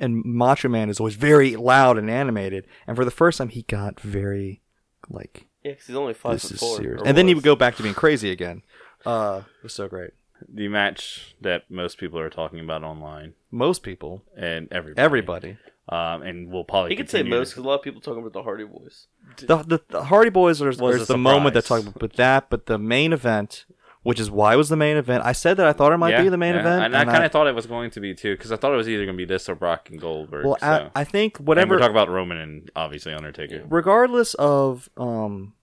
[0.01, 2.67] And Macho Man is always very loud and animated.
[2.87, 4.61] And for the first time, he got very
[5.09, 6.77] like Yeah, 'cause he's only five this foot is four.
[6.77, 7.03] serious.
[7.05, 8.63] And then he would go back to being crazy again.
[9.07, 10.11] Uh, it was so great.
[10.49, 15.03] The match that most people are talking about online Most people, and everybody.
[15.03, 15.57] everybody,
[15.89, 18.21] Um, and we'll probably He could say continue most because a lot of people talking
[18.21, 19.07] about the Hardy Boys.
[19.39, 21.85] the the, the Hardy Boys are, Was are the moment that surprise.
[21.85, 23.65] talk about but that, but the main event,
[24.03, 25.25] which is why it was the main event.
[25.25, 26.61] I said that I thought it might Yeah, be the main yeah.
[26.61, 28.73] event, and, I kind of thought it was going to be too, because I thought
[28.73, 30.45] it was either going to be this or Brock and Goldberg.
[30.47, 30.91] Well, so.
[30.95, 31.75] I, I think And whatever.
[31.75, 33.65] we're talking about Roman and obviously Undertaker.
[33.69, 35.55] regardless of um,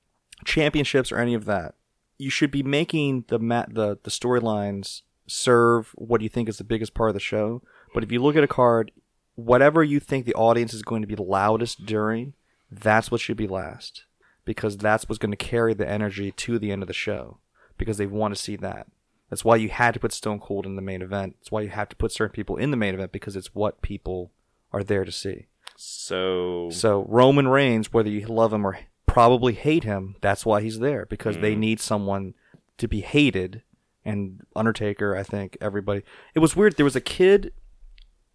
[0.44, 1.76] championships or any of that,
[2.18, 6.64] you should be making the ma- the the storylines serve what you think is the
[6.64, 7.62] biggest part of the show.
[7.94, 8.92] But if you look at a card,
[9.36, 12.34] whatever you think the audience is going to be loudest during,
[12.72, 14.04] that's what should be last,
[14.44, 17.40] because that's what's going to carry the energy to the end of the show,
[17.78, 18.88] because they want to see that.
[19.30, 21.36] That's why you had to put Stone Cold in the main event.
[21.40, 23.82] That's why you have to put certain people in the main event because it's what
[23.82, 24.32] people
[24.72, 25.48] are there to see.
[25.78, 28.78] So, So Roman Reigns, whether you love him or
[29.16, 32.34] probably hate him, that's why he's there because they need someone
[32.78, 33.64] to be hated.
[34.04, 36.04] And Undertaker, I think everybody.
[36.34, 36.76] It was weird.
[36.76, 37.54] There was a kid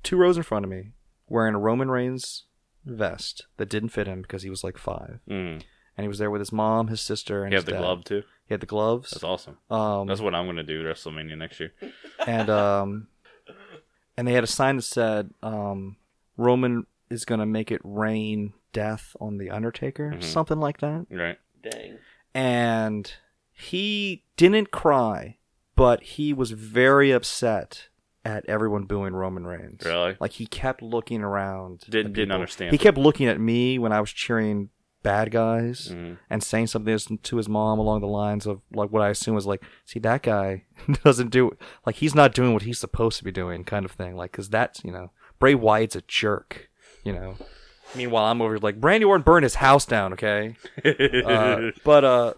[0.03, 0.93] two rows in front of me
[1.29, 2.45] wearing a Roman Reigns
[2.87, 6.31] vest that didn't fit him because he was like five, mm, and he was there
[6.31, 7.79] with his mom, his sister, and you his the dad.
[7.79, 8.23] glove too.
[8.47, 9.11] He had the gloves.
[9.11, 9.59] That's awesome.
[9.71, 11.73] Um, That's what I'm going to do WrestleMania next year.
[12.27, 13.07] and um,
[14.17, 15.97] and they had a sign that said um,
[16.37, 20.23] Roman is gonna make it rain death on the Undertaker, Mhm.
[20.23, 21.07] something like that.
[21.11, 21.39] Right.
[21.63, 21.99] Dang.
[22.35, 23.13] And
[23.53, 25.39] he didn't cry,
[25.77, 27.89] but he was very upset
[28.25, 29.83] at everyone booing Roman Reigns.
[29.85, 30.17] Really?
[30.21, 31.85] Like he kept looking around.
[31.89, 34.69] Didn't- didn't understand He kept looking at me when I was cheering
[35.03, 36.19] bad guys Mhm.
[36.29, 39.47] and saying something to his mom along the lines of like what I assume was
[39.47, 40.65] like, see that guy
[41.05, 41.57] doesn't do
[41.87, 44.15] like he's not doing what he's supposed to be doing, kind of thing.
[44.15, 46.69] Like, cause that's you know Bray Wyatt's a jerk,
[47.03, 47.37] you know.
[47.95, 50.55] Meanwhile, I'm over here like Randy Orton burned his house down, okay.
[50.85, 52.35] Uh, but uh,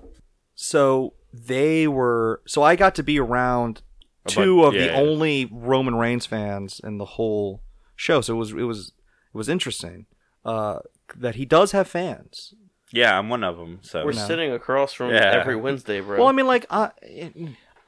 [0.55, 2.41] so they were.
[2.47, 3.83] So I got to be around
[4.27, 4.95] two bunch- of the yeah.
[4.97, 7.61] only Roman Reigns fans in the whole
[7.97, 8.21] show.
[8.21, 8.93] So it was it was
[9.35, 10.07] it was interesting
[10.45, 10.79] uh,
[11.17, 12.55] that he does have fans.
[12.93, 13.79] yeah, I'm one of them.
[13.83, 14.27] So We're No.
[14.27, 15.31] sitting across from Yeah.
[15.41, 16.19] every Wednesday, bro.
[16.19, 16.91] Well, I mean, like, I,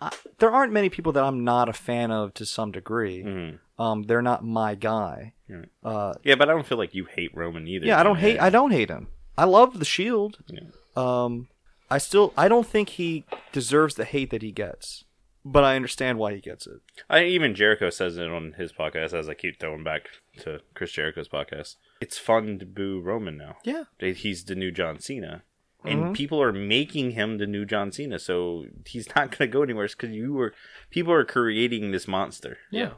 [0.01, 3.23] I, there aren't many people that I'm not a fan of to some degree.
[3.23, 3.59] Mhm.
[3.79, 5.33] Um, they're not my guy.
[5.49, 5.69] Right.
[5.83, 7.87] Uh, yeah, but I don't feel like you hate Roman either.
[7.87, 8.39] yeah, I don't hate.
[8.41, 9.09] I don't hate him.
[9.37, 10.39] I love the Shield.
[10.49, 10.61] Yeah.
[10.97, 11.49] Um,
[11.91, 15.05] I still, I don't think he deserves the hate that he gets,
[15.45, 16.81] but I understand why he gets it.
[17.11, 20.07] I even Jericho says it on his podcast as I keep throwing back
[20.41, 21.77] to Chris Jericho's podcast.
[22.01, 23.57] It's fun to boo Roman now.
[23.65, 23.85] Yeah.
[23.99, 25.43] He's the new John Cena.
[25.85, 26.15] And Mhm.
[26.15, 29.87] people are making him the new John Cena, so he's not going to go anywhere
[29.87, 30.55] because you were
[30.91, 32.59] people are creating this monster.
[32.71, 32.93] yeah.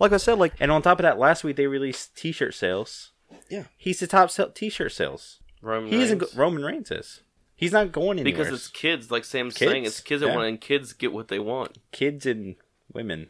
[0.00, 3.12] like I said, like And on top of that, last week they released T-shirt sales.
[3.48, 3.64] Yeah.
[3.76, 5.38] he's the top sell- T-shirt sales.
[5.60, 6.18] Roman He isn't.
[6.18, 7.22] Go- Roman Reigns is.
[7.54, 8.44] He's not going anywhere.
[8.46, 10.34] because it's kids, like Sam's Kids, saying, it's kids that yeah.
[10.34, 11.78] want, and kids get what they want.
[11.92, 12.56] kids and
[12.92, 13.28] women.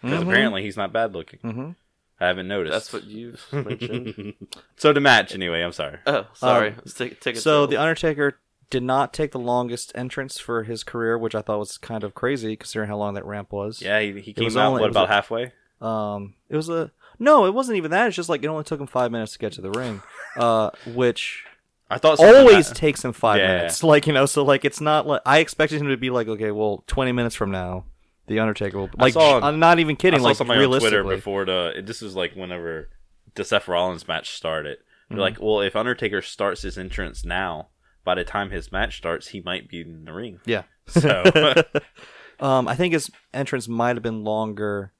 [0.00, 1.40] Because apparently he's not bad looking.
[1.40, 1.74] Mhm.
[2.20, 2.72] I haven't noticed.
[2.72, 4.34] That's what you've mentioned.
[4.76, 5.60] so to match anyway.
[5.62, 5.98] I'm sorry.
[6.06, 6.68] oh, sorry.
[6.70, 8.38] Um, Let's take, take so to- the Undertaker
[8.70, 12.14] did not take the longest entrance for his career, which I thought was kind of
[12.14, 13.80] crazy considering how long that ramp was.
[13.82, 15.52] Yeah, he, he came out only- what about a- halfway?
[15.80, 18.06] Um, it was a no, it wasn't even that.
[18.08, 20.00] It's just like it only took him five minutes to get to the ring,
[20.36, 21.44] uh, which
[21.90, 23.56] I thought always that- takes him five Yeah.
[23.56, 23.82] minutes.
[23.82, 26.50] Like you know, so like it's not like I expected him to be like, okay,
[26.50, 27.84] well, twenty minutes from now,
[28.26, 29.12] the Undertaker will like.
[29.14, 30.18] saw- I'm not even kidding.
[30.20, 31.82] I saw like somebody on Twitter before the.
[31.84, 32.88] This was like whenever
[33.34, 34.78] the Seth Rollins match started.
[35.08, 35.20] They're Mm-hmm.
[35.20, 37.68] like, well, if Undertaker starts his entrance now,
[38.04, 40.40] by the time his match starts, he might be in the ring.
[40.46, 40.62] yeah.
[40.88, 41.22] So
[42.40, 44.92] Um, I think his entrance might have been longer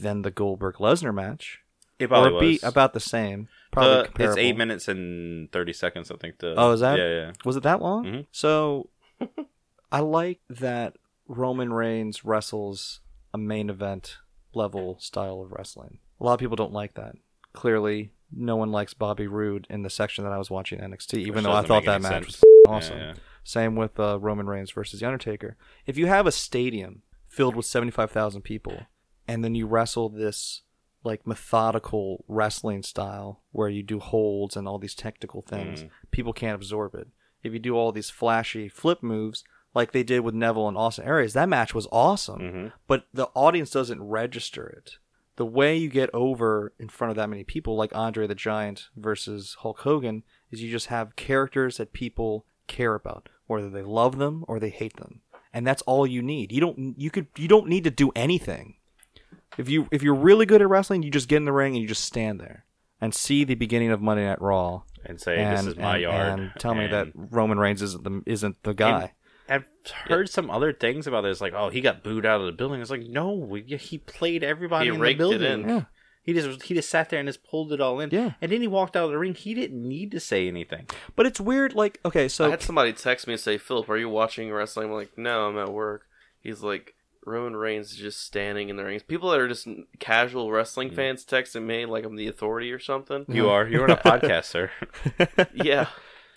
[0.00, 1.60] than the Goldberg Lesnar match,
[1.98, 2.62] it probably or be was.
[2.62, 3.48] about the same.
[3.72, 6.10] Probably The- it's eight minutes and thirty seconds.
[6.10, 6.38] I think.
[6.38, 6.98] The Oh, is that?
[6.98, 7.32] Yeah, yeah.
[7.44, 8.04] Was it that long?
[8.04, 8.26] Mhm.
[8.30, 8.90] So,
[9.90, 13.00] I like that Roman Reigns wrestles
[13.32, 14.18] a main event
[14.52, 15.98] level style of wrestling.
[16.20, 17.16] A lot of people don't like that.
[17.52, 21.34] Clearly, no one likes Bobby Roode in the section that I was watching NXT, even
[21.34, 22.26] Which though I thought that match sense.
[22.42, 22.98] was awesome.
[22.98, 23.14] Yeah, yeah.
[23.42, 25.56] Same with uh, Roman Reigns versus The Undertaker.
[25.86, 28.86] If you have a stadium filled with 75,000 people
[29.28, 30.62] and then you wrestle this
[31.02, 35.90] like methodical wrestling style where you do holds and all these technical things, Mm.
[36.10, 37.08] people can't absorb it.
[37.42, 39.44] If you do all these flashy flip moves
[39.74, 42.72] like they did with Neville and Austin Aries, that match was awesome, Mhm.
[42.86, 44.98] but the audience doesn't register it.
[45.36, 48.88] The way you get over in front of that many people, like Andre the Giant
[48.96, 50.22] versus Hulk Hogan,
[50.52, 54.70] is you just have characters that people care about, whether they love them or they
[54.70, 55.22] hate them,
[55.52, 56.52] and that's all you need.
[56.52, 58.76] You don't you could you don't need to do anything.
[59.58, 61.82] If you if you're really good at wrestling, you just get in the ring and
[61.82, 62.64] you just stand there
[63.00, 66.02] and see the beginning of Monday Night Raw And say and, this is my and-
[66.02, 66.38] yard.
[66.40, 69.12] and tell me that Roman Reigns isn't the isn't the guy.
[69.48, 69.64] I've
[70.06, 72.80] heard some other things about this, like oh, he got booed out of the building.
[72.80, 75.42] It's like no, we, he played everybody He in the raked it building.
[75.64, 75.68] in.
[75.68, 75.82] Yeah.
[76.22, 78.08] He just he just sat there and just pulled it all in.
[78.10, 78.32] Yeah.
[78.40, 79.34] and then he walked out of the ring.
[79.34, 80.86] He didn't need to say anything.
[81.16, 81.74] But it's weird.
[81.74, 84.88] Like okay, so I had somebody text me and say, Philip, are you watching wrestling?
[84.88, 86.06] I'm like, no, I'm at work.
[86.40, 86.94] He's like,
[87.26, 89.02] Roman Reigns is just standing in the rings.
[89.02, 89.68] People that are just
[89.98, 90.96] casual wrestling Mm.
[90.96, 93.26] fans texting me like I'm the authority or something.
[93.28, 94.70] You are you're on a podcast, sir.
[95.54, 95.88] yeah.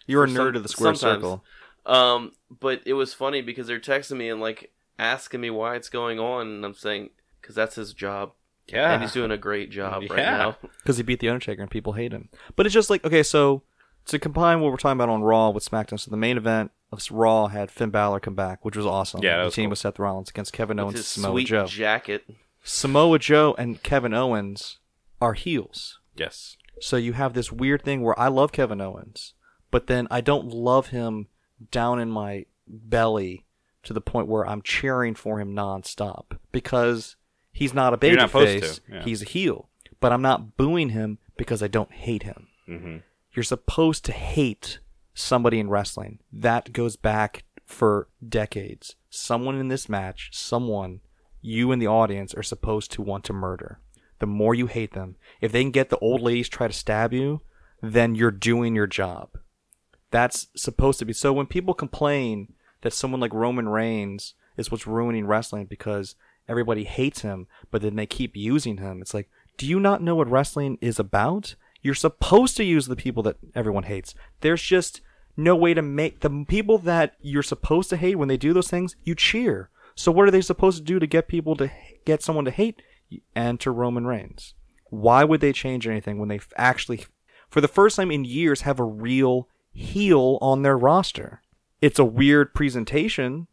[0.06, 1.22] you're a nerd some- of the square sometimes.
[1.24, 1.44] circle.
[1.88, 5.90] Um, but it was funny because they're texting me and like asking me why it's
[5.90, 7.10] going on, and I'm saying
[7.42, 8.34] because that's his job,
[8.68, 10.58] Yeah, and he's doing a great job right now.
[10.84, 12.30] because he beat the Undertaker and people hate him.
[12.56, 13.64] But it's just like okay, so
[14.08, 17.02] to combine what we're talking about on Raw with SmackDown, so the main event of
[17.12, 19.22] Raw had Finn Balor come back, which was awesome.
[19.24, 19.70] Yeah, that the was team cool.
[19.72, 21.66] with Seth Rollins against Kevin Owens, and his Samoa sweet Joe.
[21.66, 22.26] jacket.
[22.64, 24.80] Samoa Joe and Kevin Owens
[25.22, 26.00] are heels.
[26.16, 26.58] yes.
[26.80, 29.34] So you have this weird thing where I love Kevin Owens,
[29.72, 31.26] but then I don't love him
[31.72, 33.46] down in my belly
[33.84, 37.16] to the point where I'm cheering for him nonstop because
[37.52, 38.82] he's not a baby not face.
[38.92, 39.04] yeah.
[39.04, 39.70] He's a heel.
[40.00, 42.48] But I'm not booing him because I don't hate him.
[42.66, 42.98] hmm
[43.34, 44.80] You're supposed to hate
[45.14, 46.20] somebody in wrestling.
[46.32, 48.96] That goes back for decades.
[49.10, 51.02] Someone in this match, someone,
[51.42, 53.80] you in the audience are supposed to want to murder.
[54.20, 57.14] The more you hate them, if they can get the old ladies try to stab
[57.14, 57.42] you,
[57.82, 59.30] then you're doing your job.
[60.12, 61.14] That's supposed to be.
[61.14, 66.16] So when people complain that someone like Roman Reigns is what's ruining wrestling because
[66.48, 70.16] everybody hates him, but then they keep using him, it's like, do you not know
[70.16, 71.56] what wrestling is about?
[71.82, 74.14] You're supposed to use the people that everyone hates.
[74.42, 75.02] There's just
[75.36, 78.70] no way to make the people that you're supposed to hate when they do those
[78.70, 79.70] things, you cheer.
[79.96, 81.72] So what are they supposed to do to get people to
[82.06, 82.82] get someone to hate
[83.36, 84.54] and to Roman Reigns?
[84.90, 87.06] Why would they change anything when they actually,
[87.50, 89.48] for the first time in years, have a real
[89.78, 91.42] heel on their roster?
[91.82, 93.48] It's a weird presentation,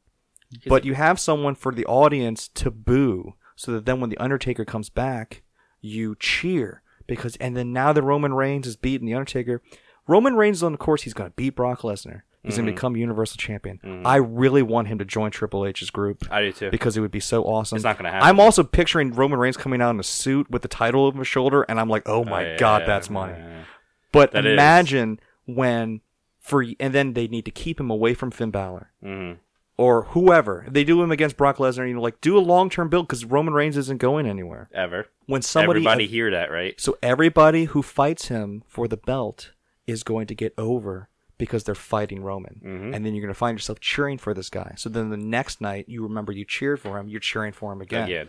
[0.66, 4.64] but you have someone for the audience to boo, so that then when the Undertaker
[4.64, 5.42] comes back,
[5.80, 9.62] you cheer because, and then now that Roman Reigns is beating the Undertaker,
[10.06, 12.22] Roman Reigns on the course, he's going to beat Brock Lesnar.
[12.42, 12.76] He's going to mm-hmm.
[12.76, 13.80] become Universal Champion.
[13.82, 14.06] Mm-hmm.
[14.06, 16.70] I really want him to join Triple H's group I do too.
[16.70, 17.76] because it would be so awesome.
[17.76, 18.28] It's not gonna happen.
[18.28, 21.26] I'm also picturing Roman Reigns coming out in a suit with the title over his
[21.28, 23.32] shoulder, and I'm like, oh my yeah, god, yeah, that's money.
[23.32, 23.64] yeah.
[24.12, 24.52] But That is.
[24.52, 26.02] imagine when
[26.44, 29.38] for and then they need to keep him away from Finn Balor Mhm.
[29.78, 30.66] or whoever.
[30.70, 31.88] They do him against Brock Lesnar.
[31.88, 34.68] You know, like do a long term build because Roman Reigns isn't going anywhere.
[34.74, 35.06] Ever.
[35.26, 36.78] When somebody Everybody hear that, right?
[36.78, 39.52] so everybody who fights him for the belt
[39.86, 41.08] is going to get over
[41.38, 42.60] because they're fighting Roman.
[42.62, 42.94] Mhm.
[42.94, 44.74] And then you're going to find yourself cheering for this guy.
[44.76, 47.80] So then the next night you remember you cheered for him, you're cheering for him
[47.80, 48.04] again.
[48.04, 48.28] Again.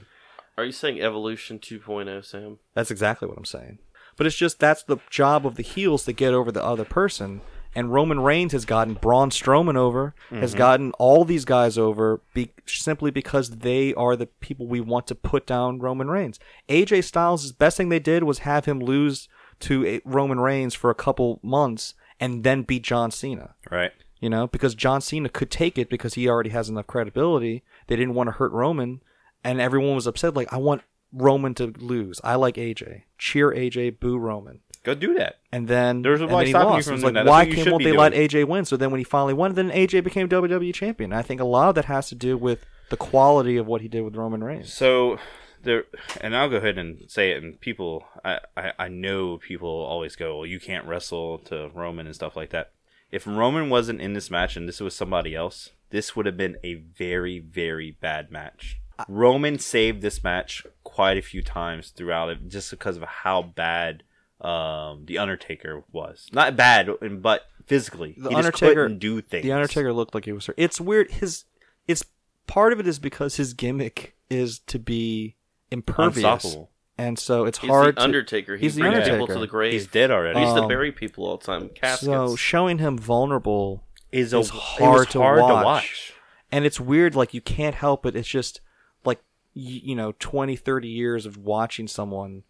[0.58, 2.60] Are you saying Evolution 2.0, Sam?
[2.74, 3.80] That's exactly what I'm saying.
[4.16, 7.42] But it's just that's the job of the heels to get over the other person.
[7.78, 10.58] And Roman Reigns has gotten Braun Strowman over, has Mm-hmm.
[10.58, 15.16] gotten all these guys over be- simply because they are the people we want to
[15.16, 16.40] put down Roman Reigns.
[16.70, 19.28] AJ Styles' best thing they did was have him lose
[19.60, 23.92] to a- Roman Reigns for a couple months and then beat John Cena Right.
[24.22, 27.64] you know, because John Cena could take it because he already has enough credibility.
[27.88, 29.02] They didn't want to hurt Roman,
[29.44, 30.34] and everyone was upset.
[30.34, 30.82] Like, I want
[31.12, 32.20] Roman to lose.
[32.24, 33.04] I like AJ.
[33.18, 34.62] Cheer AJ, boo Roman.
[34.86, 35.40] Go do that.
[35.52, 36.88] And then, There's and why then he stopping you lost.
[36.88, 37.30] from doing like, that.
[37.30, 38.14] Why can't won't they let.
[38.14, 38.66] AJ win?
[38.66, 41.12] So then when he finally won, then AJ became WWE champion.
[41.12, 43.88] I think a lot of that has to do with the quality of what he
[43.88, 44.72] did with Roman Reigns.
[44.72, 45.18] So
[45.64, 45.86] there,
[46.22, 47.44] and I'll go ahead and say it.
[47.44, 52.06] And people, I, I, I know people always go, "Well, you can't wrestle to Roman
[52.06, 52.72] and stuff like that."
[53.12, 56.58] If Roman wasn't in this match and this was somebody else, this would have been
[56.64, 58.80] a very, very bad match.
[59.08, 64.04] Roman saved this match quite a few times throughout it, just because of how bad
[64.42, 66.30] um, the Undertaker was.
[66.34, 66.90] Not bad,
[67.22, 69.44] but physically, The he just Undertaker couldn't do things.
[69.44, 70.56] The Undertaker looked like he was hurt.
[70.58, 71.12] It's weird.
[71.12, 71.46] His
[71.88, 72.04] it's
[72.48, 75.36] part of it is because his gimmick is to be
[75.72, 76.58] impervious,
[76.98, 77.96] and so it's He's hard.
[77.96, 78.56] the to, Undertaker.
[78.58, 79.34] He he's the brings people Undertaker.
[79.34, 79.74] to the grave.
[79.74, 80.40] He's dead already.
[80.40, 81.70] He used to Um, bury people all the time.
[81.70, 82.06] Caskets.
[82.06, 85.50] so showing him vulnerable is, a, is hard, to, hard watch.
[85.62, 86.14] to watch.
[86.52, 87.16] and it's weird.
[87.16, 88.16] Like you can't help it.
[88.16, 88.62] It's just
[89.04, 89.20] like
[89.54, 92.44] you, you know 20, 30 years of watching someone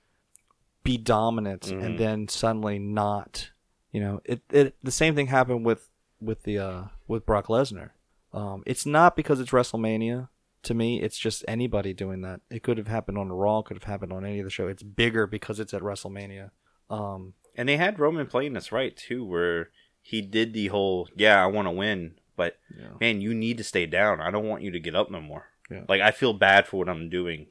[0.85, 1.83] be dominant Mm-hmm.
[1.83, 3.49] and then suddenly not.
[3.91, 5.89] You know, it, it the same thing happened with
[6.21, 7.89] with the uh with Brock Lesnar.
[8.33, 10.29] Um, it's not because it's WrestleMania.
[10.63, 12.41] To me, it's just anybody doing that.
[12.49, 13.61] It could have happened on Raw.
[13.61, 14.67] Could have happened on any of the show.
[14.67, 16.49] It's bigger because it's at WrestleMania.
[16.89, 19.69] Um, And they had Roman playing this right too, where
[20.01, 22.57] he did the whole, yeah, I want to win, but
[22.99, 24.19] man, you need to stay down.
[24.21, 25.45] I don't want you to get up no more.
[25.71, 25.85] Yeah.
[25.87, 27.47] Like I feel bad for what I'm doing.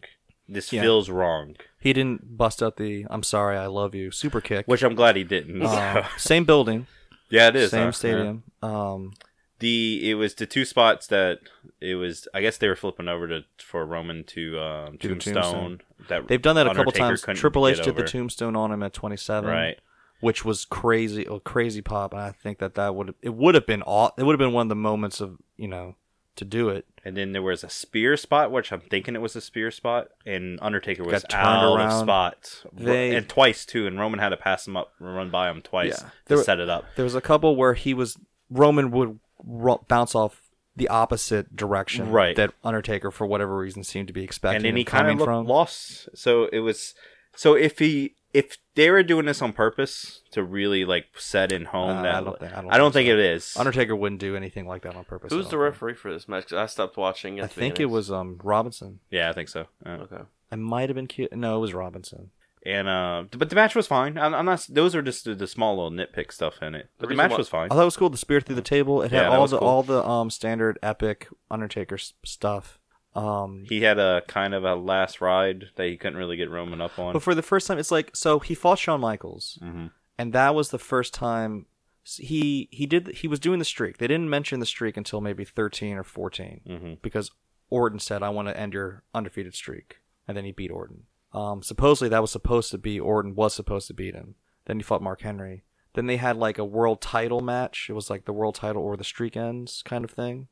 [0.48, 0.82] This Yeah.
[0.82, 4.66] feels wrong, he didn't bust out the "I'm sorry, I love you" super kick.
[4.66, 5.62] which I'm glad he didn't.
[5.62, 6.86] Uh, same building,
[7.31, 7.93] yeah, it is same huh?
[7.93, 8.43] stadium.
[8.62, 9.12] Um,
[9.61, 11.39] The it was the two spots that
[11.81, 12.27] it was.
[12.35, 15.35] I guess they were flipping over to for Roman to um, Tombstone.
[15.35, 15.81] Tombstone.
[16.09, 17.23] That they've done that a couple times.
[17.35, 19.78] Triple H did the tombstone on him at 27, Right.
[20.20, 22.12] which was crazy, a crazy pop.
[22.12, 24.12] And I think that that would it would have been all.
[24.19, 25.94] It would have been one of the moments of you know
[26.36, 26.85] to do it.
[27.05, 30.09] And then there was a spear spot, which I'm thinking it was a spear spot,
[30.24, 31.90] and Undertaker was out around.
[31.90, 33.86] of spot, They- and twice too.
[33.86, 36.09] And Roman had to pass him up, run by him twice Yeah.
[36.28, 36.86] to were- set it up.
[36.97, 38.16] There was a couple where he was
[38.51, 40.40] Roman would ro- bounce off
[40.76, 42.35] the opposite direction, Right.
[42.36, 44.56] That Undertaker, for whatever reason, seemed to be expecting.
[44.56, 46.09] and then he kind of lost.
[46.14, 46.94] So it was.
[47.36, 51.65] So if he if they were doing this on purpose to really like set in
[51.66, 53.20] home Uh, that I don't think- I don't I don't think think so.
[53.20, 53.56] it is.
[53.56, 55.32] Undertaker wouldn't do anything like that on purpose.
[55.32, 55.73] I Who's don't the think.
[55.73, 56.48] referee for this match?
[56.48, 57.39] 'Cause I stopped watching.
[57.39, 57.93] At I the think it beginning.
[57.93, 59.01] was um Robinson.
[59.11, 59.66] Yeah, I think so.
[59.86, 60.23] Uh, Okay.
[60.52, 61.32] I might have been cute.
[61.32, 62.31] No, it was Robinson.
[62.66, 64.16] And uh, but the match was fine.
[64.16, 64.66] I'm, I'm not.
[64.70, 66.89] Those are just the, the small little nitpick stuff in it.
[66.98, 67.66] But the, reason match why- was fine.
[67.70, 68.09] I thought it was cool.
[68.11, 69.02] The spear through the table.
[69.02, 69.69] It had Yeah, that all was the cool.
[69.69, 72.78] all the um standard epic Undertaker s- stuff.
[73.15, 76.81] Um, He had a kind of a last ride that he couldn't really get Roman
[76.81, 77.12] up on.
[77.12, 79.91] but for the first time, it's like so he fought Shawn Michaels, Mhm.
[80.19, 81.66] and that was the first time
[82.05, 83.99] he he did he was doing the streak.
[83.99, 87.03] They didn't mention the streak until maybe thirteen or 14 Mhm.
[87.03, 87.31] because
[87.70, 91.05] Orton said, "I want to end your undefeated streak," and then he beat Orton.
[91.32, 94.35] Um, supposedly that was supposed to be Orton was supposed to beat him.
[94.66, 95.65] Then he fought Mark Henry.
[95.95, 97.86] Then they had like a world title match.
[97.89, 100.49] It was like the world title or the streak ends kind of thing.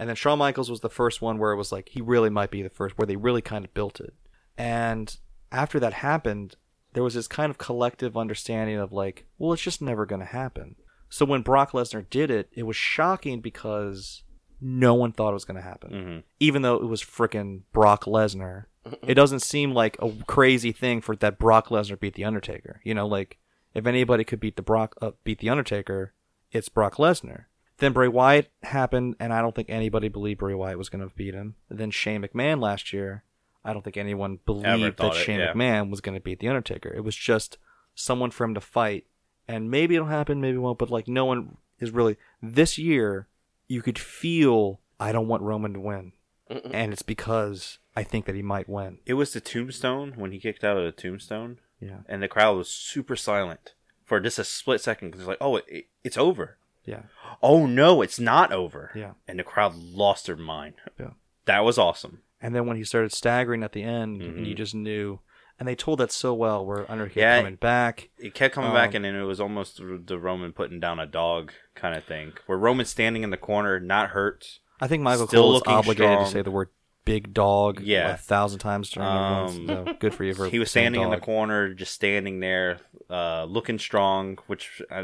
[0.00, 2.50] And then Shawn Michaels was the first one where it was like he really might
[2.50, 4.14] be the first where they really kind of built it.
[4.56, 5.14] And
[5.52, 6.56] after that happened,
[6.94, 10.26] there was this kind of collective understanding of like, well, it's just never going to
[10.26, 10.76] happen.
[11.10, 14.22] So when Brock Lesnar did it, it was shocking because
[14.58, 15.90] no one thought it was going to happen.
[15.90, 16.22] Mhm.
[16.38, 18.64] Even though it was frickin' Brock Lesnar,
[19.06, 22.80] it doesn't seem like a crazy thing for that Brock Lesnar beat the Undertaker.
[22.84, 23.38] You know, like
[23.74, 26.14] if anybody could beat the Brock uh, beat the Undertaker,
[26.52, 27.44] it's Brock Lesnar.
[27.80, 31.14] Then Bray Wyatt happened, and I don't think anybody believed Bray Wyatt was going to
[31.16, 31.56] beat him.
[31.68, 33.24] Then Shane McMahon last year,
[33.64, 35.52] I don't think anyone believed that it, Shane yeah.
[35.52, 36.92] McMahon was going to beat the Undertaker.
[36.94, 37.58] It was just
[37.94, 39.06] someone for him to fight,
[39.48, 40.78] and maybe it'll happen, maybe it won't.
[40.78, 43.26] But like no one is really this year.
[43.66, 46.12] You could feel I don't want Roman to win,
[46.48, 48.98] and it's because I think that he might win.
[49.06, 52.56] It was the tombstone when he kicked out of the tombstone, Yeah, and the crowd
[52.56, 53.74] was super silent
[54.04, 56.58] for just a split second because it's like, oh, it, it's over.
[56.84, 57.02] Yeah,
[57.42, 58.90] Oh no, it's not over.
[58.94, 59.12] Yeah.
[59.28, 60.74] and the crowd lost their mind.
[60.98, 61.10] Yeah.
[61.46, 62.20] that was awesome.
[62.42, 64.46] and then when he started staggering at the end, Mhm.
[64.46, 65.20] you just knew.
[65.58, 67.36] And they told that so well, where Undertaker Yeah.
[67.40, 68.08] coming back.
[68.16, 69.76] It kept coming back, Um, and then it was almost
[70.06, 73.78] the Roman putting down a dog kind of thing, where Roman's standing in the corner,
[73.78, 74.58] not hurt.
[74.80, 76.24] I think Michael Still Cole is looking obligated strong.
[76.24, 76.70] to say the word
[77.10, 78.14] big dog Yeah.
[78.14, 81.02] a thousand times during Um, the so good for you for he was saying standing
[81.02, 82.78] in the corner, just standing there,
[83.08, 84.38] uh, looking strong.
[84.46, 85.02] Which, uh,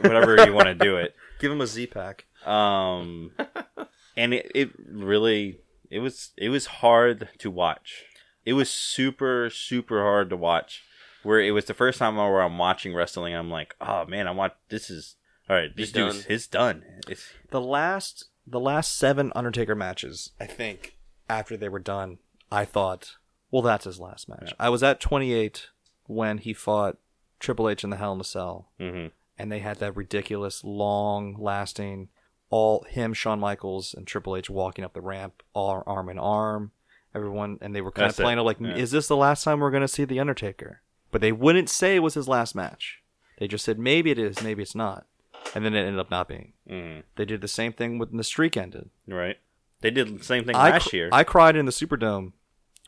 [0.00, 1.14] whatever you want to do it.
[1.38, 2.24] Give him a Z pack.
[2.46, 3.32] Um,
[4.16, 5.60] and it, it really,
[5.90, 8.04] it was, it was hard to watch.
[8.44, 10.82] It was super, super hard to watch.
[11.22, 14.32] Where it was the first time where I'm watching wrestling, I'm like, oh man, I
[14.32, 15.16] want this is
[15.48, 15.74] all right.
[15.74, 15.92] This He's
[16.26, 16.80] dude's done.
[16.80, 16.84] done.
[17.08, 20.96] It's The last the last seven Undertaker matches, I think,
[21.28, 22.18] after they were done,
[22.50, 23.16] I thought,
[23.50, 24.52] well, that's his last match.
[24.58, 25.68] I was at 28
[26.06, 26.98] when he fought
[27.40, 29.10] Triple H in the Hell in a Cell, mhm.
[29.38, 32.08] and they had that ridiculous, long lasting,
[32.50, 36.72] all him, Shawn Michaels, and Triple H walking up the ramp, all arm in arm,
[37.14, 38.74] everyone, and they were kind That's of playing it, like, yeah.
[38.74, 40.80] is this the last time we're going to see the Undertaker?
[41.10, 43.00] But they wouldn't say it was his last match.
[43.38, 45.06] They just said maybe it is, maybe it's not,
[45.54, 46.52] and then it ended up not being.
[46.68, 47.02] Mhm.
[47.16, 48.90] They did the same thing when the streak ended.
[49.06, 49.38] right.
[49.84, 51.08] They did the same thing I last cr- year.
[51.12, 52.32] I cried in the Superdome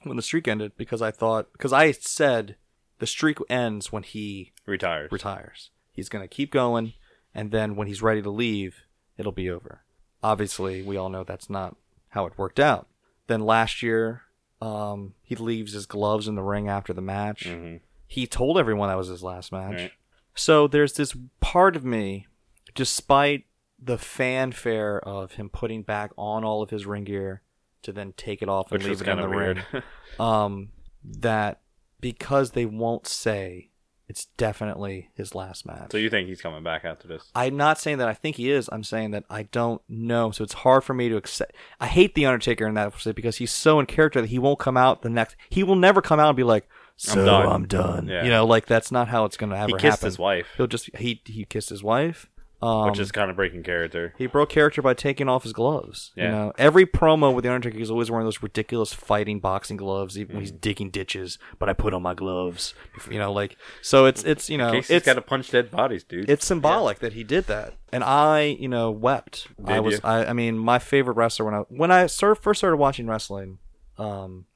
[0.02, 2.56] when the streak ended because I thought because I said
[2.98, 5.12] the streak ends when he retires.
[5.12, 5.70] retires.
[5.92, 6.94] He's going to keep going,
[7.34, 8.84] and then when he's ready to leave,
[9.18, 9.82] it'll be over.
[10.22, 11.76] Obviously, we all know that's not
[12.08, 12.88] how it worked out.
[13.26, 14.22] Then last year,
[14.62, 17.44] um, he leaves his gloves in the ring after the match.
[17.44, 17.80] Mhm.
[18.06, 19.74] He told everyone that was his last match.
[19.74, 19.92] Right.
[20.34, 22.26] So there's this part of me,
[22.74, 23.44] despite
[23.82, 27.42] the fanfare of him putting back on all of his ring gear
[27.82, 29.64] to then take it off and Which leave it in the of weird.
[29.72, 29.82] ring,
[30.20, 30.68] um,
[31.04, 31.60] that
[32.00, 33.70] because they won't say
[34.08, 35.90] it's definitely his last match.
[35.90, 37.28] so you think he's coming back after this?
[37.34, 38.68] I'm not saying that I think he is.
[38.72, 40.30] I'm saying that I don't know.
[40.30, 41.54] So it's hard for me to accept.
[41.80, 44.76] I hate the Undertaker in that because he's so in character that he won't come
[44.76, 45.36] out the next.
[45.48, 48.22] He will never come out and be like, "So done." I'm done." Yeah.
[48.24, 50.06] You know, like that's not how it's going to ever He kissed happen.
[50.06, 52.28] his wife, He'll just he he kissed his wife.
[52.62, 54.14] Um, which is kind of breaking character.
[54.16, 56.12] he broke character by taking off his gloves.
[56.16, 56.30] You Yeah.
[56.30, 60.36] know, every promo with the Undertaker, he's always wearing those ridiculous fighting boxing gloves, even
[60.36, 60.40] Mm-hmm.
[60.40, 61.38] he's digging ditches.
[61.58, 62.72] But I put on my gloves.
[63.10, 64.06] You know, like so.
[64.06, 66.30] It's it's you know Casey's it's got to punch dead bodies, dude.
[66.30, 69.46] it's symbolic that he did that, and I, you know, wept.
[69.64, 70.00] I was, you?
[70.02, 73.58] I, I mean, my favorite wrestler when I when I started, first started watching wrestling,
[73.98, 74.46] um,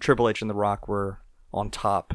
[0.00, 1.20] Triple H and The Rock were
[1.52, 2.14] on top.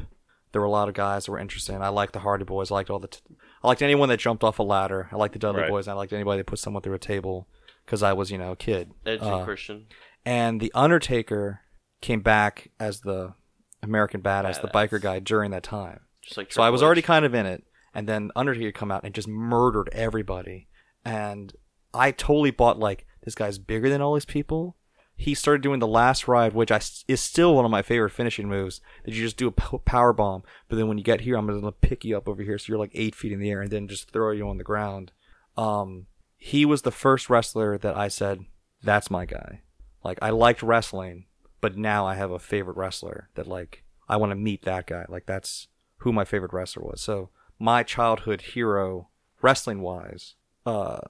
[0.52, 1.80] There were a lot of guys that were interesting.
[1.80, 2.70] I liked the Hardy Boys.
[2.70, 3.20] I liked all the, t-
[3.62, 5.08] I liked anyone that jumped off a ladder.
[5.12, 5.70] I liked the Dudley Right.
[5.70, 5.86] Boys.
[5.88, 7.46] I liked anybody that put someone through a table
[7.84, 8.92] because I was, you know, a kid.
[9.04, 9.86] Edge Uh, and Christian.
[10.24, 11.60] and the Undertaker
[12.00, 13.34] came back as the
[13.82, 16.00] American badass, the biker guy during that time.
[16.22, 17.64] Just like So I was already kind of in it,
[17.94, 20.68] and then Undertaker come out and just murdered everybody,
[21.04, 21.52] and
[21.92, 24.76] I totally bought like this guy's bigger than all these people.
[25.20, 28.48] He started doing the last ride, which I is still one of my favorite finishing
[28.48, 28.80] moves.
[29.04, 31.72] That you just do a power bomb, but then when you get here, I'm gonna
[31.72, 33.86] pick you up over here, so you're like eight feet in the air, and then
[33.86, 35.12] just throw you on the ground.
[35.58, 36.06] Um,
[36.38, 38.46] he was the first wrestler that I said,
[38.82, 39.60] "That's my guy."
[40.02, 41.26] Like I liked wrestling,
[41.60, 45.04] but now I have a favorite wrestler that like I want to meet that guy.
[45.06, 45.68] Like that's
[45.98, 47.02] who my favorite wrestler was.
[47.02, 47.28] So
[47.58, 49.10] my childhood hero,
[49.42, 51.00] wrestling wise, uh,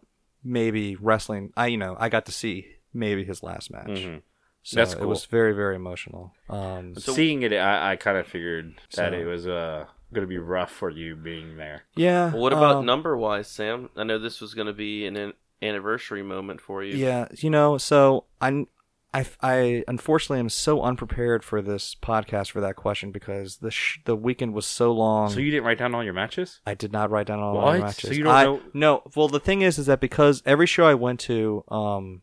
[0.42, 1.52] maybe wrestling.
[1.56, 3.88] I you know I got to see maybe his last match.
[3.88, 4.22] Mhm.
[4.62, 6.34] So That's It was very very emotional.
[6.48, 10.28] Um, Seeing it, I, I kind of figured that So- it was uh, going to
[10.28, 11.84] be rough for you being there.
[11.96, 12.32] yeah.
[12.32, 13.88] Well, what about um, number wise, Sam?
[13.96, 16.94] I know this was going to be an an anniversary moment for you.
[16.96, 18.66] Yeah, you know, so I,
[19.14, 23.98] I, I unfortunately am so unprepared for this podcast for that question because the sh-
[24.04, 25.30] the weekend was so long.
[25.30, 26.60] So you didn't write down all your matches?
[26.66, 27.78] I did not write down all What?
[27.78, 28.10] my matches.
[28.10, 30.86] So you don't I- know- No, well, the thing is, is that because every show
[30.86, 32.22] I went to um,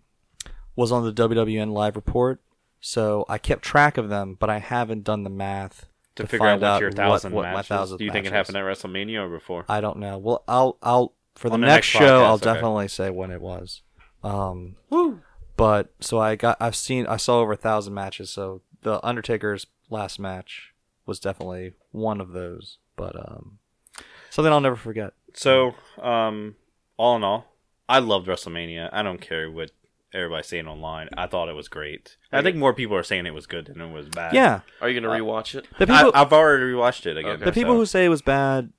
[0.77, 2.39] was on the WWN live report,
[2.79, 6.45] so I kept track of them, but I haven't done the math To, to, figure
[6.47, 7.67] out find what out your thousand what my matches.
[7.67, 8.53] thousand Do you think it matches.
[8.53, 9.65] happened at WrestleMania or before?
[9.67, 10.17] I don't know.
[10.17, 12.45] Well, I'll I'll for the, the next, next show podcast, I'll okay.
[12.45, 13.81] definitely say when it was.
[14.23, 14.75] Um,
[15.57, 18.29] But so I got I've seen I saw over a thousand matches.
[18.29, 20.73] So the Undertaker's last match
[21.07, 22.77] was definitely one of those.
[22.95, 23.57] But um,
[24.29, 25.13] something I'll never forget.
[25.33, 26.55] So, um,
[26.97, 27.45] all in all,
[27.89, 28.89] I loved WrestleMania.
[28.91, 29.71] I don't care what
[30.17, 31.09] everybody's saying online.
[31.17, 32.17] I thought it was great.
[32.31, 34.33] I think more people are saying it was good than it was bad.
[34.33, 35.65] Yeah, Are you going to uh, rewatch it?
[35.77, 37.33] the people I, I've already rewatched it again.
[37.33, 37.45] Okay.
[37.45, 38.71] the people so- who say it was bad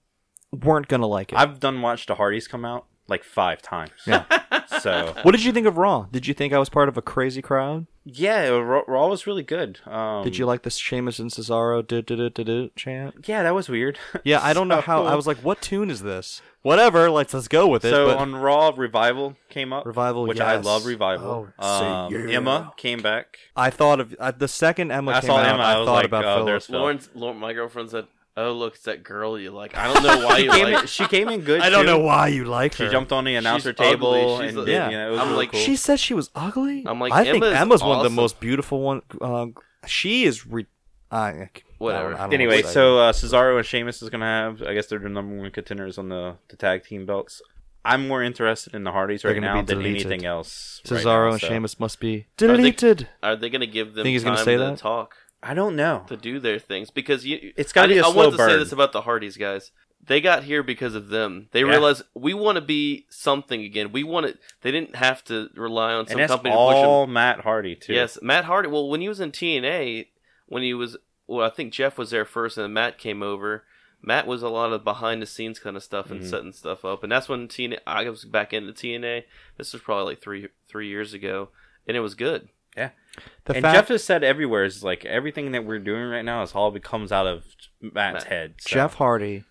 [0.53, 1.39] weren't gonna like it.
[1.39, 3.93] I've done watched the Hardys come out like five times.
[4.07, 4.25] Yeah.
[4.81, 6.07] so what did you think of Raw?
[6.11, 7.87] Did you think I was part of a crazy crowd?
[8.11, 9.81] yeah, Raw, Raw was really good.
[9.87, 13.27] Um, Did you like the Sheamus and Cesaro do do do do do chant?
[13.27, 13.99] Yeah, that was weird.
[14.25, 15.05] Yeah, I don't know how.
[15.05, 16.43] I was like, what tune is this?
[16.63, 17.91] Whatever, let's let's go with it.
[17.91, 19.87] so but on Raw, Revival came up.
[19.87, 20.87] Revival, which I love.
[20.87, 21.49] Revival.
[21.59, 22.37] Oh, um, yeah.
[22.37, 23.39] Emma came back.
[23.55, 25.47] I thought of uh, the second Emma I came saw out.
[25.47, 26.63] Emma, I I, was thought like, about Philip.
[26.63, 26.79] Phil.
[26.79, 28.07] Lauren's, Lauren, my girlfriend said,
[28.39, 29.77] oh look, it's that girl you like.
[29.77, 30.83] I don't know why you came like.
[30.83, 31.61] in, she came in good.
[31.61, 31.93] I don't too.
[31.93, 32.87] know why you like her.
[32.87, 33.87] She jumped on the announcer ugly.
[33.87, 34.91] table She's and like- Yeah.
[34.91, 35.61] you know, it was I'm really like, cool.
[35.61, 36.85] She said she was ugly.
[36.87, 38.15] I'm like, I think Emma's Emma's one of the awesome.
[38.15, 39.03] most beautiful one.
[39.21, 39.47] Uh,
[39.87, 40.47] she is.
[40.47, 40.67] Re-
[41.11, 41.49] I,
[41.79, 42.09] Whatever.
[42.09, 42.75] I don't, I don't know Anyway, what to say.
[42.75, 44.63] so uh, Cesaro and Sheamus is gonna have.
[44.63, 47.41] I guess they're the number one contenders on the, the tag team belts.
[47.85, 50.07] I'm more interested in the Hardys They're right gonna now be than deleted.
[50.07, 50.83] anything else.
[50.91, 53.09] right Cesaro now, and so- Sheamus must be they- deleted.
[53.23, 54.79] Are they going to give them Think he's time gonna say to that?
[54.79, 55.15] talk
[55.49, 56.05] I don't know.
[56.09, 56.91] to do their things?
[56.91, 59.37] Because you, It's gotta be a I slow wanted to say this about the Hardys
[59.37, 59.71] guys.
[60.07, 61.49] They got here because of them.
[61.53, 61.71] They Yeah.
[61.71, 63.91] realized we want to be something again.
[63.93, 64.39] We want it.
[64.63, 67.95] They didn't have to rely on some And that's company to all Matt Hardy too.
[67.95, 68.69] Yes, Matt Hardy.
[68.69, 70.07] Well, when he was in TNA,
[70.47, 70.97] when he was,
[71.27, 73.65] well, I think Jeff was there first, and then Matt came over.
[74.01, 76.31] Matt was a lot of behind the scenes kind of stuff and Mhm.
[76.31, 77.79] setting stuff up, and that's when TNA.
[77.87, 79.25] I was back into TNA.
[79.57, 81.49] This was probably like three three years ago,
[81.87, 82.49] and it was good.
[82.77, 86.43] The and fact Jeff has said everywhere is like everything that we're doing right now
[86.43, 87.45] is all comes out of
[87.81, 88.25] Matt's Matt.
[88.25, 88.55] head.
[88.59, 88.69] so.
[88.71, 89.45] Jeff Hardy.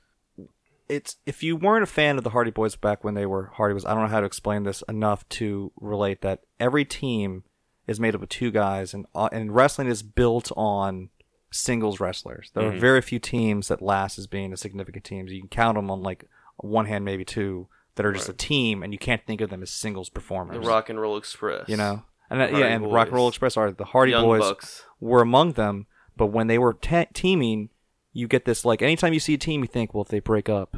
[0.87, 3.73] It's if you weren't a fan of the Hardy Boys back when they were Hardy
[3.73, 7.43] was I don't know how to explain this enough to relate that every team
[7.87, 11.09] is made up of two guys and uh, and wrestling is built on
[11.51, 12.51] singles wrestlers.
[12.53, 12.75] There Mhm.
[12.77, 15.31] are very few teams that last as being a significant teams.
[15.33, 16.23] You can count them on like
[16.57, 19.63] one hand, maybe two that are just a team, and you can't think of them
[19.63, 20.55] as singles performers.
[20.61, 23.71] The Rock and Roll Express, you know, and yeah, and Rock and Roll Express are
[23.71, 24.85] the Hardy Young Boys Bucks.
[24.99, 25.87] were among them.
[26.15, 27.69] But when they were te- teaming,
[28.11, 30.49] you get this like anytime you see a team, you think, well, if they break
[30.49, 30.77] up,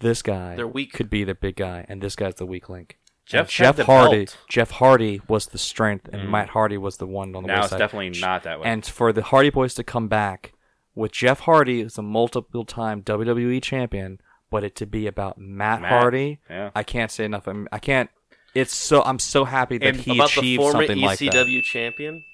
[0.00, 0.92] this guy They're weak.
[0.92, 2.98] could be the big guy, and this guy's the weak link.
[3.24, 4.36] Jeff Jeff Hardy, belt.
[4.48, 6.30] Jeff Hardy was the strength, and Mm.
[6.30, 8.66] Matt Hardy was the one on the now it's definitely not that way.
[8.68, 10.52] And for the Hardy Boys to come back
[10.94, 14.20] with Jeff Hardy as a multiple-time WWE champion,
[14.50, 16.70] but it to be about Matt, Matt, Hardy, yeah.
[16.74, 17.46] I can't say enough.
[17.46, 18.10] I'm, I can't.
[18.54, 19.02] It's so.
[19.02, 21.32] I'm so happy that And he About the achieved former something like that.
[21.32, 22.24] ECW champion.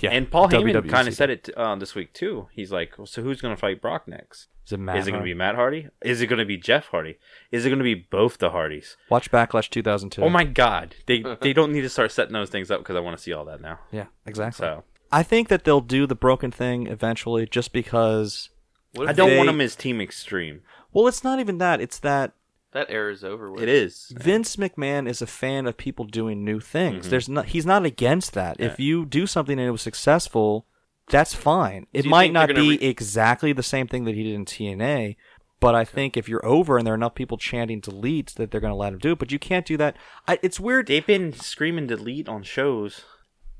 [0.00, 2.48] Yeah, and Paul Heyman kind of said it uh, this week too.
[2.52, 4.48] He's like, well, "So who's going to fight Brock next?
[4.66, 5.88] Is it Matt is it going to be Matt Hardy?
[6.04, 7.18] Is it going to be Jeff Hardy?
[7.50, 8.96] Is it going to be both the Hardys?
[9.10, 10.22] Watch Backlash 2002.
[10.22, 10.94] Oh my God!
[11.06, 13.32] They they don't need to start setting those things up because I want to see
[13.32, 13.80] all that now.
[13.90, 14.64] Yeah, exactly.
[14.64, 18.48] So I think that they'll do the broken thing eventually, just because.
[18.94, 20.60] What I don't they- want them as Team Extreme.
[20.92, 21.80] Well, it's not even that.
[21.80, 22.32] It's that
[22.72, 23.62] that era is over with?
[23.62, 24.12] It is.
[24.16, 27.06] Vince McMahon is a fan of people doing new things.
[27.06, 27.10] Mhm.
[27.10, 27.46] There's not.
[27.46, 28.56] He's not against that.
[28.58, 30.66] If you do something and it was successful,
[31.08, 31.86] that's fine.
[31.92, 35.16] It might not be re- exactly the same thing that he did in TNA.
[35.60, 38.60] But I think if you're over and there are enough people chanting delete that they're
[38.60, 39.18] going to let him do it.
[39.20, 39.96] But you can't do that.
[40.26, 40.88] I, it's weird.
[40.88, 43.04] They've been screaming delete on shows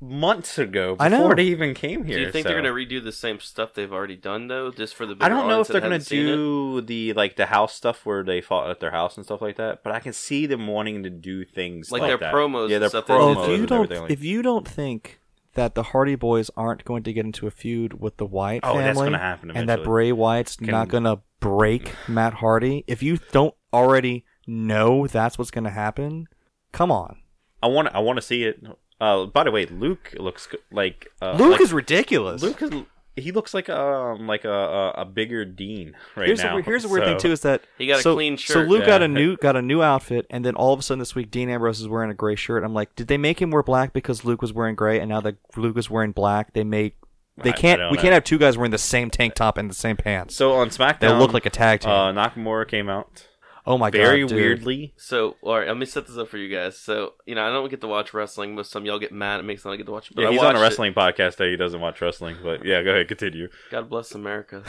[0.03, 1.33] months ago before I know.
[1.33, 2.17] they even came here.
[2.17, 2.53] Do you think so.
[2.53, 5.15] they're going to redo the same stuff they've already done though, just for the?
[5.21, 6.25] I don't know if they're gonna hasn't it?
[6.25, 9.55] do the like the house stuff where they fought at their house and stuff like
[9.57, 12.33] that, but I can see them wanting to do things Like like, their that.
[12.33, 13.39] promos Yeah, and their stuff they promos do.
[13.39, 15.19] Well, if you don't, like- if you don't think
[15.55, 18.73] that the Hardy Boys aren't going to get into a feud with the Wyatt Oh,
[18.73, 19.83] family, that's happen and that.
[19.83, 25.37] Bray Wyatt's Can- not going to break Matt Hardy, if you don't already know that's
[25.37, 26.27] what's going to happen,
[26.71, 27.17] come on.
[27.61, 28.61] I want I want to see it.
[29.03, 32.41] Uh, by the way, Luke looks like uh, Luke like- is ridiculous.
[32.41, 32.71] Luke is
[33.15, 36.55] he looks like um like a a, a bigger Dean right here's now.
[36.57, 38.67] the, here's the weird thing too is that He got a so, clean So shirt.
[38.69, 41.13] Luke got a new got a new outfit, and then all of a sudden this
[41.13, 42.63] week Dean Ambrose is wearing a gray shirt.
[42.63, 45.21] I'm like, did they make him wear black because Luke was wearing gray, and now
[45.21, 46.95] that Luke is wearing black, they make
[47.37, 48.01] they I- I can't we know.
[48.01, 50.33] can't have two guys wearing the same tank top and the same pants.
[50.35, 51.91] So on SmackDown, They'll look like a tag team.
[51.91, 53.27] Uh, Nakamura came out
[53.65, 54.93] oh my very god, Very weirdly.
[54.97, 56.77] So, all right, let me set this up for you guys.
[56.77, 58.55] So, you know, I don't get to watch wrestling.
[58.55, 60.15] Most of some y'all get mad at me because I don't get to watch it.
[60.15, 60.61] But Yeah, he's on a watched it.
[60.61, 63.49] wrestling podcast that he doesn't watch wrestling, but yeah, go ahead, continue.
[63.71, 64.63] God bless America.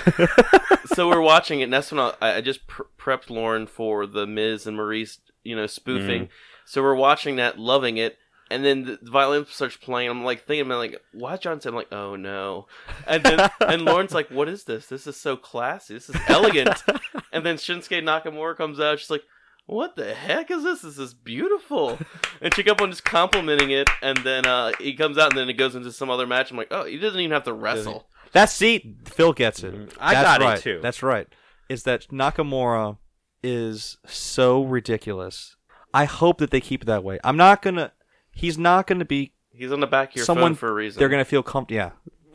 [0.86, 4.26] so we're watching it, and that's when I, I just pre- prepped Lauren for the
[4.26, 6.24] Miz and Maryse, you know, spoofing.
[6.24, 6.32] Mm-hmm.
[6.66, 8.18] So we're watching that, loving it,
[8.50, 10.10] and then the violin starts playing.
[10.10, 12.66] I'm like thinking, I'm like, why John said, I'm like, oh no,
[13.06, 14.86] and then and Lauren's like, what is this?
[14.86, 15.94] This is so classy.
[15.94, 16.82] This is elegant.
[17.32, 18.98] and then Shinsuke Nakamura comes out.
[19.00, 19.22] She's like.
[19.66, 20.82] What the heck is this?
[20.82, 21.98] This is beautiful.
[22.42, 25.48] And she kept on just complimenting it, and then uh, he comes out, and then
[25.48, 26.50] it goes into some other match.
[26.50, 28.06] I'm like, oh, he doesn't even have to wrestle.
[28.32, 29.72] That's see, Phil gets it.
[29.72, 29.96] Mhm.
[29.98, 30.80] I That's got it, too.
[30.82, 31.26] That's right.
[31.70, 32.98] Is that Nakamura
[33.42, 35.56] is so ridiculous.
[35.94, 37.18] I hope that they keep it that way.
[37.24, 37.92] I'm not gonna.
[38.34, 39.32] He's not gonna be.
[39.50, 40.98] He's on the back of your someone phone for a reason.
[40.98, 41.90] They're gonna feel com- yeah,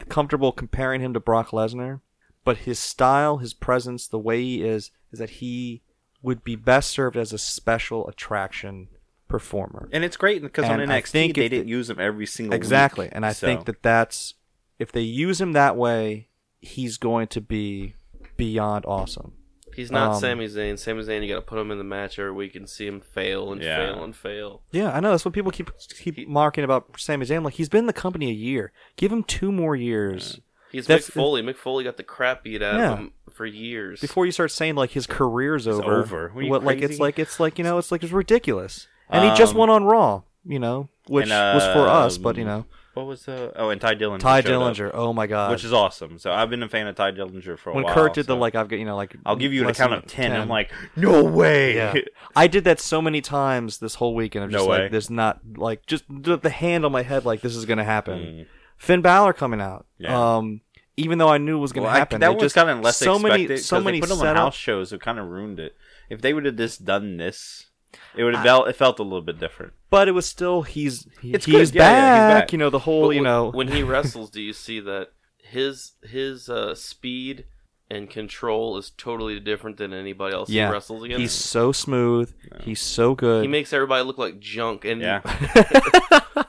[0.07, 1.99] comfortable comparing him to Brock Lesnar,
[2.45, 5.81] but his style, his presence, the way he is, is that he
[6.21, 8.87] would be best served as a special attraction
[9.27, 9.87] performer.
[9.91, 11.99] And it's great because on And I NXT think they if didn't the- use him
[11.99, 14.33] every single Exactly, week, and I so- think that that's
[14.79, 16.29] if they use him that way,
[16.61, 17.95] he's going to be
[18.37, 19.33] beyond awesome.
[19.75, 20.77] He's not um, Sami Zayn.
[20.77, 22.99] Sami Zayn, you got to put him in the match every week and see him
[23.01, 23.77] fail and Yeah.
[23.93, 24.61] fail and fail.
[24.71, 27.43] Yeah, I know that's what people keep keep He- marking about Sami Zayn.
[27.43, 28.71] Like he's been in the company a year.
[28.95, 30.39] Give him two more years.
[30.71, 31.41] He's That's Mick Foley.
[31.41, 32.91] Mick Foley got the crap beat out Yeah.
[32.93, 34.01] of him for years.
[34.01, 36.29] before you start saying like his career's over, over.
[36.33, 38.87] What, what, like it's like it's like you know it's like it's ridiculous.
[39.09, 42.35] And he just Um, went on Raw, you know, which and, was for us, but
[42.35, 43.51] um, you know, What was the?
[43.55, 44.19] Oh, and Tye Dillinger.
[44.19, 44.91] Tye showed up, Dillinger.
[44.93, 46.17] Oh my god, which is awesome.
[46.17, 47.95] So I've been a fan of Tye Dillinger for a when while.
[47.95, 49.93] When Kurt did the like I've got you know like I'll give you an account
[49.93, 50.31] of 10.
[50.33, 51.75] I'm like, no way.
[51.75, 51.93] yeah,
[52.35, 54.45] I did that so many times this whole weekend.
[54.45, 54.81] I'm No just way.
[54.83, 57.83] like, there's not like just the, the hand on my head like this is gonna
[57.83, 58.19] happen.
[58.19, 58.45] Mm.
[58.77, 59.85] Finn Balor coming out.
[59.97, 60.37] Yeah.
[60.37, 60.61] Um,
[60.97, 62.97] even though I knew it was gonna Well, I- happen, that was kind of less
[62.97, 63.47] so expected.
[63.49, 65.75] many so many put him on house shows, it kind of ruined it.
[66.09, 67.67] If they would have just done this,
[68.15, 69.73] it would have felt it felt a little bit different.
[69.89, 71.77] but it was still he's he- It's he's, good.
[71.79, 72.51] Yeah, yeah, he's back, back.
[72.53, 75.09] You know the whole But you when- know when he wrestles, do you see that
[75.37, 77.45] his his uh, speed
[77.91, 81.21] and control is totally different than anybody else yeah he wrestles against?
[81.21, 82.31] he's so smooth.
[82.61, 83.41] He's so good.
[83.41, 85.21] he makes everybody look like junk, and Yeah.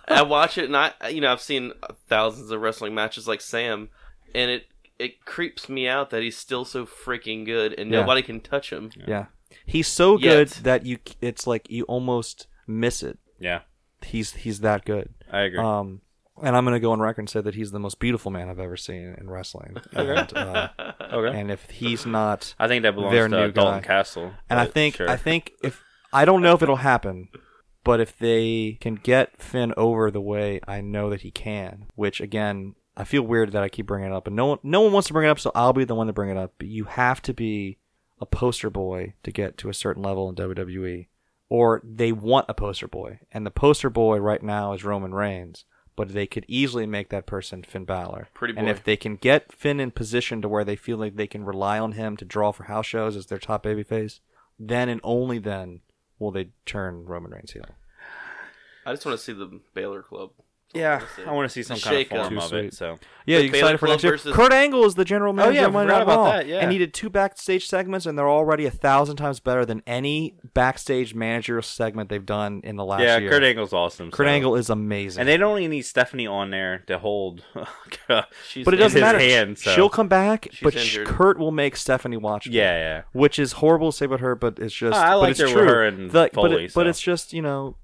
[0.08, 1.72] I watch it, and I you know I've seen
[2.08, 3.88] thousands of wrestling matches like Sam,
[4.34, 4.66] and it
[4.98, 8.00] it creeps me out that he's still so freaking good, and Yeah.
[8.00, 8.90] nobody can touch him.
[9.08, 9.26] yeah,
[9.70, 10.64] he's so good Yet.
[10.64, 13.18] that you it's like you almost miss it.
[13.38, 13.60] Yeah,
[14.02, 15.14] He's he's that good.
[15.30, 15.58] I agree.
[15.58, 16.00] Um,
[16.42, 18.58] and I'm gonna go on record and say that he's the most beautiful man I've
[18.58, 19.76] ever seen in wrestling.
[19.92, 20.68] And, uh,
[21.12, 21.38] okay.
[21.38, 23.86] and if he's not, I think that belongs their to new Dalton guy.
[23.86, 24.32] Castle.
[24.48, 25.08] and I think sure.
[25.08, 25.82] I think if
[26.12, 27.28] I don't know if it'll happen,
[27.84, 32.20] but if they can get Finn over the way I know that he can, which
[32.20, 34.92] again I feel weird that I keep bringing it up, and no one no one
[34.92, 36.54] wants to bring it up, so I'll be the one to bring it up.
[36.58, 37.78] But you have to be
[38.20, 41.08] a poster boy to get to a certain level in WWE,
[41.48, 45.64] or they want a poster boy, and the poster boy right now is Roman Reigns.
[45.96, 48.28] But they could easily make that person Finn Balor.
[48.32, 51.26] Pretty And if they can get Finn in position to where they feel like they
[51.26, 54.20] can rely on him to draw for house shows as their top babyface,
[54.58, 55.80] then and only then
[56.18, 57.66] will they turn Roman Reigns heel.
[58.86, 60.30] I just want to see the Balor Club.
[60.72, 61.26] Yeah, That's it.
[61.26, 62.18] I want to see some The kind of shake-up.
[62.18, 62.64] form Too of sweet.
[62.66, 62.74] it.
[62.74, 64.12] So Yeah, The you Balor excited for Club next year?
[64.12, 66.46] versus- Kurt Angle is the general manager yeah, I of Monday forgot about Raw, that,
[66.46, 66.58] yeah.
[66.60, 70.36] and he did two backstage segments, and they're already a thousand times better than any
[70.54, 73.08] backstage manager segment they've done in the last year.
[73.08, 73.30] yeah, year.
[73.30, 74.12] Kurt Angle's awesome.
[74.12, 77.42] Kurt so- Angle is amazing, and they don't even need Stephanie on there to hold.
[78.48, 79.18] She's but it in doesn't his matter.
[79.18, 81.06] hand, so- She'll come back, She's but sh- injured.
[81.08, 82.46] Kurt will make Stephanie watch.
[82.46, 82.52] it.
[82.52, 83.02] yeah, yeah.
[83.12, 84.96] which is horrible to say about her, but it's just.
[84.96, 85.66] Ah, I but liked it's her with true.
[85.66, 86.88] her and The- but, Foley, it- but so.
[86.90, 87.76] it's just you know,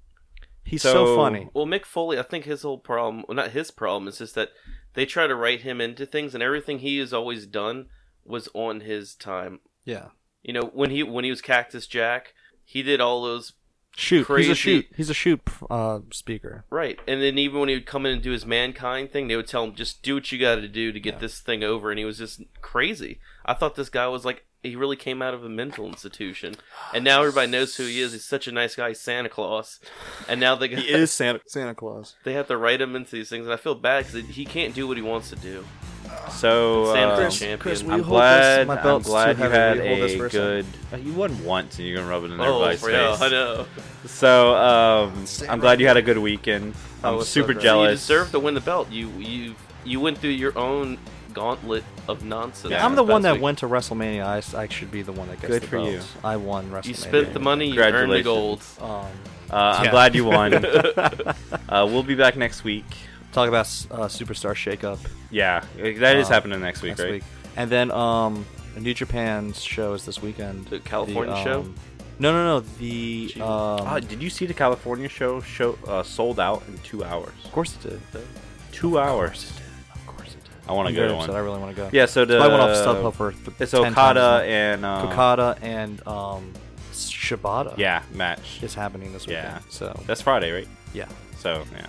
[0.67, 1.49] he's so, So- funny.
[1.55, 4.51] Well, Mick Foley, I think his whole problem, well, not his problem, is just that
[4.95, 7.87] they try to write him into things, and everything he has always done
[8.25, 9.61] was on his time.
[9.85, 10.09] Yeah,
[10.43, 12.35] You know, when he when he was Cactus Jack,
[12.65, 13.53] he did all those
[13.97, 14.25] shoot.
[14.27, 14.49] Crazy.
[14.49, 14.87] He's a shoot.
[14.97, 15.41] He's a shoot
[15.71, 16.65] uh, speaker.
[16.71, 19.37] right, and then even when he would come in and do his mankind thing, they
[19.37, 21.91] would tell him just do what you got to do to get this thing over,
[21.91, 23.21] and he was just crazy.
[23.45, 26.57] I thought this guy was like he really came out of a mental institution,
[26.95, 28.13] and now everybody knows who he is.
[28.13, 29.79] He's such a nice guy, he's Santa Claus,
[30.29, 32.17] and now they He is Santa Santa Claus.
[32.25, 34.75] they have to write him into these things, and I feel bad because he can't
[34.75, 35.65] do what he wants to do.
[36.31, 37.59] So Sam's uh, the Chris- champion.
[37.59, 38.07] Chris, I'm you hold this?
[38.09, 38.67] glad.
[38.69, 40.67] My I'm glad you had Will you hold this a good.
[40.93, 43.23] Uh, you won once, and you're gonna rub it in Oh, everybody's yeah, face.
[43.23, 43.67] I know.
[44.07, 46.75] So um, I'm glad you had a good weekend.
[47.05, 47.57] Oh, I'm it's so super great.
[47.57, 48.01] You jealous.
[48.01, 48.91] deserve to win the belt.
[48.91, 49.55] You you
[49.85, 50.99] you went through your own
[51.41, 52.71] gauntlet of nonsense.
[52.73, 52.85] Yeah.
[52.85, 53.43] I'm the one that week.
[53.43, 54.25] went to WrestleMania.
[54.55, 55.91] I should be the one that gets Good the for belt.
[55.93, 56.01] you.
[56.25, 56.87] I won WrestleMania.
[56.89, 57.67] You spent the money.
[57.71, 58.63] You earned the gold.
[58.81, 59.07] Um,
[59.49, 59.91] Uh, I'm Yeah.
[59.97, 60.55] glad you won.
[61.75, 62.85] uh, we'll be back next week.
[63.33, 64.99] talk about uh, Superstar Shakeup
[65.31, 65.63] Yeah,
[66.05, 67.13] that is Uh, happening next week, next right?
[67.21, 67.25] week,
[67.61, 68.33] and then um,
[68.87, 70.67] New Japan's show is this weekend.
[70.75, 71.61] The California show?
[71.61, 71.75] um,
[72.19, 72.61] No, no, no.
[72.81, 75.33] The um, Oh, did you see the California show?
[75.57, 77.35] Show uh, sold out in two hours.
[77.45, 78.01] of course it did.
[78.73, 79.53] Two hours.
[80.69, 81.35] I want to go very to upset.
[81.37, 81.91] I really want to go.
[81.93, 84.41] Yeah, so the So I went off StubHub for th- it's 10 times Okada now.
[84.41, 86.53] and um, Okada and um,
[86.93, 87.77] Shibata.
[87.79, 88.63] Yeah, match.
[88.63, 89.45] is happening this weekend.
[89.47, 89.59] Yeah.
[89.69, 90.69] So That's Friday, right?
[90.95, 91.07] yeah,
[91.39, 91.87] So yeah,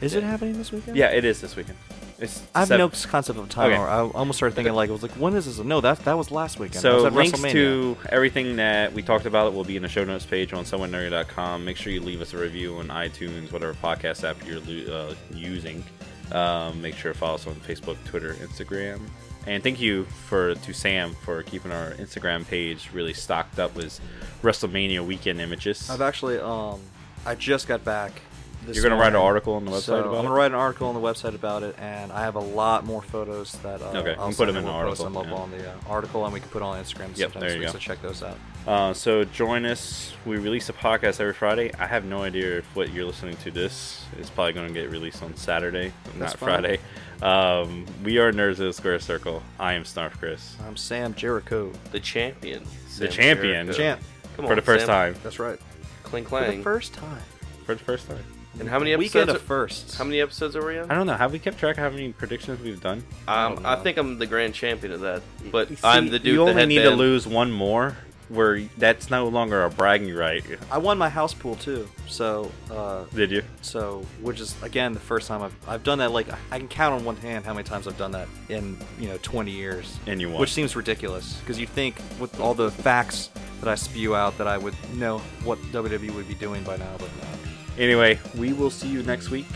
[0.00, 0.96] is it happening this weekend?
[0.96, 1.78] yeah, it is this weekend.
[2.20, 3.70] It's I have seven- no concept of time.
[3.70, 3.80] Okay.
[3.80, 5.64] Or I almost started thinking like it was like when is this?
[5.64, 6.80] No, that that was last weekend.
[6.82, 7.52] So that was at links WrestleMania.
[7.52, 11.64] to everything that we talked about will be in the show notes page on somewhatnerdy.com.
[11.64, 15.14] Make sure you leave us a review on iTunes, whatever podcast app you're lo- uh,
[15.32, 15.84] using.
[16.32, 19.00] Um, make sure to follow us on Facebook, Twitter, Instagram.
[19.46, 23.98] And thank you for to Sam for keeping our Instagram page really stocked up with
[24.42, 25.88] WrestleMania weekend images.
[25.88, 26.80] I've actually um
[27.24, 28.20] I just got back.
[28.68, 30.22] This You're gonna write an article on the website So about I'm it?
[30.24, 33.00] gonna write an article on the website about it, and I have a lot more
[33.00, 35.16] photos that uh, Okay, I'll can put them in and the we'll post article, them
[35.16, 35.42] up yeah.
[35.42, 37.16] on the uh, article, and we can put on Instagram.
[37.16, 37.72] Yep, sometime there you week, go.
[37.72, 38.36] So check those out.
[38.66, 40.12] Uh, so join us.
[40.26, 41.72] We release a podcast every Friday.
[41.78, 44.90] I have no idea if what you're listening to this is probably going to get
[44.90, 46.48] released on Saturday, not fine.
[46.50, 46.80] Friday.
[47.22, 49.42] Um, we are Nerds of the Square Circle.
[49.58, 50.56] I am Snarf Chris.
[50.66, 51.72] I'm Sam Jericho.
[51.90, 52.64] The champion.
[52.98, 53.66] The champion.
[53.66, 53.82] Jericho.
[53.82, 54.00] Champ.
[54.36, 55.14] Come on, For the first Sam.
[55.14, 55.20] time.
[55.22, 55.58] That's right.
[56.02, 57.22] Clink For the first time.
[57.64, 58.22] For the first time.
[58.60, 59.42] And how many Weekend episodes?
[59.42, 59.96] of firsts.
[59.96, 60.90] How many episodes are we on?
[60.90, 61.14] I don't know.
[61.14, 63.04] Have we kept track of how many predictions we've done?
[63.28, 65.22] Um, I think I'm the grand champion of that,
[65.52, 66.34] but See, I'm the dude.
[66.34, 67.96] You only the need to lose one more,
[68.30, 70.44] where that's no longer a bragging right.
[70.72, 71.88] I won my house pool too.
[72.08, 73.42] So, uh, Did you?
[73.62, 76.10] so which is again the first time I've I've done that.
[76.10, 79.08] Like I can count on one hand how many times I've done that in you
[79.08, 79.96] know 20 years.
[80.08, 80.40] And you won.
[80.40, 83.30] Which seems ridiculous because you'd think with all the facts
[83.60, 86.92] that I spew out that I would know what WWE would be doing by now,
[86.98, 87.28] but no.
[87.78, 89.46] Anyway, we will see you next week.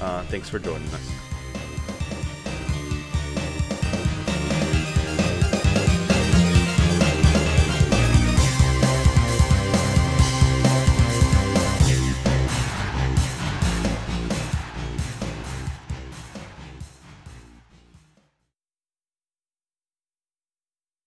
[0.00, 1.27] Uh, thanks for joining us.